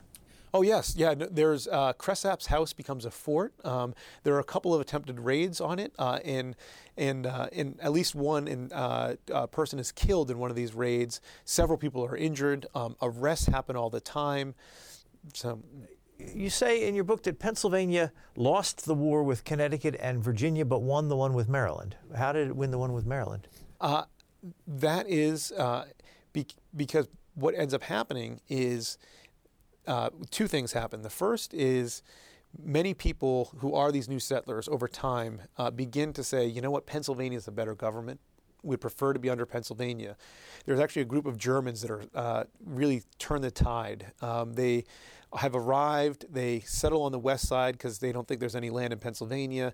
Oh 0.54 0.62
yes, 0.62 0.96
yeah. 0.98 1.14
There's 1.16 1.68
uh, 1.68 1.94
Cresap's 1.94 2.48
house 2.48 2.74
becomes 2.74 3.06
a 3.06 3.12
fort. 3.12 3.54
Um, 3.66 3.94
there 4.24 4.34
are 4.36 4.40
a 4.40 4.46
couple 4.46 4.74
of 4.74 4.82
attempted 4.82 5.20
raids 5.20 5.60
on 5.60 5.80
it, 5.80 5.94
uh, 6.00 6.20
and 6.24 6.56
and 6.96 7.26
uh, 7.26 7.48
in 7.52 7.78
at 7.82 7.92
least 7.92 8.16
one 8.16 8.48
in, 8.48 8.72
uh, 8.72 9.16
person 9.52 9.78
is 9.80 9.92
killed 9.92 10.32
in 10.32 10.40
one 10.40 10.50
of 10.50 10.56
these 10.56 10.74
raids. 10.74 11.22
Several 11.46 11.78
people 11.78 12.04
are 12.06 12.16
injured. 12.16 12.66
Um, 12.74 12.96
arrests 13.02 13.48
happen 13.48 13.76
all 13.76 13.90
the 13.90 14.02
time. 14.02 14.56
So. 15.34 15.62
You 16.20 16.50
say 16.50 16.88
in 16.88 16.96
your 16.96 17.04
book 17.04 17.22
that 17.24 17.38
Pennsylvania 17.38 18.12
lost 18.36 18.86
the 18.86 18.96
war 18.96 19.22
with 19.22 19.44
Connecticut 19.44 19.96
and 20.00 20.24
Virginia, 20.24 20.66
but 20.66 20.82
won 20.82 21.10
the 21.10 21.16
one 21.16 21.34
with 21.34 21.48
Maryland. 21.48 21.96
How 22.16 22.32
did 22.32 22.48
it 22.48 22.56
win 22.56 22.72
the 22.72 22.80
one 22.80 22.92
with 22.92 23.06
Maryland? 23.06 23.48
Uh, 23.80 24.06
that 24.66 25.08
is 25.08 25.52
uh, 25.52 25.86
be- 26.34 26.48
because 26.76 27.08
what 27.36 27.54
ends 27.56 27.72
up 27.74 27.84
happening 27.84 28.42
is 28.50 28.98
uh, 29.88 30.10
two 30.30 30.48
things 30.48 30.74
happen. 30.74 31.02
The 31.02 31.10
first 31.10 31.54
is 31.54 32.04
many 32.64 32.94
people 32.94 33.52
who 33.60 33.74
are 33.74 33.92
these 33.92 34.10
new 34.10 34.20
settlers 34.20 34.68
over 34.68 34.88
time 34.88 35.42
uh, 35.58 35.72
begin 35.72 36.14
to 36.14 36.24
say, 36.24 36.46
you 36.46 36.62
know 36.62 36.72
what, 36.72 36.86
Pennsylvania 36.86 37.38
is 37.38 37.48
a 37.48 37.52
better 37.52 37.76
government. 37.76 38.20
We'd 38.64 38.82
prefer 38.82 39.14
to 39.14 39.20
be 39.20 39.30
under 39.30 39.46
Pennsylvania. 39.46 40.18
There's 40.66 40.80
actually 40.80 41.04
a 41.04 41.06
group 41.06 41.26
of 41.26 41.38
Germans 41.38 41.82
that 41.82 41.92
are 41.92 42.04
uh, 42.16 42.44
really 42.66 43.04
turn 43.20 43.42
the 43.42 43.52
tide. 43.52 44.12
Um, 44.22 44.54
they 44.54 44.86
have 45.36 45.56
arrived. 45.56 46.26
They 46.30 46.62
settle 46.62 47.04
on 47.04 47.12
the 47.12 47.20
west 47.20 47.48
side 47.48 47.74
because 47.74 48.00
they 48.00 48.12
don't 48.12 48.28
think 48.28 48.40
there's 48.40 48.56
any 48.56 48.70
land 48.70 48.94
in 48.94 49.00
Pennsylvania. 49.00 49.74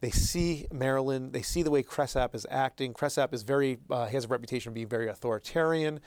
They 0.00 0.10
see 0.10 0.66
Maryland. 0.72 1.32
They 1.32 1.42
see 1.42 1.62
the 1.62 1.70
way 1.70 1.82
Cresap 1.82 2.34
is 2.34 2.46
acting. 2.50 2.94
Cresap 2.94 3.34
is 3.34 3.42
very 3.42 3.78
uh, 3.90 4.06
has 4.06 4.24
a 4.24 4.28
reputation 4.28 4.70
of 4.70 4.74
being 4.74 4.88
very 4.88 5.08
authoritarian, 5.08 6.00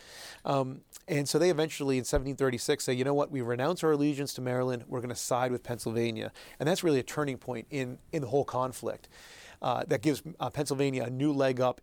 um, 0.46 0.82
and 1.08 1.30
so 1.30 1.38
they 1.38 1.50
eventually 1.50 1.96
in 1.96 2.02
1736 2.02 2.84
say, 2.84 2.94
you 2.94 3.04
know 3.04 3.14
what, 3.14 3.30
we 3.32 3.42
renounce 3.42 3.84
our 3.84 3.92
allegiance 3.92 4.34
to 4.34 4.42
Maryland. 4.42 4.86
We're 4.88 5.02
going 5.02 5.10
to 5.10 5.16
side 5.16 5.52
with 5.52 5.64
Pennsylvania, 5.64 6.32
and 6.60 6.68
that's 6.68 6.84
really 6.84 7.00
a 7.00 7.04
turning 7.04 7.38
point 7.38 7.68
in 7.70 8.00
in 8.12 8.22
the 8.22 8.28
whole 8.28 8.46
conflict. 8.46 9.10
Uh, 9.62 9.84
that 9.88 10.02
gives 10.02 10.24
uh, 10.40 10.50
Pennsylvania 10.50 11.04
a 11.04 11.10
new 11.10 11.32
leg 11.32 11.62
up 11.62 11.80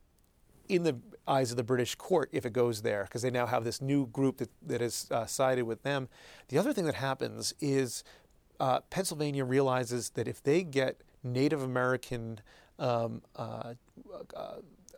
in 0.68 0.82
the 0.82 0.96
eyes 1.26 1.50
of 1.50 1.56
the 1.56 1.64
British 1.64 1.94
court 1.94 2.28
if 2.32 2.44
it 2.44 2.52
goes 2.52 2.82
there, 2.82 3.04
because 3.04 3.22
they 3.22 3.30
now 3.30 3.46
have 3.46 3.64
this 3.64 3.80
new 3.80 4.06
group 4.08 4.38
that, 4.38 4.50
that 4.66 4.80
has 4.80 5.06
uh, 5.10 5.24
sided 5.26 5.64
with 5.64 5.82
them. 5.82 6.08
The 6.48 6.58
other 6.58 6.72
thing 6.72 6.84
that 6.84 6.96
happens 6.96 7.54
is 7.60 8.04
uh, 8.58 8.80
Pennsylvania 8.90 9.44
realizes 9.44 10.10
that 10.10 10.28
if 10.28 10.42
they 10.42 10.62
get 10.62 11.00
Native 11.22 11.62
American, 11.62 12.40
um, 12.78 13.22
uh, 13.36 13.74
uh, 14.36 14.54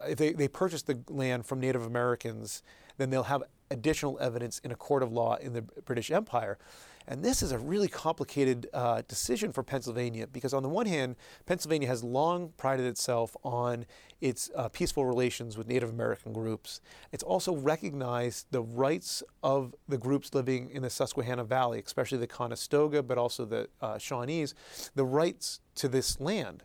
if 0.06 0.18
they, 0.18 0.32
they 0.32 0.48
purchase 0.48 0.82
the 0.82 1.00
land 1.08 1.46
from 1.46 1.60
Native 1.60 1.84
Americans, 1.84 2.62
then 2.98 3.10
they'll 3.10 3.24
have 3.24 3.42
additional 3.70 4.18
evidence 4.20 4.58
in 4.60 4.70
a 4.70 4.76
court 4.76 5.02
of 5.02 5.12
law 5.12 5.36
in 5.36 5.52
the 5.52 5.62
British 5.62 6.10
Empire. 6.10 6.58
And 7.06 7.24
this 7.24 7.42
is 7.42 7.52
a 7.52 7.58
really 7.58 7.88
complicated 7.88 8.68
uh, 8.72 9.02
decision 9.08 9.52
for 9.52 9.62
Pennsylvania 9.62 10.26
because, 10.26 10.54
on 10.54 10.62
the 10.62 10.68
one 10.68 10.86
hand, 10.86 11.16
Pennsylvania 11.46 11.88
has 11.88 12.04
long 12.04 12.52
prided 12.56 12.86
itself 12.86 13.36
on 13.42 13.86
its 14.20 14.50
uh, 14.56 14.68
peaceful 14.68 15.04
relations 15.04 15.58
with 15.58 15.66
Native 15.66 15.90
American 15.90 16.32
groups. 16.32 16.80
It's 17.10 17.24
also 17.24 17.56
recognized 17.56 18.46
the 18.50 18.62
rights 18.62 19.22
of 19.42 19.74
the 19.88 19.98
groups 19.98 20.32
living 20.32 20.70
in 20.70 20.82
the 20.82 20.90
Susquehanna 20.90 21.44
Valley, 21.44 21.82
especially 21.84 22.18
the 22.18 22.26
Conestoga, 22.26 23.02
but 23.02 23.18
also 23.18 23.44
the 23.44 23.68
uh, 23.80 23.94
Shawnees, 23.98 24.54
the 24.94 25.04
rights 25.04 25.60
to 25.76 25.88
this 25.88 26.20
land. 26.20 26.62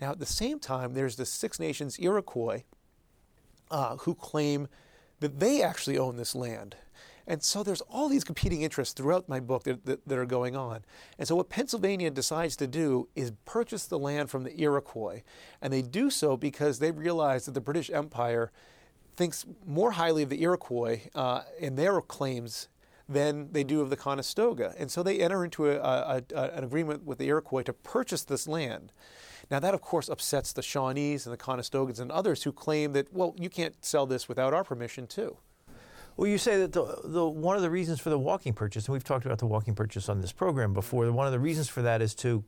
Now, 0.00 0.12
at 0.12 0.18
the 0.18 0.26
same 0.26 0.58
time, 0.58 0.94
there's 0.94 1.16
the 1.16 1.26
Six 1.26 1.60
Nations 1.60 1.98
Iroquois 1.98 2.64
uh, 3.70 3.96
who 3.98 4.14
claim 4.14 4.68
that 5.20 5.38
they 5.38 5.62
actually 5.62 5.96
own 5.96 6.16
this 6.16 6.34
land. 6.34 6.76
And 7.26 7.42
so 7.42 7.62
there's 7.62 7.80
all 7.82 8.08
these 8.08 8.24
competing 8.24 8.62
interests 8.62 8.94
throughout 8.94 9.28
my 9.28 9.40
book 9.40 9.64
that, 9.64 9.84
that, 9.86 10.06
that, 10.06 10.18
are 10.18 10.26
going 10.26 10.56
on. 10.56 10.84
And 11.18 11.28
so 11.28 11.36
what 11.36 11.48
Pennsylvania 11.48 12.10
decides 12.10 12.56
to 12.56 12.66
do 12.66 13.08
is 13.14 13.32
purchase 13.44 13.86
the 13.86 13.98
land 13.98 14.30
from 14.30 14.44
the 14.44 14.60
Iroquois. 14.60 15.22
And 15.60 15.72
they 15.72 15.82
do 15.82 16.10
so 16.10 16.36
because 16.36 16.78
they 16.78 16.90
realize 16.90 17.46
that 17.46 17.52
the 17.52 17.60
British 17.60 17.90
Empire 17.90 18.50
thinks 19.16 19.46
more 19.66 19.92
highly 19.92 20.22
of 20.22 20.30
the 20.30 20.42
Iroquois 20.42 21.02
uh, 21.14 21.42
and 21.60 21.76
their 21.76 22.00
claims 22.00 22.68
than 23.08 23.52
they 23.52 23.64
do 23.64 23.80
of 23.80 23.90
the 23.90 23.96
Conestoga. 23.96 24.74
And 24.78 24.90
so 24.90 25.02
they 25.02 25.20
enter 25.20 25.44
into 25.44 25.70
a, 25.70 25.76
a, 25.76 26.22
a, 26.34 26.42
an 26.54 26.64
agreement 26.64 27.04
with 27.04 27.18
the 27.18 27.26
Iroquois 27.26 27.62
to 27.62 27.72
purchase 27.72 28.24
this 28.24 28.48
land. 28.48 28.92
Now, 29.50 29.58
that 29.58 29.74
of 29.74 29.82
course 29.82 30.08
upsets 30.08 30.52
the 30.52 30.62
Shawnees 30.62 31.26
and 31.26 31.32
the 31.32 31.36
Conestogans 31.36 32.00
and 32.00 32.10
others 32.10 32.44
who 32.44 32.52
claim 32.52 32.92
that, 32.92 33.12
well, 33.12 33.34
you 33.38 33.50
can't 33.50 33.84
sell 33.84 34.06
this 34.06 34.28
without 34.28 34.54
our 34.54 34.64
permission, 34.64 35.06
too. 35.06 35.36
Well, 36.16 36.28
you 36.28 36.38
say 36.38 36.58
that 36.58 36.72
the, 36.72 37.00
the, 37.04 37.26
one 37.26 37.56
of 37.56 37.62
the 37.62 37.70
reasons 37.70 38.00
for 38.00 38.10
the 38.10 38.18
walking 38.18 38.52
purchase, 38.52 38.86
and 38.86 38.92
we've 38.92 39.04
talked 39.04 39.26
about 39.26 39.38
the 39.38 39.46
walking 39.46 39.74
purchase 39.74 40.08
on 40.08 40.20
this 40.20 40.32
program 40.32 40.74
before, 40.74 41.10
one 41.12 41.26
of 41.26 41.32
the 41.32 41.40
reasons 41.40 41.68
for 41.68 41.82
that 41.82 42.02
is 42.02 42.14
to 42.16 42.44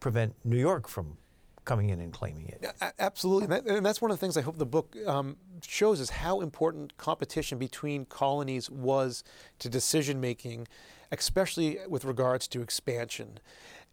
prevent 0.00 0.34
New 0.44 0.58
York 0.58 0.88
from 0.88 1.16
coming 1.64 1.90
in 1.90 2.00
and 2.00 2.12
claiming 2.12 2.48
it. 2.48 2.64
Absolutely. 2.98 3.44
And, 3.44 3.52
that, 3.52 3.66
and 3.66 3.86
that's 3.86 4.02
one 4.02 4.10
of 4.10 4.18
the 4.18 4.20
things 4.20 4.36
I 4.36 4.40
hope 4.40 4.58
the 4.58 4.66
book 4.66 4.96
um, 5.06 5.36
shows 5.62 6.00
is 6.00 6.10
how 6.10 6.40
important 6.40 6.96
competition 6.96 7.58
between 7.58 8.04
colonies 8.04 8.68
was 8.68 9.22
to 9.60 9.68
decision 9.68 10.20
making, 10.20 10.66
especially 11.12 11.78
with 11.88 12.04
regards 12.04 12.48
to 12.48 12.62
expansion. 12.62 13.38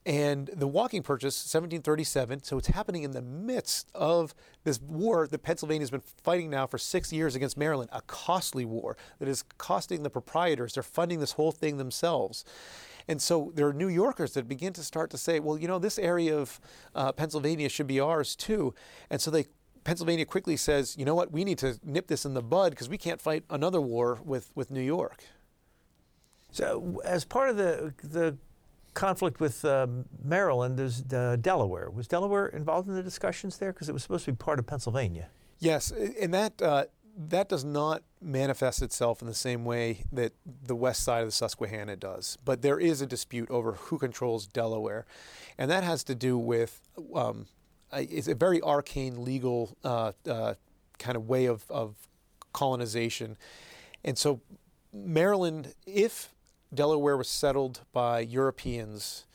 And 0.06 0.50
the 0.56 0.68
walking 0.68 1.04
purchase, 1.04 1.36
1737, 1.36 2.44
so 2.44 2.58
it's 2.58 2.70
happening 2.70 3.04
in 3.04 3.12
the 3.12 3.22
midst 3.22 3.90
of 3.94 4.34
this 4.64 4.82
war 4.82 5.28
that 5.28 5.44
Pennsylvania's 5.44 5.92
been 5.92 6.02
fighting 6.24 6.50
now 6.50 6.66
for 6.68 6.78
six 6.78 7.12
years 7.12 7.36
against 7.36 7.58
Maryland, 7.58 7.90
a 7.92 8.02
costly 8.04 8.64
war 8.64 8.96
that 9.20 9.28
is 9.28 9.44
costing 9.58 10.04
the 10.04 10.10
proprietors. 10.10 10.74
They're 10.74 10.84
funding 10.84 11.20
this 11.20 11.34
whole 11.34 11.52
thing 11.52 11.78
themselves. 11.78 12.46
And 13.10 13.22
so 13.22 13.52
there 13.56 13.68
are 13.68 13.74
New 13.74 13.90
Yorkers 13.90 14.34
that 14.34 14.48
begin 14.48 14.72
to 14.74 14.84
start 14.84 15.10
to 15.12 15.18
say, 15.18 15.40
well, 15.40 15.58
you 15.58 15.68
know, 15.68 15.80
this 15.80 16.00
area 16.00 16.38
of 16.38 16.62
uh, 16.96 17.12
Pennsylvania 17.12 17.68
should 17.68 17.88
be 17.88 18.00
ours 18.00 18.36
too. 18.36 18.74
And 19.10 19.20
so 19.20 19.32
they 19.32 19.48
Pennsylvania 19.84 20.26
quickly 20.26 20.58
says, 20.58 20.96
you 20.98 21.06
know 21.06 21.16
what, 21.16 21.32
we 21.32 21.44
need 21.44 21.58
to 21.60 21.80
nip 21.84 22.08
this 22.08 22.26
in 22.26 22.34
the 22.34 22.42
bud 22.42 22.72
because 22.72 22.90
we 22.90 22.98
can't 22.98 23.20
fight 23.20 23.44
another 23.50 23.82
war 23.82 24.20
with, 24.24 24.52
with 24.54 24.70
New 24.70 24.82
York. 24.82 25.24
So, 26.52 27.02
as 27.06 27.26
part 27.26 27.50
of 27.50 27.58
the 27.58 27.94
the 28.04 28.38
conflict 29.00 29.40
with 29.40 29.64
uh, 29.64 29.88
Maryland, 30.24 30.78
there's 30.78 31.04
uh, 31.14 31.38
Delaware. 31.40 31.90
Was 31.90 32.08
Delaware 32.08 32.48
involved 32.48 32.90
in 32.90 32.96
the 32.96 33.02
discussions 33.02 33.58
there 33.58 33.72
because 33.72 33.88
it 33.88 33.94
was 33.94 34.04
supposed 34.04 34.26
to 34.26 34.34
be 34.34 34.36
part 34.36 34.60
of 34.60 34.68
Pennsylvania? 34.68 35.30
Yes, 35.60 35.92
and 35.92 36.34
that 36.34 36.62
uh, 36.62 36.86
that 37.18 37.50
does 37.50 37.64
not 37.64 38.04
manifest 38.22 38.82
itself 38.82 39.22
in 39.22 39.28
the 39.28 39.34
same 39.34 39.64
way 39.64 40.04
that 40.12 40.34
the 40.64 40.76
west 40.76 41.04
side 41.04 41.22
of 41.22 41.28
the 41.30 41.32
Susquehanna 41.32 41.96
does. 41.96 42.38
But 42.44 42.62
there 42.62 42.80
is 42.80 43.02
a 43.02 43.06
dispute 43.06 43.50
over 43.50 43.74
who 43.74 43.98
controls 43.98 44.48
Delaware, 44.48 45.06
and 45.58 45.72
that 45.72 45.84
has 45.84 46.04
to 46.06 46.16
do 46.16 46.38
with 46.38 46.82
um, 47.16 47.48
it's 47.94 48.28
a 48.28 48.36
very 48.36 48.62
arcane 48.62 49.24
legal 49.24 49.78
uh, 49.84 50.12
uh, 50.30 50.56
kind 50.98 51.16
of 51.16 51.28
way 51.28 51.46
of, 51.46 51.64
of 51.70 51.96
colonization, 52.52 53.38
and 54.04 54.18
so 54.18 54.42
Maryland, 54.94 55.74
if 55.86 56.34
Delaware 56.74 57.18
was 57.18 57.30
settled 57.30 57.82
by 57.92 58.20
Europeans 58.20 59.26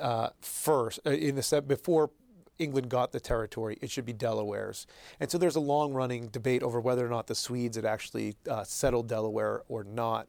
uh, 0.00 0.30
first 0.40 1.00
uh, 1.04 1.10
in 1.10 1.34
the 1.34 1.64
before 1.66 2.10
England 2.58 2.88
got 2.88 3.12
the 3.12 3.20
territory, 3.20 3.78
it 3.80 3.90
should 3.90 4.04
be 4.04 4.12
Delaware's. 4.12 4.86
And 5.18 5.30
so 5.30 5.38
there's 5.38 5.56
a 5.56 5.60
long 5.60 5.92
running 5.92 6.28
debate 6.28 6.62
over 6.62 6.80
whether 6.80 7.04
or 7.04 7.08
not 7.08 7.26
the 7.26 7.34
Swedes 7.34 7.76
had 7.76 7.84
actually 7.84 8.36
uh, 8.48 8.64
settled 8.64 9.08
Delaware 9.08 9.62
or 9.68 9.84
not. 9.84 10.28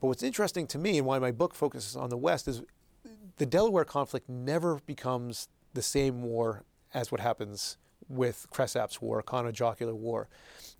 But 0.00 0.08
what's 0.08 0.22
interesting 0.22 0.66
to 0.68 0.78
me 0.78 0.98
and 0.98 1.06
why 1.06 1.18
my 1.18 1.30
book 1.30 1.54
focuses 1.54 1.96
on 1.96 2.10
the 2.10 2.16
West 2.16 2.48
is 2.48 2.62
the 3.36 3.46
Delaware 3.46 3.84
conflict 3.84 4.28
never 4.28 4.80
becomes 4.86 5.48
the 5.74 5.82
same 5.82 6.22
war 6.22 6.64
as 6.92 7.10
what 7.10 7.20
happens 7.20 7.76
with 8.08 8.46
Cresap's 8.50 9.00
War, 9.00 9.22
Conojocular 9.22 9.94
War. 9.94 10.28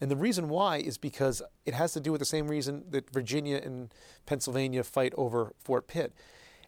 And 0.00 0.10
the 0.10 0.16
reason 0.16 0.48
why 0.48 0.78
is 0.78 0.98
because 0.98 1.42
it 1.64 1.74
has 1.74 1.92
to 1.92 2.00
do 2.00 2.12
with 2.12 2.18
the 2.18 2.26
same 2.26 2.48
reason 2.48 2.84
that 2.90 3.10
Virginia 3.10 3.60
and 3.62 3.92
Pennsylvania 4.26 4.82
fight 4.82 5.12
over 5.16 5.52
Fort 5.58 5.86
Pitt. 5.86 6.12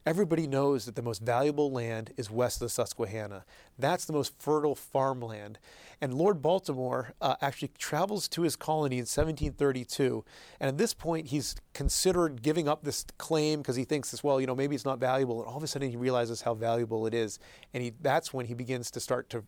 Everybody 0.07 0.46
knows 0.46 0.84
that 0.84 0.94
the 0.94 1.02
most 1.02 1.20
valuable 1.20 1.72
land 1.72 2.12
is 2.16 2.30
west 2.30 2.59
of 2.59 2.66
the 2.66 2.68
Susquehanna. 2.68 3.44
That's 3.76 4.04
the 4.04 4.12
most 4.12 4.40
fertile 4.40 4.76
farmland. 4.76 5.59
And 6.00 6.14
Lord 6.14 6.40
Baltimore 6.40 7.14
uh, 7.20 7.34
actually 7.40 7.72
travels 7.76 8.28
to 8.28 8.42
his 8.42 8.54
colony 8.54 8.98
in 8.98 9.02
1732. 9.02 10.24
And 10.61 10.68
at 10.68 10.78
this 10.78 10.94
point, 10.94 11.26
he's 11.26 11.57
considered 11.74 12.40
giving 12.40 12.68
up 12.68 12.84
this 12.84 13.04
claim 13.18 13.62
because 13.62 13.74
he 13.74 13.82
thinks, 13.82 14.12
this, 14.12 14.22
well, 14.22 14.40
you 14.40 14.46
know, 14.46 14.54
maybe 14.54 14.76
it's 14.76 14.84
not 14.84 15.00
valuable. 15.00 15.40
And 15.40 15.48
all 15.50 15.57
of 15.57 15.64
a 15.64 15.66
sudden, 15.66 15.90
he 15.90 15.96
realizes 15.96 16.42
how 16.42 16.54
valuable 16.54 17.04
it 17.09 17.14
is. 17.14 17.40
And 17.74 17.82
he, 17.82 17.92
that's 18.00 18.32
when 18.32 18.46
he 18.46 18.54
begins 18.54 18.92
to 18.92 19.00
start 19.00 19.28
to 19.30 19.42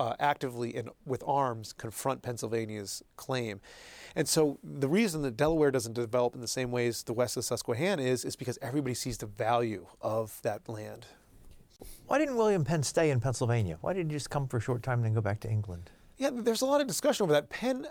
uh, 0.00 0.14
actively 0.18 0.74
and 0.74 0.88
with 1.04 1.22
arms 1.26 1.74
confront 1.74 2.22
Pennsylvania's 2.22 3.02
claim. 3.16 3.60
And 4.16 4.26
so 4.26 4.58
the 4.64 4.88
reason 4.88 5.20
that 5.22 5.36
Delaware 5.36 5.70
doesn't 5.70 5.92
develop 5.92 6.34
in 6.34 6.40
the 6.40 6.48
same 6.48 6.70
ways 6.70 7.02
the 7.02 7.12
west 7.12 7.36
of 7.36 7.44
Susquehanna 7.44 8.02
is, 8.02 8.24
is 8.24 8.34
because 8.34 8.58
everybody 8.62 8.94
sees 8.94 9.18
the 9.18 9.26
value 9.26 9.86
of 10.00 10.40
that 10.40 10.66
land. 10.70 11.06
Why 12.06 12.18
didn't 12.18 12.36
William 12.36 12.64
Penn 12.64 12.82
stay 12.82 13.10
in 13.10 13.20
Pennsylvania? 13.20 13.76
Why 13.82 13.92
did 13.92 14.06
he 14.06 14.16
just 14.16 14.30
come 14.30 14.48
for 14.48 14.56
a 14.56 14.60
short 14.60 14.82
time 14.82 15.00
and 15.00 15.04
then 15.04 15.14
go 15.14 15.20
back 15.20 15.38
to 15.40 15.50
England? 15.50 15.90
Yeah, 16.16 16.30
there's 16.32 16.62
a 16.62 16.66
lot 16.66 16.80
of 16.80 16.86
discussion 16.86 17.24
over 17.24 17.32
that. 17.34 17.50
Penn, 17.50 17.86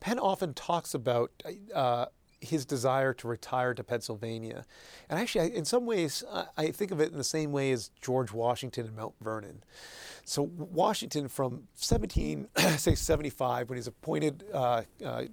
Penn 0.00 0.18
often 0.18 0.52
talks 0.52 0.92
about 0.92 1.30
uh, 1.74 2.06
his 2.44 2.64
desire 2.64 3.12
to 3.14 3.28
retire 3.28 3.74
to 3.74 3.82
Pennsylvania. 3.82 4.64
And 5.08 5.18
actually, 5.18 5.52
I, 5.52 5.56
in 5.56 5.64
some 5.64 5.86
ways, 5.86 6.22
I, 6.32 6.46
I 6.56 6.70
think 6.70 6.90
of 6.90 7.00
it 7.00 7.10
in 7.10 7.18
the 7.18 7.24
same 7.24 7.52
way 7.52 7.72
as 7.72 7.90
George 8.00 8.32
Washington 8.32 8.86
and 8.86 8.96
Mount 8.96 9.14
Vernon. 9.20 9.64
So 10.24 10.42
Washington, 10.42 11.28
from 11.28 11.64
17, 11.74 12.48
say 12.76 12.94
75, 12.94 13.68
when 13.68 13.76
he's 13.76 13.86
appointed 13.86 14.44
uh, 14.52 14.82
uh, 15.04 15.24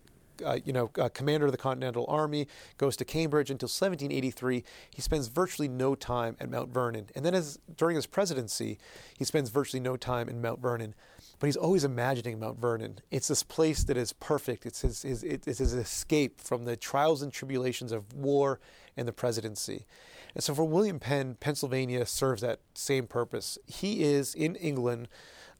uh, 0.44 0.58
you 0.66 0.74
know, 0.74 0.90
uh, 1.00 1.10
commander 1.10 1.46
of 1.46 1.52
the 1.52 1.58
Continental 1.58 2.06
Army, 2.08 2.48
goes 2.78 2.96
to 2.98 3.06
Cambridge 3.06 3.50
until 3.50 3.68
1783. 3.68 4.64
He 4.90 5.02
spends 5.02 5.28
virtually 5.28 5.68
no 5.68 5.96
time 5.96 6.36
at 6.40 6.50
Mount 6.50 6.74
Vernon. 6.74 7.10
And 7.16 7.26
then 7.26 7.36
as 7.36 7.60
during 7.76 7.96
his 7.96 8.08
presidency, 8.08 8.78
he 9.18 9.24
spends 9.24 9.50
virtually 9.50 9.80
no 9.80 9.98
time 9.98 10.30
in 10.30 10.42
Mount 10.42 10.60
Vernon. 10.60 10.96
But 11.42 11.48
he's 11.48 11.58
always 11.58 11.84
imagining 11.84 12.40
Mount 12.40 12.60
Vernon. 12.60 13.00
It's 13.10 13.28
this 13.28 13.42
place 13.42 13.84
that 13.86 13.98
is 13.98 14.14
perfect. 14.14 14.64
It's 14.68 14.82
his, 14.82 15.02
his, 15.02 15.24
it's 15.24 15.58
his 15.58 15.74
escape 15.74 16.40
from 16.40 16.66
the 16.66 16.78
trials 16.78 17.24
and 17.24 17.34
tribulations 17.34 17.92
of 17.92 18.14
war 18.14 18.60
and 18.96 19.08
the 19.08 19.12
presidency. 19.12 19.88
And 20.36 20.44
so 20.44 20.54
for 20.54 20.66
William 20.66 21.00
Penn, 21.00 21.38
Pennsylvania 21.40 22.06
serves 22.06 22.44
that 22.44 22.60
same 22.76 23.08
purpose. 23.08 23.58
He 23.66 24.04
is 24.04 24.36
in 24.36 24.56
England 24.56 25.08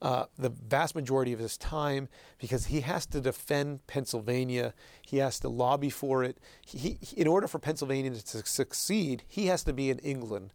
uh, 0.00 0.26
the 0.38 0.50
vast 0.50 0.94
majority 0.94 1.32
of 1.32 1.40
his 1.40 1.58
time 1.58 2.08
because 2.38 2.66
he 2.66 2.82
has 2.82 3.04
to 3.06 3.20
defend 3.20 3.84
Pennsylvania. 3.88 4.74
He 5.04 5.16
has 5.16 5.40
to 5.40 5.48
lobby 5.48 5.90
for 5.90 6.22
it. 6.22 6.38
He, 6.64 6.98
he, 7.00 7.20
in 7.20 7.26
order 7.26 7.48
for 7.48 7.58
Pennsylvania 7.58 8.12
to 8.12 8.46
succeed, 8.46 9.24
he 9.26 9.46
has 9.46 9.64
to 9.64 9.72
be 9.72 9.90
in 9.90 9.98
England. 9.98 10.52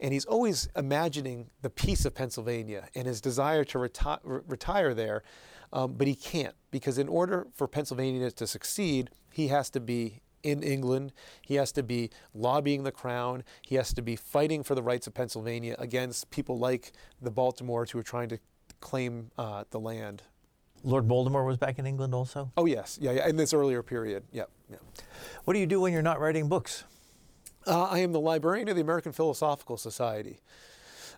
And 0.00 0.12
he's 0.12 0.24
always 0.24 0.68
imagining 0.76 1.50
the 1.62 1.70
peace 1.70 2.04
of 2.04 2.14
Pennsylvania 2.14 2.88
and 2.94 3.06
his 3.06 3.20
desire 3.20 3.64
to 3.64 3.78
reti- 3.78 4.42
retire 4.46 4.94
there. 4.94 5.22
Um, 5.72 5.94
but 5.94 6.06
he 6.06 6.14
can't 6.14 6.54
because 6.70 6.98
in 6.98 7.08
order 7.08 7.46
for 7.54 7.68
Pennsylvania 7.68 8.30
to 8.30 8.46
succeed, 8.46 9.10
he 9.30 9.48
has 9.48 9.68
to 9.70 9.80
be 9.80 10.22
in 10.42 10.62
England. 10.62 11.12
He 11.42 11.56
has 11.56 11.72
to 11.72 11.82
be 11.82 12.10
lobbying 12.32 12.84
the 12.84 12.92
crown. 12.92 13.44
He 13.62 13.74
has 13.74 13.92
to 13.94 14.02
be 14.02 14.16
fighting 14.16 14.62
for 14.62 14.74
the 14.74 14.82
rights 14.82 15.06
of 15.06 15.14
Pennsylvania 15.14 15.76
against 15.78 16.30
people 16.30 16.58
like 16.58 16.92
the 17.20 17.30
Baltimores 17.30 17.90
who 17.90 17.98
are 17.98 18.04
trying 18.04 18.28
to 18.30 18.38
claim 18.80 19.30
uh, 19.36 19.64
the 19.70 19.80
land. 19.80 20.22
Lord 20.84 21.08
Baltimore 21.08 21.44
was 21.44 21.56
back 21.56 21.78
in 21.78 21.86
England 21.86 22.14
also? 22.14 22.52
Oh, 22.56 22.66
yes. 22.66 22.98
Yeah, 23.00 23.12
yeah. 23.12 23.28
In 23.28 23.36
this 23.36 23.52
earlier 23.52 23.82
period. 23.82 24.22
Yeah. 24.30 24.44
yeah. 24.70 24.76
What 25.44 25.54
do 25.54 25.60
you 25.60 25.66
do 25.66 25.80
when 25.80 25.92
you're 25.92 26.02
not 26.02 26.20
writing 26.20 26.48
books? 26.48 26.84
Uh, 27.66 27.84
I 27.84 27.98
am 27.98 28.12
the 28.12 28.20
librarian 28.20 28.68
of 28.68 28.76
the 28.76 28.82
American 28.82 29.12
Philosophical 29.12 29.76
Society 29.76 30.40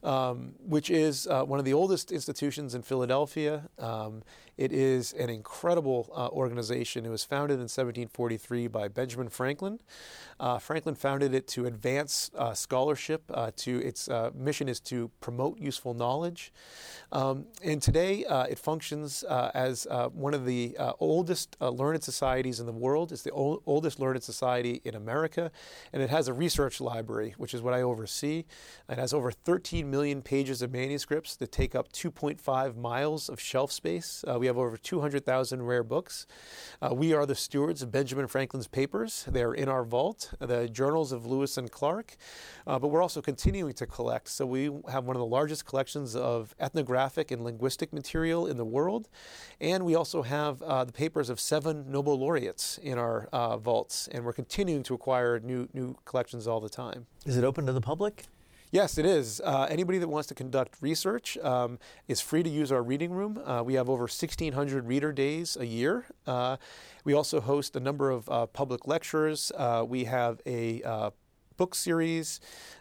um, 0.03 0.55
which 0.67 0.91
is 0.91 1.27
uh, 1.27 1.45
one 1.45 1.59
of 1.59 1.65
the 1.65 1.75
oldest 1.75 2.11
institutions 2.13 2.75
in 2.75 2.83
Philadelphia. 2.83 3.69
Um, 3.79 4.23
it 4.61 4.73
is 4.73 5.15
an 5.15 5.31
incredible 5.31 6.13
uh, 6.15 6.29
organization. 6.29 7.07
It 7.07 7.09
was 7.09 7.25
founded 7.25 7.55
in 7.55 7.63
1743 7.63 8.67
by 8.67 8.89
Benjamin 8.89 9.31
Franklin. 9.31 9.81
Uh, 10.39 10.59
Franklin 10.59 10.95
founded 10.95 11.33
it 11.33 11.49
to 11.49 11.65
advance 11.65 12.31
uh, 12.37 12.53
scholarship. 12.53 13.23
Uh, 13.33 13.51
to 13.57 13.79
its 13.79 14.09
uh, 14.09 14.31
mission 14.35 14.69
is 14.69 14.79
to 14.81 15.11
promote 15.23 15.59
useful 15.59 15.95
knowledge. 15.95 16.53
Um, 17.11 17.47
and 17.65 17.81
today 17.81 18.27
it 18.51 18.59
functions 18.59 19.23
as 19.23 19.87
one 20.13 20.35
of 20.35 20.45
the 20.45 20.77
oldest 20.99 21.57
learned 21.61 22.05
societies 22.05 22.61
in 22.61 22.67
the 22.67 22.73
world. 22.73 23.13
It's 23.13 23.23
the 23.23 23.31
old, 23.31 23.63
oldest 23.65 23.99
learned 23.99 24.23
society 24.23 24.83
in 24.85 24.95
America, 24.95 25.51
and 25.93 26.03
it 26.03 26.11
has 26.11 26.29
a 26.29 26.35
research 26.35 26.81
library, 26.81 27.35
which 27.39 27.55
is 27.55 27.63
what 27.63 27.73
I 27.73 27.81
oversee. 27.81 28.45
It 28.89 28.99
has 28.99 29.15
over 29.15 29.31
13 29.31 29.91
million 29.91 30.21
pages 30.21 30.61
of 30.61 30.71
manuscripts 30.71 31.35
that 31.37 31.51
take 31.51 31.75
up 31.75 31.93
2.5 31.93 32.77
miles 32.77 33.29
of 33.29 33.41
shelf 33.41 33.73
space. 33.73 34.23
Uh, 34.29 34.39
we 34.39 34.50
have 34.51 34.59
over 34.59 34.77
200,000 34.77 35.63
rare 35.63 35.83
books. 35.83 36.27
Uh, 36.83 36.95
we 36.95 37.15
are 37.15 37.25
the 37.25 37.35
stewards 37.35 37.83
of 37.83 37.91
Benjamin 37.91 38.27
Franklin's 38.27 38.67
papers. 38.67 39.25
They're 39.29 39.55
in 39.55 39.69
our 39.69 39.85
vault, 39.85 40.35
the 40.41 40.69
journals 40.69 41.13
of 41.13 41.25
Lewis 41.25 41.57
and 41.57 41.71
Clark. 41.71 42.17
Uh, 42.67 42.79
but 42.79 42.89
we're 42.89 43.03
also 43.03 43.23
continuing 43.23 43.73
to 43.75 43.87
collect. 43.87 44.29
So 44.29 44.45
we 44.45 44.65
have 44.91 45.05
one 45.05 45.17
of 45.17 45.21
the 45.21 45.27
largest 45.27 45.65
collections 45.65 46.17
of 46.17 46.55
ethnographic 46.59 47.31
and 47.31 47.45
linguistic 47.45 47.93
material 47.93 48.47
in 48.47 48.57
the 48.57 48.65
world. 48.65 49.09
And 49.61 49.85
we 49.85 49.95
also 49.95 50.23
have 50.23 50.61
uh, 50.63 50.85
the 50.85 50.93
papers 50.93 51.31
of 51.31 51.39
seven 51.41 51.87
Nobel 51.89 52.19
laureates 52.19 52.79
in 52.79 52.99
our 52.99 53.29
uh, 53.33 53.57
vaults. 53.57 54.09
And 54.09 54.25
we're 54.25 54.33
continuing 54.33 54.83
to 54.85 54.95
acquire 54.95 55.39
new, 55.39 55.69
new 55.73 55.97
collections 56.05 56.47
all 56.47 56.61
the 56.61 56.69
time. 56.69 57.07
Is 57.25 57.37
it 57.37 57.45
open 57.45 57.67
to 57.67 57.73
the 57.73 57.81
public? 57.81 58.25
Yes, 58.73 58.99
it 58.99 59.05
is. 59.05 59.41
Uh, 59.45 59.67
anybody 59.69 59.99
that 59.99 60.07
wants 60.07 60.29
to 60.29 60.35
conduct 60.35 60.77
research 60.81 61.37
um, 61.39 61.81
is 62.07 62.21
free 62.21 62.45
to 62.45 62.49
use 62.49 62.71
our 62.71 62.85
reading 62.85 63.11
room. 63.11 63.43
Uh, 63.45 63.63
we 63.65 63.75
have 63.75 63.91
over 63.91 64.03
1,600 64.03 64.87
reader 64.87 65.13
days 65.13 65.57
a 65.59 65.67
year. 65.67 66.07
Uh, 66.25 66.57
we 67.05 67.13
also 67.13 67.41
host 67.41 67.75
a 67.75 67.81
number 67.81 68.11
of 68.11 68.29
uh, 68.29 68.47
public 68.47 68.87
lectures. 68.87 69.51
Uh, 69.57 69.85
we 69.87 70.05
have 70.05 70.41
a 70.47 70.85
uh, 70.85 71.11
book 71.57 71.75
series. 71.75 72.39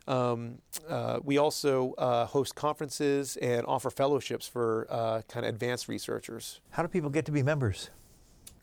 Um, 0.07 0.59
we 1.23 1.39
also 1.39 1.95
host 2.29 2.53
conferences 2.53 3.35
and 3.37 3.65
offer 3.65 3.89
fellowships 3.89 4.47
for 4.47 4.85
kind 5.27 5.43
of 5.43 5.49
advanced 5.49 5.87
researchers. 5.87 6.61
How 6.69 6.83
do 6.83 6.87
people 6.87 7.09
get 7.09 7.25
to 7.25 7.31
be 7.31 7.41
members? 7.41 7.89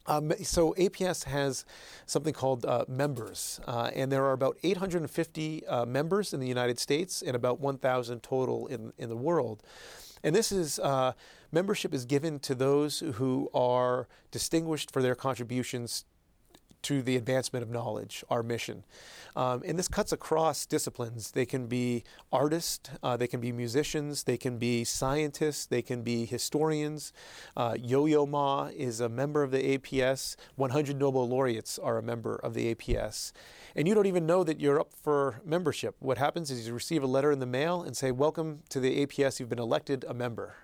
Um, 0.08 0.32
so 0.42 0.72
APS 0.74 1.24
has 1.24 1.64
something 2.06 2.32
called 2.32 2.64
uh, 2.64 2.84
members, 2.88 3.60
uh, 3.66 3.90
and 3.94 4.10
there 4.10 4.24
are 4.24 4.32
about 4.32 4.56
850 4.62 5.66
uh, 5.66 5.84
members 5.84 6.32
in 6.32 6.40
the 6.40 6.46
United 6.46 6.78
States 6.78 7.22
and 7.22 7.34
about 7.34 7.60
1,000 7.60 8.22
total 8.22 8.66
in 8.68 8.92
in 8.98 9.08
the 9.08 9.16
world. 9.16 9.62
And 10.22 10.34
this 10.34 10.50
is 10.50 10.78
uh, 10.78 11.12
membership 11.52 11.94
is 11.94 12.04
given 12.04 12.38
to 12.40 12.54
those 12.54 13.00
who 13.00 13.50
are 13.54 14.08
distinguished 14.30 14.90
for 14.90 15.02
their 15.02 15.14
contributions 15.14 16.04
to 16.86 17.02
the 17.02 17.16
advancement 17.16 17.64
of 17.64 17.68
knowledge, 17.68 18.22
our 18.30 18.44
mission. 18.44 18.84
Um, 19.34 19.64
and 19.66 19.76
this 19.76 19.88
cuts 19.88 20.12
across 20.12 20.66
disciplines. 20.66 21.32
They 21.32 21.44
can 21.44 21.66
be 21.66 22.04
artists, 22.32 22.90
uh, 23.02 23.16
they 23.16 23.26
can 23.26 23.40
be 23.40 23.50
musicians, 23.50 24.22
they 24.22 24.36
can 24.36 24.56
be 24.56 24.84
scientists, 24.84 25.66
they 25.66 25.82
can 25.82 26.02
be 26.02 26.26
historians. 26.26 27.12
Uh, 27.56 27.74
Yo 27.76 28.06
Yo 28.06 28.24
Ma 28.24 28.70
is 28.76 29.00
a 29.00 29.08
member 29.08 29.42
of 29.42 29.50
the 29.50 29.76
APS. 29.76 30.36
100 30.54 30.96
Nobel 30.96 31.28
laureates 31.28 31.76
are 31.76 31.98
a 31.98 32.02
member 32.02 32.36
of 32.36 32.54
the 32.54 32.72
APS. 32.72 33.32
And 33.74 33.88
you 33.88 33.94
don't 33.94 34.06
even 34.06 34.24
know 34.24 34.44
that 34.44 34.60
you're 34.60 34.78
up 34.78 34.92
for 34.92 35.40
membership. 35.44 35.96
What 35.98 36.18
happens 36.18 36.52
is 36.52 36.68
you 36.68 36.72
receive 36.72 37.02
a 37.02 37.08
letter 37.08 37.32
in 37.32 37.40
the 37.40 37.46
mail 37.46 37.82
and 37.82 37.96
say, 37.96 38.12
Welcome 38.12 38.60
to 38.68 38.78
the 38.78 39.04
APS, 39.04 39.40
you've 39.40 39.48
been 39.48 39.58
elected 39.58 40.04
a 40.06 40.14
member 40.14 40.54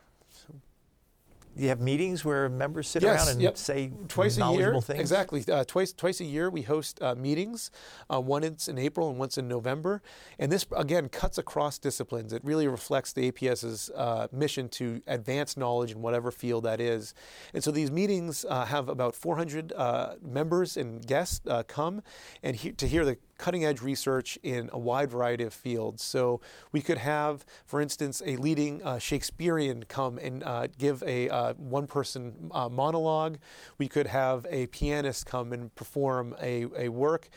you 1.57 1.69
have 1.69 1.81
meetings 1.81 2.25
where 2.25 2.49
members 2.49 2.89
sit 2.89 3.03
yes, 3.03 3.21
around 3.21 3.33
and 3.33 3.43
yep. 3.43 3.57
say 3.57 3.93
twice 4.09 4.39
a 4.39 4.53
year. 4.53 4.81
Things? 4.81 5.01
Exactly, 5.01 5.45
uh, 5.51 5.65
twice 5.65 5.93
twice 5.93 6.21
a 6.21 6.25
year 6.25 6.49
we 6.51 6.63
host 6.63 7.01
uh, 7.03 7.15
meetings. 7.15 7.71
Uh, 8.13 8.21
once 8.21 8.69
in 8.69 8.79
April 8.79 9.11
and 9.11 9.19
once 9.19 9.37
in 9.37 9.49
November, 9.49 10.03
and 10.39 10.51
this 10.51 10.67
again 10.77 11.09
cuts 11.09 11.39
across 11.39 11.79
disciplines. 11.79 12.33
It 12.33 12.43
really 12.45 12.67
reflects 12.67 13.13
the 13.13 13.31
APS's 13.31 13.91
uh, 13.95 14.29
mission 14.33 14.69
to 14.71 15.03
advance 15.07 15.57
knowledge 15.57 15.93
in 15.93 16.03
whatever 16.03 16.31
field 16.31 16.65
that 16.65 16.81
is. 16.81 17.15
And 17.53 17.63
so 17.63 17.71
these 17.71 17.91
meetings 17.91 18.45
uh, 18.49 18.65
have 18.67 18.89
about 18.89 19.15
400 19.15 19.73
uh, 19.73 20.15
members 20.23 20.77
and 20.77 21.07
guests 21.07 21.47
come 21.67 22.03
and 22.43 22.57
he- 22.57 22.73
to 22.73 22.87
hear 22.87 23.05
the 23.05 23.19
cutting 23.43 23.65
edge 23.65 23.83
research 23.83 24.39
in 24.45 24.71
a 24.73 24.79
wide 24.79 25.11
variety 25.11 25.43
of 25.43 25.53
fields. 25.53 26.01
So 26.05 26.41
we 26.71 26.81
could 26.81 26.99
have, 26.99 27.45
for 27.67 27.81
instance, 27.81 28.23
a 28.25 28.37
leading 28.37 28.81
uh, 28.85 29.01
Shakespearean 29.01 29.83
come 29.89 30.17
and 30.19 30.45
uh, 30.45 30.69
give 30.79 31.03
a 31.03 31.29
uh, 31.29 31.55
one 31.55 31.89
person 31.89 32.53
uh, 32.53 32.69
monologue. 32.69 33.39
We 33.79 33.89
could 33.89 34.07
have 34.07 34.47
a 34.49 34.69
pianist 34.69 35.27
come 35.27 35.53
and 35.53 35.75
perform 35.75 36.37
a, 36.41 36.67
a 36.77 36.89
work 36.89 37.31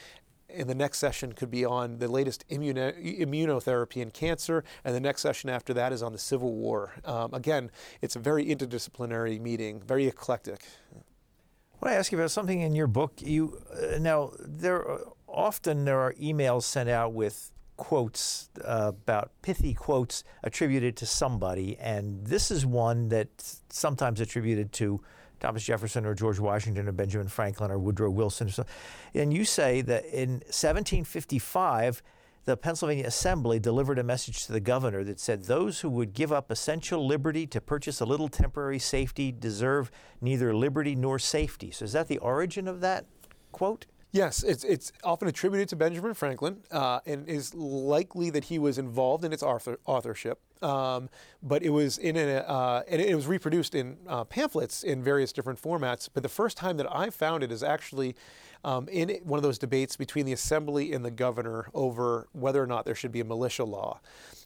and 0.47 0.69
the 0.69 0.75
next 0.75 0.99
session 0.99 1.33
could 1.33 1.49
be 1.49 1.65
on 1.65 1.97
the 1.97 2.07
latest 2.07 2.47
immuno- 2.49 3.19
immunotherapy 3.19 3.97
in 3.97 4.11
cancer, 4.11 4.63
and 4.83 4.95
the 4.95 4.99
next 4.99 5.21
session 5.21 5.49
after 5.49 5.73
that 5.73 5.91
is 5.91 6.03
on 6.03 6.13
the 6.13 6.19
Civil 6.19 6.53
War. 6.53 6.93
Um, 7.03 7.33
again, 7.33 7.71
it's 7.99 8.15
a 8.15 8.19
very 8.19 8.45
interdisciplinary 8.45 9.41
meeting, 9.41 9.81
very 9.81 10.05
eclectic. 10.05 10.63
I 10.93 11.77
want 11.81 11.93
to 11.93 11.99
ask 11.99 12.11
you 12.11 12.17
about 12.17 12.31
something 12.31 12.61
in 12.61 12.73
your 12.73 12.87
book. 12.87 13.13
You 13.17 13.59
uh, 13.73 13.97
now 13.97 14.31
there 14.39 14.99
often 15.27 15.85
there 15.85 15.99
are 15.99 16.13
emails 16.13 16.63
sent 16.63 16.89
out 16.89 17.13
with 17.13 17.51
quotes 17.77 18.49
uh, 18.63 18.91
about 18.93 19.31
pithy 19.41 19.73
quotes 19.73 20.23
attributed 20.43 20.95
to 20.97 21.05
somebody, 21.05 21.77
and 21.77 22.25
this 22.25 22.51
is 22.51 22.65
one 22.65 23.09
that 23.09 23.27
sometimes 23.69 24.21
attributed 24.21 24.71
to 24.73 25.01
Thomas 25.39 25.63
Jefferson 25.63 26.05
or 26.05 26.13
George 26.13 26.39
Washington 26.39 26.87
or 26.87 26.91
Benjamin 26.91 27.27
Franklin 27.27 27.71
or 27.71 27.77
Woodrow 27.77 28.09
Wilson. 28.09 28.49
Or. 28.57 28.65
And 29.13 29.33
you 29.33 29.45
say 29.45 29.81
that 29.81 30.05
in 30.05 30.41
1755, 30.49 32.01
the 32.45 32.55
Pennsylvania 32.55 33.07
Assembly 33.07 33.59
delivered 33.59 33.99
a 33.99 34.03
message 34.03 34.45
to 34.45 34.53
the 34.53 34.59
governor 34.59 35.03
that 35.03 35.19
said 35.19 35.45
those 35.45 35.81
who 35.81 35.89
would 35.89 36.13
give 36.13 36.31
up 36.31 36.51
essential 36.51 37.05
liberty 37.05 37.47
to 37.47 37.59
purchase 37.59 37.99
a 37.99 38.05
little 38.05 38.27
temporary 38.27 38.79
safety 38.79 39.31
deserve 39.31 39.91
neither 40.21 40.55
liberty 40.55 40.95
nor 40.95 41.17
safety. 41.17 41.71
So 41.71 41.85
is 41.85 41.93
that 41.93 42.07
the 42.07 42.19
origin 42.19 42.67
of 42.67 42.81
that 42.81 43.05
quote? 43.51 43.87
Yes, 44.15 44.43
it's, 44.43 44.63
it's 44.63 44.93
often 45.03 45.27
attributed 45.27 45.67
to 45.67 45.75
Benjamin 45.75 46.13
Franklin 46.13 46.63
uh, 46.71 47.01
and 47.05 47.27
is 47.27 47.53
likely 47.53 48.29
that 48.29 48.45
he 48.45 48.57
was 48.57 48.77
involved 48.77 49.25
in 49.25 49.33
its 49.33 49.43
author, 49.43 49.77
authorship. 49.85 50.39
Um, 50.61 51.09
but 51.43 51.63
it 51.63 51.69
was 51.69 51.97
in 51.97 52.15
a, 52.17 52.37
uh, 52.37 52.83
and 52.87 53.01
it 53.01 53.15
was 53.15 53.27
reproduced 53.27 53.75
in 53.75 53.97
uh, 54.07 54.23
pamphlets 54.23 54.83
in 54.83 55.03
various 55.03 55.31
different 55.31 55.61
formats. 55.61 56.09
But 56.11 56.23
the 56.23 56.29
first 56.29 56.57
time 56.57 56.77
that 56.77 56.91
I 56.93 57.09
found 57.09 57.43
it 57.43 57.51
is 57.51 57.61
actually 57.61 58.15
um, 58.63 58.87
in 58.87 59.09
one 59.23 59.37
of 59.37 59.43
those 59.43 59.59
debates 59.59 59.95
between 59.95 60.25
the 60.25 60.33
assembly 60.33 60.91
and 60.91 61.05
the 61.05 61.11
governor 61.11 61.67
over 61.75 62.27
whether 62.33 62.61
or 62.61 62.65
not 62.65 62.83
there 62.83 62.95
should 62.95 63.11
be 63.11 63.19
a 63.19 63.25
militia 63.25 63.63
law. 63.63 63.99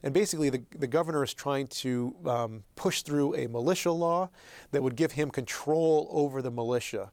And 0.03 0.14
basically, 0.14 0.49
the, 0.49 0.62
the 0.78 0.88
governor 0.88 1.24
is 1.24 1.34
trying 1.34 1.68
to 1.68 2.16
um, 2.26 2.64
push 2.76 3.01
through 3.01 3.36
a 3.36 3.47
militia 3.47 3.91
law 3.91 4.30
that 4.72 4.84
would 4.84 4.97
give 4.97 5.14
him 5.14 5.30
control 5.30 6.10
over 6.12 6.41
the 6.41 6.51
militia. 6.51 7.12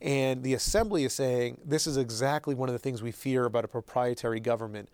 And 0.00 0.42
the 0.42 0.54
assembly 0.54 1.04
is 1.04 1.12
saying 1.12 1.58
this 1.64 1.86
is 1.86 1.96
exactly 1.96 2.54
one 2.54 2.68
of 2.68 2.74
the 2.74 2.78
things 2.78 3.02
we 3.02 3.12
fear 3.12 3.44
about 3.44 3.64
a 3.64 3.68
proprietary 3.68 4.40
government. 4.40 4.88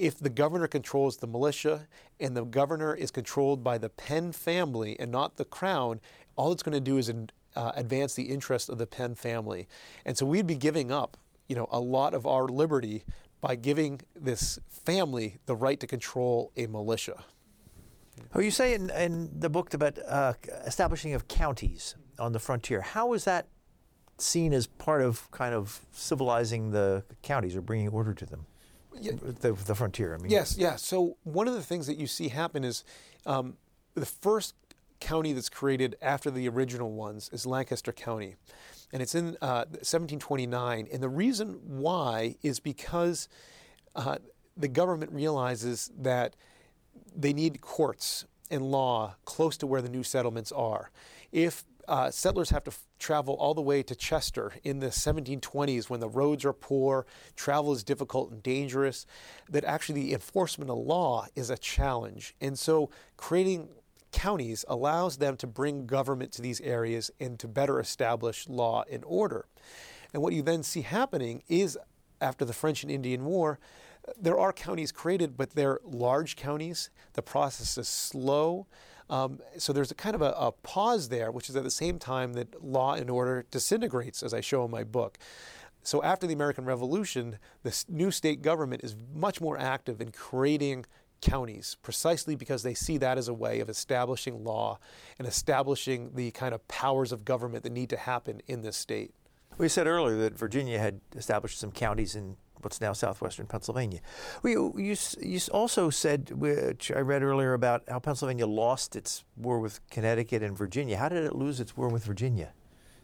If 0.00 0.18
the 0.18 0.30
governor 0.30 0.66
controls 0.66 1.18
the 1.18 1.26
militia 1.26 1.86
and 2.18 2.34
the 2.34 2.44
governor 2.44 2.94
is 2.94 3.10
controlled 3.10 3.62
by 3.62 3.76
the 3.76 3.90
Penn 3.90 4.32
family 4.32 4.98
and 4.98 5.12
not 5.12 5.36
the 5.36 5.44
crown, 5.44 6.00
all 6.36 6.52
it's 6.52 6.62
going 6.62 6.72
to 6.72 6.80
do 6.80 6.96
is 6.96 7.12
uh, 7.54 7.72
advance 7.74 8.14
the 8.14 8.22
interest 8.22 8.70
of 8.70 8.78
the 8.78 8.86
Penn 8.86 9.14
family. 9.14 9.68
And 10.06 10.16
so 10.16 10.24
we'd 10.24 10.46
be 10.46 10.54
giving 10.54 10.90
up, 10.90 11.18
you 11.48 11.54
know, 11.54 11.68
a 11.70 11.80
lot 11.80 12.14
of 12.14 12.26
our 12.26 12.48
liberty 12.48 13.04
by 13.42 13.56
giving 13.56 14.00
this 14.16 14.58
family 14.70 15.36
the 15.44 15.54
right 15.54 15.78
to 15.78 15.86
control 15.86 16.50
a 16.56 16.66
militia. 16.66 17.22
Oh, 18.34 18.40
you 18.40 18.50
say 18.50 18.72
in, 18.72 18.88
in 18.88 19.28
the 19.38 19.50
book 19.50 19.74
about 19.74 19.98
uh, 20.08 20.32
establishing 20.64 21.12
of 21.12 21.28
counties 21.28 21.94
on 22.18 22.32
the 22.32 22.38
frontier. 22.38 22.80
How 22.80 23.12
is 23.12 23.24
that 23.24 23.48
seen 24.16 24.54
as 24.54 24.66
part 24.66 25.02
of 25.02 25.30
kind 25.30 25.54
of 25.54 25.84
civilizing 25.92 26.70
the 26.70 27.04
counties 27.20 27.54
or 27.54 27.60
bringing 27.60 27.88
order 27.88 28.14
to 28.14 28.24
them? 28.24 28.46
Yeah. 28.98 29.12
The, 29.40 29.52
the, 29.52 29.74
frontier. 29.74 30.14
I 30.14 30.18
mean. 30.18 30.30
Yes, 30.30 30.56
yeah. 30.58 30.76
So 30.76 31.16
one 31.24 31.48
of 31.48 31.54
the 31.54 31.62
things 31.62 31.86
that 31.86 31.96
you 31.96 32.06
see 32.06 32.28
happen 32.28 32.64
is 32.64 32.84
um, 33.26 33.56
the 33.94 34.06
first 34.06 34.54
county 35.00 35.32
that's 35.32 35.48
created 35.48 35.96
after 36.02 36.30
the 36.30 36.48
original 36.48 36.92
ones 36.92 37.30
is 37.32 37.46
Lancaster 37.46 37.92
County, 37.92 38.36
and 38.92 39.02
it's 39.02 39.14
in 39.14 39.36
uh, 39.40 39.64
1729. 39.70 40.88
And 40.92 41.02
the 41.02 41.08
reason 41.08 41.60
why 41.64 42.36
is 42.42 42.60
because 42.60 43.28
uh, 43.94 44.18
the 44.56 44.68
government 44.68 45.12
realizes 45.12 45.90
that 45.98 46.36
they 47.16 47.32
need 47.32 47.60
courts 47.60 48.26
and 48.50 48.70
law 48.70 49.14
close 49.24 49.56
to 49.58 49.66
where 49.66 49.80
the 49.80 49.88
new 49.88 50.02
settlements 50.02 50.52
are. 50.52 50.90
If 51.32 51.64
uh, 51.90 52.10
settlers 52.10 52.50
have 52.50 52.62
to 52.64 52.70
f- 52.70 52.86
travel 52.98 53.34
all 53.34 53.52
the 53.52 53.60
way 53.60 53.82
to 53.82 53.94
Chester 53.96 54.52
in 54.62 54.78
the 54.78 54.86
1720s 54.86 55.90
when 55.90 55.98
the 55.98 56.08
roads 56.08 56.44
are 56.44 56.52
poor, 56.52 57.04
travel 57.34 57.72
is 57.72 57.82
difficult 57.82 58.30
and 58.30 58.42
dangerous, 58.42 59.06
that 59.50 59.64
actually 59.64 60.00
the 60.00 60.12
enforcement 60.14 60.70
of 60.70 60.78
law 60.78 61.26
is 61.34 61.50
a 61.50 61.58
challenge. 61.58 62.34
And 62.40 62.56
so 62.56 62.90
creating 63.16 63.68
counties 64.12 64.64
allows 64.68 65.18
them 65.18 65.36
to 65.38 65.46
bring 65.46 65.86
government 65.86 66.32
to 66.32 66.42
these 66.42 66.60
areas 66.60 67.10
and 67.18 67.38
to 67.40 67.48
better 67.48 67.80
establish 67.80 68.48
law 68.48 68.84
and 68.90 69.02
order. 69.04 69.46
And 70.14 70.22
what 70.22 70.32
you 70.32 70.42
then 70.42 70.62
see 70.62 70.82
happening 70.82 71.42
is 71.48 71.76
after 72.20 72.44
the 72.44 72.52
French 72.52 72.82
and 72.82 72.90
Indian 72.90 73.24
War, 73.24 73.58
there 74.18 74.38
are 74.38 74.52
counties 74.52 74.92
created, 74.92 75.36
but 75.36 75.50
they're 75.50 75.80
large 75.84 76.36
counties. 76.36 76.90
The 77.14 77.22
process 77.22 77.76
is 77.76 77.88
slow. 77.88 78.66
Um, 79.10 79.40
so 79.58 79.72
there's 79.72 79.90
a 79.90 79.96
kind 79.96 80.14
of 80.14 80.22
a, 80.22 80.32
a, 80.38 80.52
pause 80.52 81.08
there, 81.08 81.32
which 81.32 81.50
is 81.50 81.56
at 81.56 81.64
the 81.64 81.70
same 81.70 81.98
time 81.98 82.34
that 82.34 82.64
law 82.64 82.94
and 82.94 83.10
order 83.10 83.44
disintegrates, 83.50 84.22
as 84.22 84.32
I 84.32 84.40
show 84.40 84.64
in 84.64 84.70
my 84.70 84.84
book. 84.84 85.18
So 85.82 86.00
after 86.04 86.28
the 86.28 86.32
American 86.32 86.64
Revolution, 86.64 87.38
the 87.64 87.84
new 87.88 88.12
state 88.12 88.40
government 88.40 88.84
is 88.84 88.94
much 89.12 89.40
more 89.40 89.58
active 89.58 90.00
in 90.00 90.12
creating 90.12 90.86
counties 91.20 91.76
precisely 91.82 92.36
because 92.36 92.62
they 92.62 92.72
see 92.72 92.98
that 92.98 93.18
as 93.18 93.26
a 93.28 93.34
way 93.34 93.60
of 93.60 93.68
establishing 93.68 94.44
law 94.44 94.78
and 95.18 95.26
establishing 95.26 96.12
the 96.14 96.30
kind 96.30 96.54
of 96.54 96.66
powers 96.68 97.10
of 97.10 97.24
government 97.24 97.64
that 97.64 97.72
need 97.72 97.90
to 97.90 97.96
happen 97.96 98.40
in 98.46 98.62
this 98.62 98.76
state. 98.76 99.12
We 99.58 99.68
said 99.68 99.86
earlier 99.86 100.16
that 100.18 100.38
Virginia 100.38 100.78
had 100.78 101.00
established 101.16 101.58
some 101.58 101.72
counties 101.72 102.14
in 102.14 102.36
what's 102.62 102.80
now 102.80 102.92
southwestern 102.92 103.46
Pennsylvania. 103.46 104.00
We, 104.42 104.52
you, 104.52 104.96
you 105.20 105.40
also 105.52 105.90
said, 105.90 106.30
which 106.30 106.90
I 106.90 107.00
read 107.00 107.22
earlier, 107.22 107.54
about 107.54 107.82
how 107.88 107.98
Pennsylvania 107.98 108.46
lost 108.46 108.96
its 108.96 109.24
war 109.36 109.60
with 109.60 109.80
Connecticut 109.90 110.42
and 110.42 110.56
Virginia. 110.56 110.96
How 110.96 111.08
did 111.08 111.24
it 111.24 111.34
lose 111.34 111.60
its 111.60 111.76
war 111.76 111.88
with 111.88 112.04
Virginia? 112.04 112.52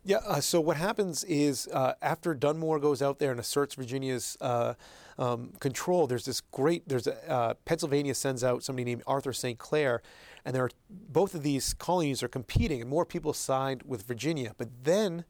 Yeah, 0.07 0.19
uh, 0.19 0.41
so 0.41 0.61
what 0.61 0.77
happens 0.77 1.25
is 1.25 1.67
uh, 1.73 1.95
after 2.01 2.33
Dunmore 2.33 2.79
goes 2.79 3.03
out 3.03 3.19
there 3.19 3.33
and 3.33 3.41
asserts 3.41 3.75
Virginia's 3.75 4.37
uh, 4.41 4.75
um, 5.19 5.53
control, 5.59 6.07
there's 6.07 6.27
this 6.27 6.41
great, 6.41 6.89
there's 6.89 7.09
a, 7.09 7.29
uh, 7.29 7.55
Pennsylvania 7.65 8.15
sends 8.15 8.45
out 8.45 8.63
somebody 8.63 8.85
named 8.85 9.03
Arthur 9.05 9.33
St. 9.33 9.59
Clair, 9.59 10.03
and 10.45 10.55
there 10.55 10.63
are, 10.63 10.71
both 10.89 11.35
of 11.35 11.43
these 11.43 11.75
colonies 11.75 12.23
are 12.23 12.29
competing, 12.29 12.81
and 12.81 12.89
more 12.89 13.05
people 13.05 13.33
side 13.33 13.83
with 13.85 14.05
Virginia. 14.05 14.55
But 14.57 14.69
then 14.85 15.25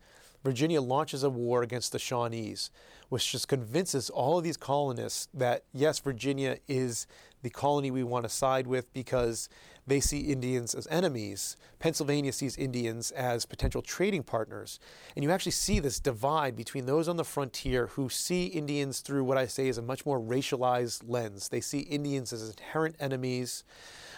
Virginia 0.47 0.81
launches 0.81 1.25
a 1.25 1.29
war 1.29 1.65
against 1.65 1.91
the 1.91 1.99
Shawnees, 1.99 2.71
which 3.09 3.33
just 3.33 3.49
convinces 3.49 4.11
all 4.11 4.39
of 4.39 4.45
these 4.45 4.57
colonists 4.57 5.27
that 5.35 5.65
yes, 5.73 5.99
Virginia 5.99 6.59
is 6.69 7.09
the 7.43 7.51
colony 7.51 7.91
we 7.91 8.05
want 8.05 8.25
to 8.25 8.29
side 8.29 8.69
with 8.69 8.93
because 8.93 9.49
they 9.87 10.01
see 10.01 10.20
Indians 10.20 10.74
as 10.74 10.87
enemies. 10.89 11.57
Pennsylvania 11.78 12.32
sees 12.32 12.57
Indians 12.57 13.11
as 13.12 13.47
potential 13.47 13.82
trading 13.82 14.22
partners. 14.22 14.80
And 15.14 15.22
you 15.22 15.30
actually 15.30 15.53
see 15.53 15.78
this 15.78 16.01
divide 16.01 16.57
between 16.57 16.87
those 16.87 17.09
on 17.09 17.16
the 17.16 17.24
frontier 17.24 17.89
who 17.89 18.09
see 18.09 18.47
Indians 18.47 19.01
through 19.01 19.24
what 19.24 19.39
I 19.39 19.47
say 19.47 19.68
is 19.68 19.78
a 19.78 19.82
much 19.82 20.05
more 20.05 20.20
racialized 20.20 21.03
lens. 21.07 21.49
They 21.49 21.61
see 21.61 21.80
Indians 21.80 22.32
as 22.32 22.49
inherent 22.49 22.97
enemies 22.99 23.64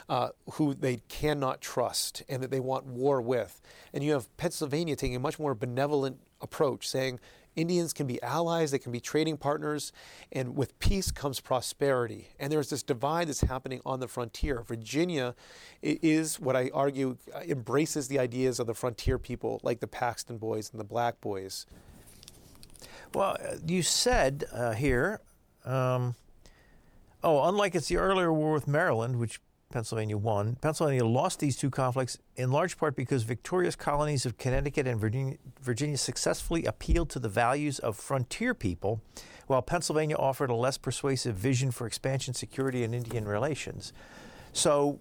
uh, 0.09 0.31
who 0.53 0.73
they 0.75 1.03
cannot 1.09 1.61
trust 1.61 2.23
and 2.29 2.43
that 2.43 2.51
they 2.51 2.61
want 2.61 2.87
war 2.87 3.21
with. 3.21 3.61
And 3.93 4.03
you 4.03 4.13
have 4.13 4.35
Pennsylvania 4.39 4.97
taking 4.97 5.17
a 5.17 5.21
much 5.21 5.39
more 5.39 5.55
benevolent 5.55 6.19
approach, 6.41 6.89
saying 6.89 7.21
Indians 7.59 7.93
can 7.93 8.07
be 8.07 8.23
allies, 8.23 8.71
they 8.71 8.79
can 8.79 8.93
be 8.93 9.01
trading 9.01 9.37
partners, 9.37 9.93
and 10.31 10.57
with 10.57 10.79
peace 10.79 11.11
comes 11.11 11.41
prosperity. 11.41 12.29
And 12.39 12.53
there's 12.53 12.71
this 12.71 12.85
divide 12.85 13.29
that's 13.29 13.41
happening 13.41 13.81
on 13.85 13.99
the 13.99 14.07
frontier. 14.07 14.63
Virginia 14.63 15.35
is 15.83 16.39
what 16.39 16.55
I 16.55 16.71
argue 16.73 17.17
embraces 17.49 18.07
the 18.07 18.21
ideas 18.21 18.61
of 18.61 18.69
the 18.69 18.75
frontier 18.75 19.19
people, 19.19 19.61
like 19.65 19.81
the 19.81 19.89
Paxton 19.89 20.39
Boys 20.39 20.71
and 20.71 20.79
the 20.79 20.85
Black 20.85 21.21
Boys. 21.21 21.67
Well, 23.13 23.37
you 23.67 23.83
said 23.83 24.45
uh, 24.53 24.73
here, 24.73 25.21
um, 25.65 26.15
oh, 27.25 27.49
unlike 27.49 27.75
it's 27.75 27.89
the 27.89 27.97
earlier 27.97 28.33
war 28.33 28.53
with 28.53 28.69
Maryland, 28.69 29.19
which 29.19 29.41
Pennsylvania 29.71 30.17
won. 30.17 30.57
Pennsylvania 30.57 31.05
lost 31.05 31.41
these 31.41 31.57
two 31.57 31.69
conflicts 31.69 32.19
in 32.37 32.51
large 32.51 32.79
part 32.79 32.97
because 32.97 33.23
victorious 33.23 33.77
colonies 33.77 34.25
of 34.25 34.39
Connecticut 34.39 34.87
and 34.87 34.99
Virginia, 34.99 35.37
Virginia, 35.61 35.99
successfully 35.99 36.65
appealed 36.65 37.11
to 37.11 37.19
the 37.19 37.29
values 37.29 37.79
of 37.79 37.97
frontier 37.97 38.55
people, 38.55 39.03
while 39.47 39.61
Pennsylvania 39.61 40.17
offered 40.17 40.49
a 40.49 40.55
less 40.55 40.79
persuasive 40.79 41.37
vision 41.37 41.71
for 41.71 41.87
expansion, 41.87 42.33
security, 42.33 42.83
and 42.83 42.95
Indian 42.95 43.29
relations. 43.29 43.93
So, 44.53 45.01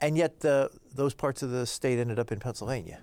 and 0.00 0.16
yet 0.16 0.40
the, 0.40 0.70
those 0.94 1.14
parts 1.14 1.42
of 1.42 1.50
the 1.50 1.66
state 1.66 1.98
ended 1.98 2.18
up 2.18 2.30
in 2.30 2.38
Pennsylvania. 2.38 3.00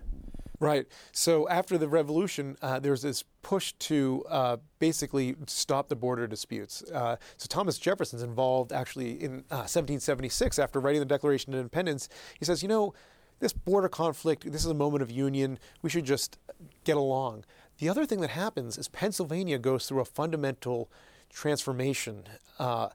Right. 0.64 0.88
So 1.12 1.48
after 1.50 1.78
the 1.78 1.88
revolution, 1.88 2.58
uh, 2.62 2.80
there's 2.80 3.02
this 3.02 3.24
push 3.42 3.74
to 3.80 4.24
uh, 4.30 4.58
basically 4.80 5.36
stop 5.48 5.90
the 5.90 5.96
border 5.96 6.26
disputes. 6.26 6.84
Uh, 6.84 7.18
so 7.38 7.48
Thomas 7.48 7.78
Jefferson's 7.78 8.24
involved 8.24 8.72
actually 8.72 9.22
in 9.22 9.44
1776 9.50 10.58
uh, 10.58 10.64
after 10.64 10.80
writing 10.80 11.00
the 11.00 11.06
Declaration 11.06 11.54
of 11.54 11.60
Independence. 11.60 12.08
He 12.40 12.46
says, 12.46 12.64
you 12.64 12.70
know, 12.70 12.94
this 13.40 13.52
border 13.52 13.90
conflict, 13.90 14.50
this 14.50 14.64
is 14.64 14.72
a 14.72 14.76
moment 14.76 15.02
of 15.02 15.12
union. 15.12 15.60
We 15.82 15.90
should 15.90 16.06
just 16.06 16.38
get 16.86 16.96
along. 16.96 17.44
The 17.80 17.90
other 17.90 18.06
thing 18.06 18.22
that 18.22 18.30
happens 18.30 18.78
is 18.78 18.88
Pennsylvania 18.88 19.58
goes 19.58 19.86
through 19.86 20.00
a 20.00 20.06
fundamental 20.06 20.90
transformation 21.30 22.24
uh, 22.58 22.90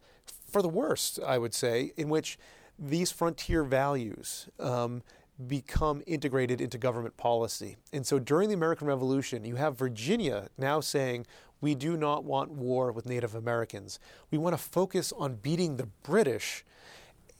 for 0.50 0.62
the 0.62 0.68
worst, 0.68 1.20
I 1.26 1.36
would 1.36 1.52
say, 1.52 1.92
in 1.96 2.08
which 2.08 2.38
these 2.78 3.10
frontier 3.10 3.64
values. 3.64 4.48
Um, 4.58 5.02
become 5.46 6.02
integrated 6.06 6.60
into 6.60 6.78
government 6.78 7.16
policy. 7.16 7.76
And 7.92 8.06
so 8.06 8.18
during 8.18 8.48
the 8.48 8.54
American 8.54 8.86
Revolution, 8.86 9.44
you 9.44 9.56
have 9.56 9.78
Virginia 9.78 10.48
now 10.58 10.80
saying, 10.80 11.26
we 11.60 11.74
do 11.74 11.96
not 11.96 12.24
want 12.24 12.50
war 12.50 12.92
with 12.92 13.06
Native 13.06 13.34
Americans. 13.34 13.98
We 14.30 14.38
want 14.38 14.56
to 14.56 14.62
focus 14.62 15.12
on 15.16 15.36
beating 15.36 15.76
the 15.76 15.86
British. 16.02 16.64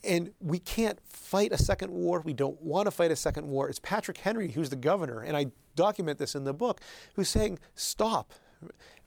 And 0.05 0.33
we 0.41 0.59
can't 0.59 1.01
fight 1.05 1.53
a 1.53 1.59
second 1.59 1.91
war. 1.91 2.21
We 2.21 2.33
don't 2.33 2.61
want 2.63 2.87
to 2.87 2.91
fight 2.91 3.11
a 3.11 3.17
second 3.17 3.49
war. 3.49 3.69
It's 3.69 3.81
Patrick 3.81 4.19
Henry, 4.19 4.53
who's 4.53 4.71
the 4.71 4.77
governor, 4.77 5.21
and 5.21 5.37
I 5.37 5.47
document 5.75 6.19
this 6.19 6.35
in 6.35 6.45
the 6.45 6.53
book, 6.53 6.81
who's 7.15 7.29
saying, 7.29 7.59
stop. 7.75 8.33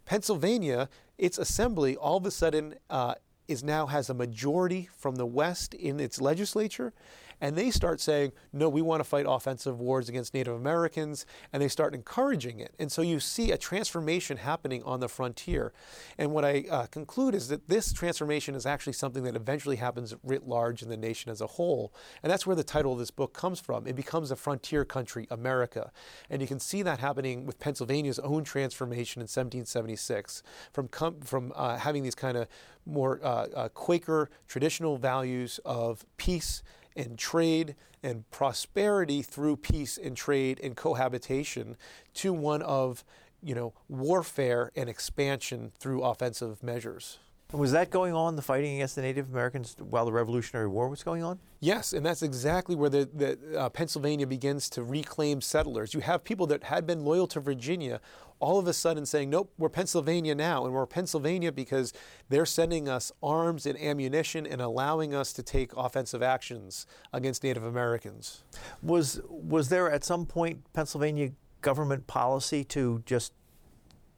Pennsylvania, 0.05 0.89
its 1.17 1.37
assembly, 1.37 1.95
all 1.95 2.17
of 2.17 2.25
a 2.25 2.31
sudden, 2.31 2.75
uh, 2.89 3.15
is 3.47 3.63
now 3.63 3.85
has 3.87 4.09
a 4.09 4.13
majority 4.13 4.89
from 4.97 5.15
the 5.15 5.25
West 5.25 5.73
in 5.73 5.99
its 5.99 6.21
legislature, 6.21 6.93
and 7.41 7.55
they 7.55 7.71
start 7.71 7.99
saying, 7.99 8.31
no, 8.53 8.69
we 8.69 8.81
want 8.81 8.99
to 8.99 9.03
fight 9.03 9.25
offensive 9.27 9.79
wars 9.79 10.07
against 10.07 10.33
Native 10.33 10.53
Americans, 10.53 11.25
and 11.51 11.61
they 11.61 11.67
start 11.67 11.95
encouraging 11.95 12.59
it. 12.59 12.73
And 12.77 12.91
so 12.91 13.01
you 13.01 13.19
see 13.19 13.51
a 13.51 13.57
transformation 13.57 14.37
happening 14.37 14.83
on 14.83 14.99
the 14.99 15.09
frontier. 15.09 15.73
And 16.19 16.31
what 16.31 16.45
I 16.45 16.65
uh, 16.69 16.85
conclude 16.85 17.33
is 17.33 17.47
that 17.47 17.67
this 17.67 17.91
transformation 17.91 18.53
is 18.53 18.67
actually 18.67 18.93
something 18.93 19.23
that 19.23 19.35
eventually 19.35 19.77
happens 19.77 20.15
writ 20.23 20.47
large 20.47 20.83
in 20.83 20.89
the 20.89 20.97
nation 20.97 21.31
as 21.31 21.41
a 21.41 21.47
whole. 21.47 21.91
And 22.21 22.31
that's 22.31 22.45
where 22.45 22.55
the 22.55 22.63
title 22.63 22.93
of 22.93 22.99
this 22.99 23.11
book 23.11 23.33
comes 23.33 23.59
from. 23.59 23.87
It 23.87 23.95
becomes 23.95 24.29
a 24.29 24.35
frontier 24.35 24.85
country, 24.85 25.27
America. 25.31 25.91
And 26.29 26.41
you 26.41 26.47
can 26.47 26.59
see 26.59 26.83
that 26.83 26.99
happening 26.99 27.47
with 27.47 27.59
Pennsylvania's 27.59 28.19
own 28.19 28.43
transformation 28.43 29.19
in 29.19 29.23
1776 29.23 30.43
from, 30.71 30.87
com- 30.87 31.21
from 31.21 31.51
uh, 31.55 31.77
having 31.77 32.03
these 32.03 32.15
kind 32.15 32.37
of 32.37 32.47
more 32.83 33.19
uh, 33.23 33.45
uh 33.55 33.69
Quaker 33.69 34.31
traditional 34.47 34.97
values 34.97 35.59
of 35.65 36.03
peace 36.17 36.63
and 36.95 37.17
trade 37.17 37.75
and 38.03 38.29
prosperity 38.31 39.21
through 39.21 39.57
peace 39.57 39.97
and 39.97 40.17
trade 40.17 40.59
and 40.63 40.75
cohabitation 40.75 41.77
to 42.15 42.33
one 42.33 42.61
of 42.61 43.03
you 43.41 43.55
know 43.55 43.73
warfare 43.87 44.71
and 44.75 44.89
expansion 44.89 45.71
through 45.77 46.03
offensive 46.03 46.63
measures. 46.63 47.19
Was 47.53 47.73
that 47.73 47.89
going 47.89 48.13
on, 48.13 48.37
the 48.37 48.41
fighting 48.41 48.75
against 48.75 48.95
the 48.95 49.01
Native 49.01 49.29
Americans 49.29 49.75
while 49.77 50.05
the 50.05 50.11
Revolutionary 50.11 50.67
War 50.67 50.87
was 50.87 51.03
going 51.03 51.21
on? 51.21 51.39
Yes, 51.59 51.91
and 51.91 52.05
that's 52.05 52.21
exactly 52.21 52.75
where 52.75 52.89
the, 52.89 53.09
the 53.13 53.59
uh, 53.59 53.69
Pennsylvania 53.69 54.25
begins 54.25 54.69
to 54.69 54.83
reclaim 54.83 55.41
settlers. 55.41 55.93
You 55.93 55.99
have 55.99 56.23
people 56.23 56.47
that 56.47 56.63
had 56.63 56.87
been 56.87 57.03
loyal 57.03 57.27
to 57.27 57.41
Virginia 57.41 57.99
all 58.39 58.57
of 58.57 58.67
a 58.67 58.73
sudden 58.73 59.05
saying, 59.05 59.29
nope, 59.29 59.53
we're 59.57 59.69
Pennsylvania 59.69 60.33
now. 60.33 60.65
And 60.65 60.73
we're 60.73 60.85
Pennsylvania 60.85 61.51
because 61.51 61.93
they're 62.29 62.45
sending 62.45 62.89
us 62.89 63.11
arms 63.21 63.65
and 63.65 63.79
ammunition 63.79 64.47
and 64.47 64.61
allowing 64.61 65.13
us 65.13 65.31
to 65.33 65.43
take 65.43 65.71
offensive 65.77 66.23
actions 66.23 66.87
against 67.13 67.43
Native 67.43 67.63
Americans. 67.63 68.43
Was, 68.81 69.21
was 69.29 69.69
there 69.69 69.91
at 69.91 70.03
some 70.03 70.25
point 70.25 70.61
Pennsylvania 70.73 71.31
government 71.61 72.07
policy 72.07 72.63
to 72.65 73.03
just 73.05 73.33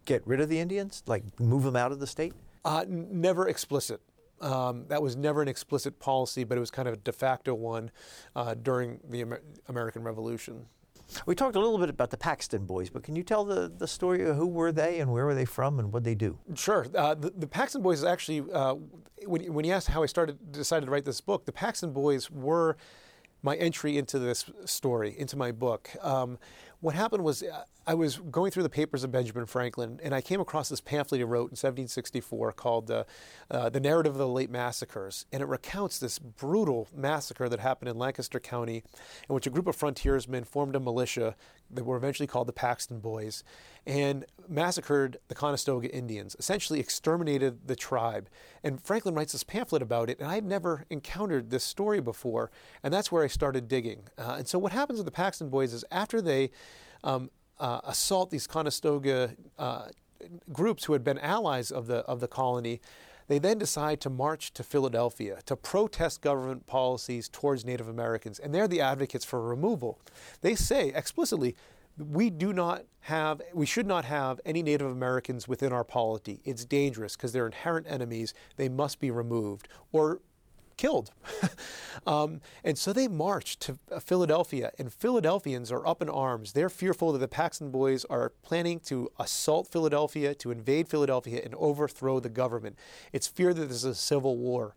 get 0.05 0.25
rid 0.25 0.39
of 0.39 0.49
the 0.49 0.59
Indians, 0.59 1.03
like 1.05 1.23
move 1.39 1.63
them 1.63 1.75
out 1.75 1.91
of 1.91 1.99
the 1.99 2.07
state? 2.07 2.33
Uh, 2.65 2.85
never 2.87 3.47
explicit. 3.47 4.01
Um, 4.41 4.85
that 4.89 5.01
was 5.01 5.15
never 5.15 5.41
an 5.41 5.47
explicit 5.47 5.99
policy, 5.99 6.43
but 6.43 6.57
it 6.57 6.59
was 6.59 6.71
kind 6.71 6.87
of 6.87 6.95
a 6.95 6.97
de 6.97 7.11
facto 7.11 7.53
one 7.53 7.91
uh, 8.35 8.55
during 8.55 8.99
the 9.09 9.21
Amer- 9.21 9.41
American 9.69 10.03
Revolution. 10.03 10.65
We 11.25 11.35
talked 11.35 11.55
a 11.55 11.59
little 11.59 11.77
bit 11.77 11.89
about 11.89 12.09
the 12.09 12.17
Paxton 12.17 12.65
boys, 12.65 12.89
but 12.89 13.03
can 13.03 13.15
you 13.15 13.23
tell 13.23 13.45
the, 13.45 13.71
the 13.75 13.87
story 13.87 14.23
of 14.23 14.35
who 14.35 14.47
were 14.47 14.71
they 14.71 14.99
and 14.99 15.11
where 15.11 15.25
were 15.25 15.35
they 15.35 15.45
from 15.45 15.79
and 15.79 15.93
what 15.93 16.03
they 16.03 16.15
do? 16.15 16.39
Sure. 16.55 16.87
Uh, 16.95 17.13
the, 17.13 17.29
the, 17.29 17.47
Paxton 17.47 17.81
boys 17.81 17.99
is 17.99 18.05
actually, 18.05 18.43
uh, 18.51 18.75
when, 19.25 19.53
when 19.53 19.65
you 19.65 19.73
asked 19.73 19.89
how 19.89 20.03
I 20.03 20.07
started, 20.07 20.51
decided 20.51 20.87
to 20.87 20.91
write 20.91 21.05
this 21.05 21.21
book, 21.21 21.45
the 21.45 21.51
Paxton 21.51 21.93
boys 21.93 22.31
were 22.31 22.77
my 23.43 23.55
entry 23.57 23.97
into 23.97 24.17
this 24.17 24.45
story, 24.65 25.13
into 25.17 25.35
my 25.37 25.51
book. 25.51 25.89
Um, 26.01 26.39
what 26.83 26.95
happened 26.95 27.23
was 27.23 27.41
uh, 27.41 27.63
I 27.87 27.93
was 27.93 28.17
going 28.17 28.51
through 28.51 28.63
the 28.63 28.69
papers 28.69 29.05
of 29.05 29.11
Benjamin 29.11 29.45
Franklin, 29.45 30.01
and 30.03 30.13
I 30.13 30.19
came 30.19 30.41
across 30.41 30.67
this 30.67 30.81
pamphlet 30.81 31.19
he 31.19 31.23
wrote 31.23 31.49
in 31.49 31.55
1764 31.55 32.51
called 32.51 32.91
uh, 32.91 33.05
uh, 33.49 33.69
The 33.69 33.79
Narrative 33.79 34.11
of 34.11 34.17
the 34.17 34.27
Late 34.27 34.49
Massacres. 34.49 35.25
And 35.31 35.41
it 35.41 35.47
recounts 35.47 35.97
this 35.97 36.19
brutal 36.19 36.89
massacre 36.93 37.47
that 37.47 37.61
happened 37.61 37.87
in 37.87 37.97
Lancaster 37.97 38.39
County, 38.39 38.83
in 39.29 39.33
which 39.33 39.47
a 39.47 39.49
group 39.49 39.67
of 39.67 39.77
frontiersmen 39.77 40.43
formed 40.43 40.75
a 40.75 40.79
militia 40.81 41.37
that 41.71 41.85
were 41.85 41.95
eventually 41.95 42.27
called 42.27 42.47
the 42.47 42.53
Paxton 42.53 42.99
Boys 42.99 43.43
and 43.85 44.25
massacred 44.47 45.17
the 45.27 45.35
Conestoga 45.35 45.93
Indians, 45.93 46.35
essentially 46.39 46.79
exterminated 46.79 47.67
the 47.67 47.75
tribe. 47.75 48.29
And 48.63 48.81
Franklin 48.81 49.15
writes 49.15 49.33
this 49.33 49.43
pamphlet 49.43 49.81
about 49.81 50.09
it, 50.09 50.19
and 50.19 50.27
I 50.27 50.35
had 50.35 50.45
never 50.45 50.85
encountered 50.89 51.49
this 51.49 51.63
story 51.63 51.99
before. 51.99 52.51
And 52.81 52.93
that's 52.93 53.11
where 53.11 53.23
I 53.23 53.27
started 53.27 53.67
digging. 53.67 54.03
Uh, 54.17 54.35
and 54.37 54.47
so, 54.47 54.57
what 54.57 54.71
happens 54.71 54.99
with 54.99 55.05
the 55.05 55.11
Paxton 55.11 55.49
Boys 55.49 55.73
is 55.73 55.83
after 55.91 56.21
they 56.21 56.51
um, 57.03 57.29
uh, 57.59 57.81
assault 57.83 58.29
these 58.29 58.47
Conestoga 58.47 59.35
uh, 59.57 59.87
groups 60.51 60.85
who 60.85 60.93
had 60.93 61.03
been 61.03 61.19
allies 61.19 61.71
of 61.71 61.87
the 61.87 61.97
of 61.97 62.19
the 62.19 62.27
colony, 62.27 62.79
They 63.27 63.39
then 63.39 63.57
decide 63.57 64.01
to 64.01 64.09
march 64.09 64.53
to 64.53 64.63
Philadelphia 64.63 65.39
to 65.45 65.55
protest 65.55 66.21
government 66.21 66.67
policies 66.67 67.29
towards 67.29 67.65
Native 67.65 67.87
Americans, 67.87 68.39
and 68.39 68.53
they're 68.53 68.67
the 68.67 68.81
advocates 68.81 69.25
for 69.25 69.41
removal. 69.41 69.99
They 70.41 70.55
say 70.55 70.89
explicitly, 70.89 71.55
we 71.97 72.29
do 72.29 72.53
not 72.53 72.85
have, 73.01 73.41
we 73.53 73.65
should 73.65 73.85
not 73.85 74.05
have 74.05 74.41
any 74.45 74.63
Native 74.63 74.87
Americans 74.87 75.47
within 75.47 75.71
our 75.71 75.83
polity. 75.83 76.41
It's 76.43 76.65
dangerous 76.65 77.15
because 77.15 77.33
they're 77.33 77.45
inherent 77.45 77.85
enemies. 77.87 78.33
They 78.55 78.69
must 78.69 78.99
be 78.99 79.11
removed 79.11 79.67
or 79.91 80.19
killed. 80.77 81.11
um, 82.07 82.41
and 82.63 82.77
so 82.77 82.93
they 82.93 83.07
march 83.07 83.57
to 83.59 83.77
uh, 83.91 83.99
Philadelphia, 83.99 84.71
and 84.77 84.91
Philadelphians 84.91 85.71
are 85.71 85.85
up 85.85 86.01
in 86.01 86.09
arms. 86.09 86.53
They're 86.53 86.69
fearful 86.69 87.11
that 87.13 87.19
the 87.19 87.27
Paxton 87.27 87.71
Boys 87.71 88.05
are 88.05 88.31
planning 88.41 88.79
to 88.81 89.11
assault 89.19 89.67
Philadelphia, 89.67 90.33
to 90.35 90.51
invade 90.51 90.87
Philadelphia, 90.87 91.41
and 91.43 91.55
overthrow 91.55 92.19
the 92.19 92.29
government. 92.29 92.77
It's 93.11 93.27
feared 93.27 93.57
that 93.57 93.67
this 93.69 93.77
is 93.77 93.85
a 93.85 93.95
civil 93.95 94.37
war. 94.37 94.75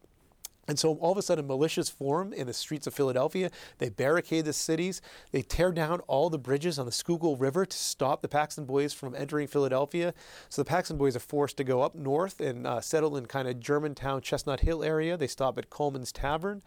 And 0.69 0.79
so 0.79 0.95
all 0.95 1.13
of 1.13 1.19
a 1.19 1.23
sudden, 1.23 1.47
militias 1.47 1.91
form 1.91 2.33
in 2.33 2.47
the 2.47 2.53
streets 2.53 2.87
of 2.87 2.95
Philadelphia. 2.95 3.51
They 3.79 3.89
barricade 3.89 4.45
the 4.45 4.53
cities. 4.53 5.01
They 5.31 5.43
tear 5.43 5.73
down 5.73 6.01
all 6.07 6.31
the 6.31 6.39
bridges 6.39 6.79
on 6.79 6.87
the 6.87 6.93
Schuylkill 6.93 7.37
River 7.37 7.65
to 7.67 7.77
stop 7.77 8.23
the 8.23 8.29
Paxton 8.29 8.65
Boys 8.65 8.93
from 8.93 9.15
entering 9.15 9.47
Philadelphia. 9.47 10.15
So 10.49 10.63
the 10.63 10.69
Paxton 10.69 10.97
Boys 10.97 11.17
are 11.17 11.21
forced 11.21 11.57
to 11.59 11.65
go 11.65 11.83
up 11.83 11.95
north 11.95 12.41
and 12.41 12.67
uh, 12.67 12.81
settle 12.81 13.17
in 13.17 13.27
kind 13.27 13.49
of 13.49 13.61
Germantown, 13.61 14.21
Chestnut 14.21 14.61
Hill 14.61 14.83
area. 14.83 15.17
They 15.17 15.27
stop 15.27 15.59
at 15.59 15.71
Coleman's 15.71 16.13
Tavern. 16.13 16.63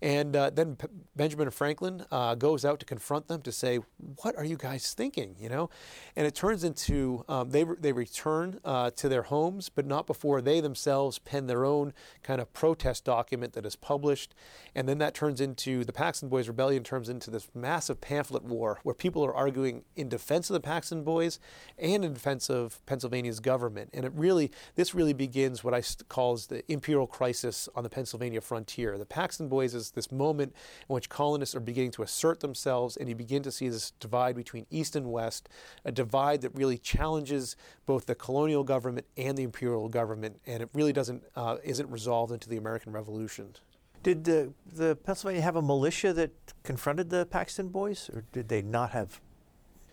And 0.00 0.36
uh, 0.36 0.50
then 0.50 0.76
P- 0.76 0.86
Benjamin 1.16 1.50
Franklin 1.50 2.04
uh, 2.12 2.36
goes 2.36 2.64
out 2.64 2.78
to 2.80 2.86
confront 2.86 3.26
them 3.26 3.42
to 3.42 3.50
say, 3.50 3.80
"What 4.22 4.36
are 4.36 4.44
you 4.44 4.56
guys 4.56 4.94
thinking?" 4.94 5.34
You 5.38 5.48
know, 5.48 5.70
and 6.14 6.26
it 6.26 6.34
turns 6.34 6.62
into 6.62 7.24
um, 7.28 7.50
they 7.50 7.64
re- 7.64 7.76
they 7.80 7.92
return 7.92 8.60
uh, 8.64 8.90
to 8.92 9.08
their 9.08 9.22
homes, 9.22 9.68
but 9.68 9.86
not 9.86 10.06
before 10.06 10.40
they 10.40 10.60
themselves 10.60 11.18
pen 11.18 11.48
their 11.48 11.64
own 11.64 11.92
kind 12.22 12.40
of 12.40 12.52
protest 12.52 13.04
document 13.04 13.54
that 13.54 13.66
is 13.66 13.74
published, 13.74 14.34
and 14.74 14.88
then 14.88 14.98
that 14.98 15.14
turns 15.14 15.40
into 15.40 15.84
the 15.84 15.92
Paxton 15.92 16.28
Boys 16.28 16.46
rebellion 16.46 16.84
turns 16.84 17.08
into 17.08 17.30
this 17.30 17.48
massive 17.54 18.00
pamphlet 18.00 18.44
war 18.44 18.78
where 18.84 18.94
people 18.94 19.24
are 19.24 19.34
arguing 19.34 19.82
in 19.96 20.08
defense 20.08 20.48
of 20.48 20.54
the 20.54 20.60
Paxton 20.60 21.02
Boys 21.02 21.40
and 21.76 22.04
in 22.04 22.12
defense 22.12 22.48
of 22.48 22.84
Pennsylvania's 22.86 23.40
government, 23.40 23.90
and 23.92 24.04
it 24.04 24.12
really 24.14 24.52
this 24.76 24.94
really 24.94 25.12
begins 25.12 25.64
what 25.64 25.74
I 25.74 25.82
calls 26.08 26.46
the 26.46 26.70
imperial 26.70 27.06
crisis 27.06 27.68
on 27.74 27.82
the 27.82 27.90
Pennsylvania 27.90 28.40
frontier. 28.40 28.96
The 28.96 29.06
Paxton 29.06 29.48
Boys 29.48 29.74
is 29.74 29.87
this 29.90 30.10
moment 30.10 30.54
in 30.88 30.94
which 30.94 31.08
colonists 31.08 31.54
are 31.54 31.60
beginning 31.60 31.90
to 31.92 32.02
assert 32.02 32.40
themselves, 32.40 32.96
and 32.96 33.08
you 33.08 33.14
begin 33.14 33.42
to 33.42 33.52
see 33.52 33.68
this 33.68 33.92
divide 34.00 34.36
between 34.36 34.66
East 34.70 34.96
and 34.96 35.10
West, 35.10 35.48
a 35.84 35.92
divide 35.92 36.40
that 36.42 36.54
really 36.54 36.78
challenges 36.78 37.56
both 37.86 38.06
the 38.06 38.14
colonial 38.14 38.64
government 38.64 39.06
and 39.16 39.36
the 39.36 39.42
imperial 39.42 39.88
government, 39.88 40.40
and 40.46 40.62
it 40.62 40.68
really 40.72 40.92
doesn't 40.92 41.22
uh, 41.36 41.56
isn't 41.64 41.90
resolved 41.90 42.32
into 42.32 42.48
the 42.48 42.56
American 42.56 42.92
Revolution. 42.92 43.54
Did 44.02 44.24
the, 44.24 44.52
the 44.72 44.96
Pennsylvania 44.96 45.42
have 45.42 45.56
a 45.56 45.62
militia 45.62 46.12
that 46.12 46.30
confronted 46.62 47.10
the 47.10 47.26
Paxton 47.26 47.68
Boys, 47.68 48.08
or 48.12 48.24
did 48.32 48.48
they 48.48 48.62
not 48.62 48.90
have 48.90 49.20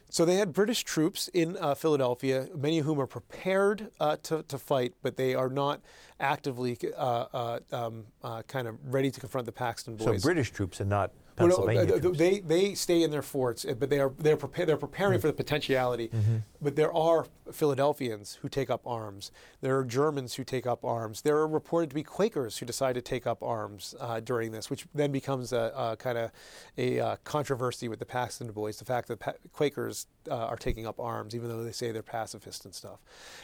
so 0.09 0.25
they 0.25 0.35
had 0.35 0.53
British 0.53 0.83
troops 0.83 1.27
in 1.33 1.57
uh, 1.57 1.75
Philadelphia, 1.75 2.47
many 2.55 2.79
of 2.79 2.85
whom 2.85 2.99
are 2.99 3.07
prepared 3.07 3.91
uh, 3.99 4.17
to, 4.23 4.43
to 4.43 4.57
fight, 4.57 4.93
but 5.01 5.17
they 5.17 5.35
are 5.35 5.49
not 5.49 5.81
actively 6.19 6.77
uh, 6.95 7.25
uh 7.33 7.59
um, 7.71 8.05
uh, 8.23 8.41
kind 8.43 8.67
of 8.67 8.77
ready 8.93 9.11
to 9.11 9.19
confront 9.19 9.45
the 9.45 9.51
Paxton 9.51 9.97
boys. 9.97 10.21
So 10.21 10.27
British 10.27 10.51
troops 10.51 10.79
and 10.79 10.89
not 10.89 11.11
Pennsylvania 11.35 11.85
well, 11.85 11.99
no, 11.99 12.11
they 12.11 12.39
they 12.39 12.73
stay 12.75 13.03
in 13.03 13.11
their 13.11 13.21
forts, 13.21 13.65
but 13.77 13.89
they 13.89 13.99
are 13.99 14.11
they're 14.17 14.37
prepared. 14.37 14.69
They're 14.69 14.77
preparing 14.77 15.13
mm-hmm. 15.13 15.21
for 15.21 15.27
the 15.27 15.33
potentiality. 15.33 16.07
Mm-hmm. 16.07 16.37
But 16.61 16.75
there 16.77 16.93
are 16.93 17.25
Philadelphians 17.51 18.39
who 18.41 18.49
take 18.49 18.69
up 18.69 18.87
arms. 18.87 19.31
There 19.61 19.77
are 19.77 19.83
Germans 19.83 20.35
who 20.35 20.43
take 20.43 20.65
up 20.65 20.85
arms. 20.85 21.21
There 21.21 21.37
are 21.37 21.47
reported 21.47 21.89
to 21.89 21.95
be 21.95 22.03
Quakers 22.03 22.57
who 22.57 22.65
decide 22.65 22.93
to 22.95 23.01
take 23.01 23.27
up 23.27 23.43
arms 23.43 23.95
uh, 23.99 24.21
during 24.21 24.51
this, 24.51 24.69
which 24.69 24.87
then 24.95 25.11
becomes 25.11 25.51
a, 25.51 25.73
a 25.75 25.97
kind 25.97 26.17
of 26.17 26.31
a 26.77 26.99
uh, 26.99 27.15
controversy 27.25 27.89
with 27.89 27.99
the 27.99 28.05
Paxton 28.05 28.51
Boys. 28.51 28.79
The 28.79 28.85
fact 28.85 29.09
that 29.09 29.19
pa- 29.19 29.33
Quakers 29.51 30.07
uh, 30.31 30.35
are 30.35 30.57
taking 30.57 30.87
up 30.87 30.99
arms, 30.99 31.35
even 31.35 31.49
though 31.49 31.63
they 31.63 31.73
say 31.73 31.91
they're 31.91 32.01
pacifists 32.01 32.63
and 32.63 32.73
stuff. 32.73 32.99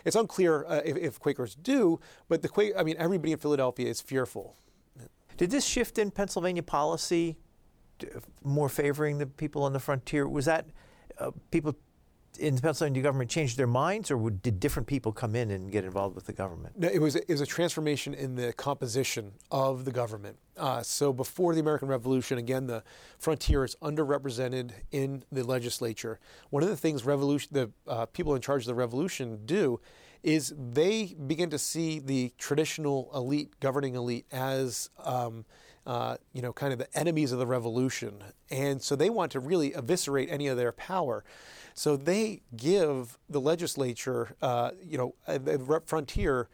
It's 0.05 0.15
unclear 0.15 0.65
uh, 0.65 0.81
if, 0.85 0.95
if 0.95 1.19
Quakers 1.19 1.55
do, 1.55 1.99
but 2.29 2.41
the 2.41 2.49
Quaker. 2.49 2.77
I 2.77 2.83
mean, 2.83 2.95
everybody 2.97 3.33
in 3.33 3.37
Philadelphia 3.37 3.89
is 3.89 3.99
fearful. 3.99 4.55
Did 5.37 5.51
this 5.51 5.65
shift 5.65 5.97
in 5.97 6.11
Pennsylvania 6.11 6.63
policy 6.63 7.37
more 8.43 8.69
favoring 8.69 9.17
the 9.17 9.25
people 9.25 9.63
on 9.63 9.73
the 9.73 9.79
frontier? 9.79 10.27
Was 10.27 10.45
that 10.45 10.65
uh, 11.19 11.31
people 11.51 11.75
in 12.39 12.55
the 12.55 12.61
Pennsylvania 12.61 13.01
government 13.01 13.29
changed 13.29 13.57
their 13.57 13.67
minds, 13.67 14.09
or 14.09 14.29
did 14.29 14.59
different 14.59 14.87
people 14.87 15.11
come 15.11 15.35
in 15.35 15.51
and 15.51 15.71
get 15.71 15.83
involved 15.83 16.15
with 16.15 16.25
the 16.25 16.33
government? 16.33 16.77
No, 16.77 16.87
it 16.87 16.99
was 16.99 17.15
it 17.15 17.27
was 17.29 17.41
a 17.41 17.45
transformation 17.45 18.13
in 18.13 18.35
the 18.35 18.53
composition 18.53 19.33
of 19.51 19.85
the 19.85 19.91
government. 19.91 20.37
Uh, 20.57 20.81
so 20.81 21.11
before 21.11 21.53
the 21.53 21.59
American 21.59 21.87
Revolution, 21.87 22.37
again, 22.37 22.67
the 22.67 22.83
frontier 23.19 23.63
is 23.63 23.75
underrepresented 23.81 24.71
in 24.91 25.23
the 25.31 25.43
legislature. 25.43 26.19
One 26.49 26.63
of 26.63 26.69
the 26.69 26.77
things 26.77 27.05
revolution 27.05 27.49
the 27.51 27.71
uh, 27.87 28.05
people 28.07 28.35
in 28.35 28.41
charge 28.41 28.63
of 28.63 28.67
the 28.67 28.75
revolution 28.75 29.45
do 29.45 29.79
is 30.23 30.53
they 30.55 31.15
begin 31.25 31.49
to 31.49 31.57
see 31.57 31.99
the 31.99 32.31
traditional 32.37 33.09
elite, 33.13 33.59
governing 33.59 33.95
elite, 33.95 34.25
as 34.31 34.89
um, 35.03 35.45
uh, 35.85 36.17
you 36.33 36.41
know, 36.41 36.53
kind 36.53 36.73
of 36.73 36.79
the 36.79 36.97
enemies 36.97 37.31
of 37.31 37.39
the 37.39 37.47
revolution. 37.47 38.23
And 38.49 38.81
so 38.81 38.95
they 38.95 39.09
want 39.09 39.31
to 39.31 39.39
really 39.39 39.73
eviscerate 39.73 40.29
any 40.29 40.47
of 40.47 40.57
their 40.57 40.71
power. 40.71 41.23
So 41.73 41.95
they 41.95 42.41
give 42.55 43.17
the 43.29 43.41
legislature, 43.41 44.35
uh, 44.41 44.71
you 44.83 44.97
know, 44.97 45.15
the 45.27 45.81
frontier 45.85 46.49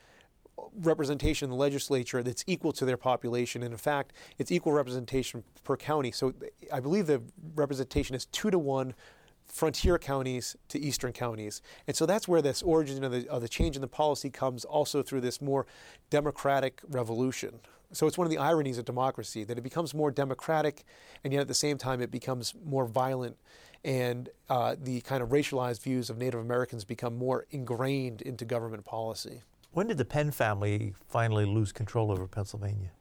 representation 0.81 1.47
in 1.47 1.49
the 1.51 1.57
legislature 1.57 2.23
that's 2.23 2.43
equal 2.47 2.71
to 2.73 2.85
their 2.85 2.97
population. 2.97 3.63
And 3.63 3.71
in 3.71 3.77
fact, 3.77 4.13
it's 4.37 4.51
equal 4.51 4.73
representation 4.73 5.43
per 5.63 5.75
county. 5.75 6.11
So 6.11 6.33
I 6.71 6.79
believe 6.79 7.07
the 7.07 7.21
representation 7.55 8.15
is 8.15 8.25
two 8.25 8.51
to 8.51 8.59
one 8.59 8.93
frontier 9.47 9.97
counties 9.97 10.55
to 10.69 10.79
eastern 10.79 11.13
counties. 11.13 11.61
And 11.87 11.95
so 11.95 12.05
that's 12.05 12.27
where 12.27 12.41
this 12.41 12.61
origin 12.61 13.03
of 13.03 13.11
the, 13.11 13.27
of 13.29 13.41
the 13.41 13.49
change 13.49 13.75
in 13.75 13.81
the 13.81 13.87
policy 13.87 14.29
comes 14.29 14.65
also 14.65 15.01
through 15.01 15.21
this 15.21 15.41
more 15.41 15.65
democratic 16.09 16.81
revolution. 16.87 17.59
So 17.93 18.05
it's 18.05 18.17
one 18.17 18.27
of 18.27 18.31
the 18.31 18.37
ironies 18.37 18.77
of 18.77 18.85
democracy 18.85 19.43
that 19.45 19.57
it 19.57 19.61
becomes 19.61 19.93
more 19.93 20.11
democratic, 20.11 20.83
and 21.23 21.31
yet 21.31 21.39
at 21.39 21.47
the 21.47 21.53
same 21.53 21.77
time 21.77 22.01
it 22.01 22.11
becomes 22.11 22.53
more 22.65 22.85
violent, 22.85 23.37
and 23.85 24.29
uh, 24.49 24.75
the 24.77 24.99
kind 25.01 25.23
of 25.23 25.29
racialized 25.29 25.81
views 25.81 26.09
of 26.09 26.17
Native 26.17 26.41
Americans 26.41 26.83
become 26.83 27.15
more 27.15 27.45
ingrained 27.51 28.21
into 28.21 28.43
government 28.43 28.83
policy. 28.83 29.41
When 29.71 29.87
did 29.87 29.97
the 29.97 30.05
Penn 30.05 30.31
family 30.31 30.95
finally 31.07 31.45
lose 31.45 31.71
control 31.71 32.11
over 32.11 32.27
Pennsylvania? 32.27 32.91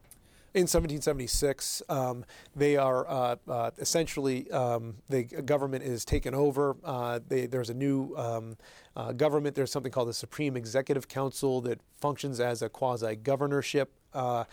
In 0.57 0.63
1776, 0.63 1.83
um, 1.87 2.25
they 2.55 2.77
are 2.77 3.07
uh, 3.07 3.35
uh, 3.47 3.69
essentially 3.77 4.49
um, 4.49 4.95
the 5.07 5.21
government 5.21 5.83
is 5.83 6.03
taken 6.03 6.33
over. 6.33 6.75
Uh, 6.83 7.19
they, 7.27 7.45
there's 7.45 7.69
a 7.69 7.75
new 7.75 8.15
um, 8.17 8.57
uh, 8.95 9.11
government. 9.11 9.53
There's 9.53 9.71
something 9.71 9.91
called 9.91 10.09
the 10.09 10.15
Supreme 10.15 10.57
Executive 10.57 11.07
Council 11.07 11.61
that 11.61 11.79
functions 11.99 12.39
as 12.39 12.63
a 12.63 12.69
quasi 12.69 13.15
governorship. 13.17 13.91
Uh, 14.15 14.45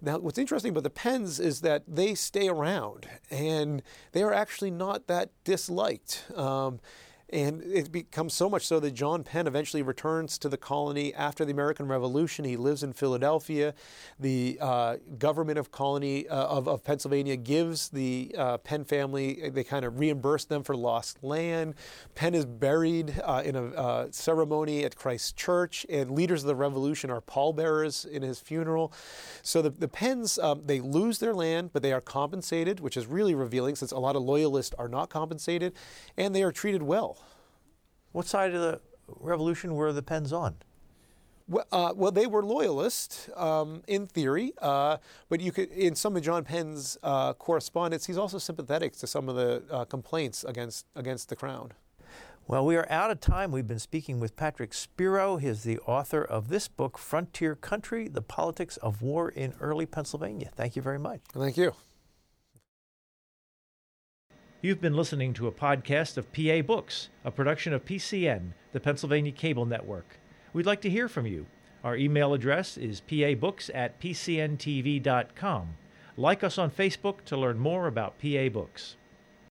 now, 0.00 0.18
what's 0.18 0.38
interesting 0.38 0.70
about 0.70 0.84
the 0.84 0.90
Penns 0.90 1.40
is 1.40 1.62
that 1.62 1.82
they 1.88 2.14
stay 2.14 2.46
around 2.46 3.08
and 3.28 3.82
they 4.12 4.22
are 4.22 4.32
actually 4.32 4.70
not 4.70 5.08
that 5.08 5.30
disliked. 5.42 6.30
Um, 6.36 6.78
and 7.32 7.62
it 7.62 7.92
becomes 7.92 8.34
so 8.34 8.50
much 8.50 8.66
so 8.66 8.80
that 8.80 8.92
John 8.92 9.22
Penn 9.22 9.46
eventually 9.46 9.82
returns 9.82 10.36
to 10.38 10.48
the 10.48 10.56
colony 10.56 11.14
after 11.14 11.44
the 11.44 11.52
American 11.52 11.86
Revolution. 11.86 12.44
He 12.44 12.56
lives 12.56 12.82
in 12.82 12.92
Philadelphia. 12.92 13.74
The 14.18 14.58
uh, 14.60 14.96
government 15.18 15.58
of 15.58 15.70
colony 15.70 16.28
uh, 16.28 16.46
of, 16.46 16.68
of, 16.68 16.82
Pennsylvania 16.82 17.36
gives 17.36 17.88
the 17.88 18.34
uh, 18.36 18.58
Penn 18.58 18.84
family, 18.84 19.50
they 19.50 19.62
kind 19.62 19.84
of 19.84 19.98
reimburse 19.98 20.44
them 20.44 20.64
for 20.64 20.76
lost 20.76 21.22
land. 21.22 21.74
Penn 22.14 22.34
is 22.34 22.44
buried 22.44 23.20
uh, 23.24 23.42
in 23.44 23.54
a 23.54 23.66
uh, 23.66 24.06
ceremony 24.10 24.84
at 24.84 24.96
Christ 24.96 25.36
Church, 25.36 25.86
and 25.88 26.10
leaders 26.10 26.42
of 26.42 26.48
the 26.48 26.56
revolution 26.56 27.10
are 27.10 27.20
pallbearers 27.20 28.04
in 28.04 28.22
his 28.22 28.40
funeral. 28.40 28.92
So 29.42 29.62
the, 29.62 29.70
the 29.70 29.88
Penns, 29.88 30.38
um, 30.38 30.62
they 30.64 30.80
lose 30.80 31.18
their 31.18 31.34
land, 31.34 31.70
but 31.72 31.82
they 31.82 31.92
are 31.92 32.00
compensated, 32.00 32.80
which 32.80 32.96
is 32.96 33.06
really 33.06 33.34
revealing 33.34 33.76
since 33.76 33.92
a 33.92 33.98
lot 33.98 34.16
of 34.16 34.22
loyalists 34.22 34.74
are 34.78 34.88
not 34.88 35.10
compensated, 35.10 35.74
and 36.16 36.34
they 36.34 36.42
are 36.42 36.52
treated 36.52 36.82
well. 36.82 37.19
What 38.12 38.26
side 38.26 38.54
of 38.54 38.60
the 38.60 38.80
revolution 39.20 39.74
were 39.74 39.92
the 39.92 40.02
Penns 40.02 40.32
on? 40.32 40.56
Well, 41.48 41.66
uh, 41.72 41.92
well, 41.96 42.12
they 42.12 42.28
were 42.28 42.44
loyalist 42.44 43.28
um, 43.36 43.82
in 43.88 44.06
theory, 44.06 44.52
uh, 44.62 44.98
but 45.28 45.40
you 45.40 45.50
could, 45.50 45.72
in 45.72 45.96
some 45.96 46.16
of 46.16 46.22
John 46.22 46.44
Penn's 46.44 46.96
uh, 47.02 47.32
correspondence, 47.32 48.06
he's 48.06 48.18
also 48.18 48.38
sympathetic 48.38 48.92
to 48.98 49.06
some 49.08 49.28
of 49.28 49.34
the 49.34 49.64
uh, 49.68 49.84
complaints 49.84 50.44
against 50.44 50.86
against 50.94 51.28
the 51.28 51.34
crown. 51.34 51.72
Well, 52.46 52.64
we 52.64 52.76
are 52.76 52.86
out 52.88 53.10
of 53.10 53.20
time. 53.20 53.50
We've 53.50 53.66
been 53.66 53.80
speaking 53.80 54.20
with 54.20 54.36
Patrick 54.36 54.72
Spero. 54.72 55.38
He's 55.38 55.64
the 55.64 55.80
author 55.80 56.22
of 56.22 56.48
this 56.48 56.68
book, 56.68 56.98
Frontier 56.98 57.56
Country: 57.56 58.06
The 58.06 58.22
Politics 58.22 58.76
of 58.76 59.02
War 59.02 59.28
in 59.28 59.54
Early 59.60 59.86
Pennsylvania. 59.86 60.50
Thank 60.54 60.76
you 60.76 60.82
very 60.82 61.00
much. 61.00 61.20
Thank 61.32 61.56
you. 61.56 61.74
You've 64.62 64.82
been 64.82 64.94
listening 64.94 65.32
to 65.34 65.46
a 65.46 65.52
podcast 65.52 66.18
of 66.18 66.30
PA 66.34 66.60
Books, 66.60 67.08
a 67.24 67.30
production 67.30 67.72
of 67.72 67.86
PCN, 67.86 68.50
the 68.72 68.80
Pennsylvania 68.80 69.32
Cable 69.32 69.64
Network. 69.64 70.18
We'd 70.52 70.66
like 70.66 70.82
to 70.82 70.90
hear 70.90 71.08
from 71.08 71.24
you. 71.26 71.46
Our 71.82 71.96
email 71.96 72.34
address 72.34 72.76
is 72.76 73.00
pabooks 73.00 73.70
at 73.72 73.98
pcntv.com. 73.98 75.68
Like 76.18 76.44
us 76.44 76.58
on 76.58 76.70
Facebook 76.70 77.24
to 77.24 77.38
learn 77.38 77.58
more 77.58 77.86
about 77.86 78.20
PA 78.20 78.50
Books. 78.50 78.96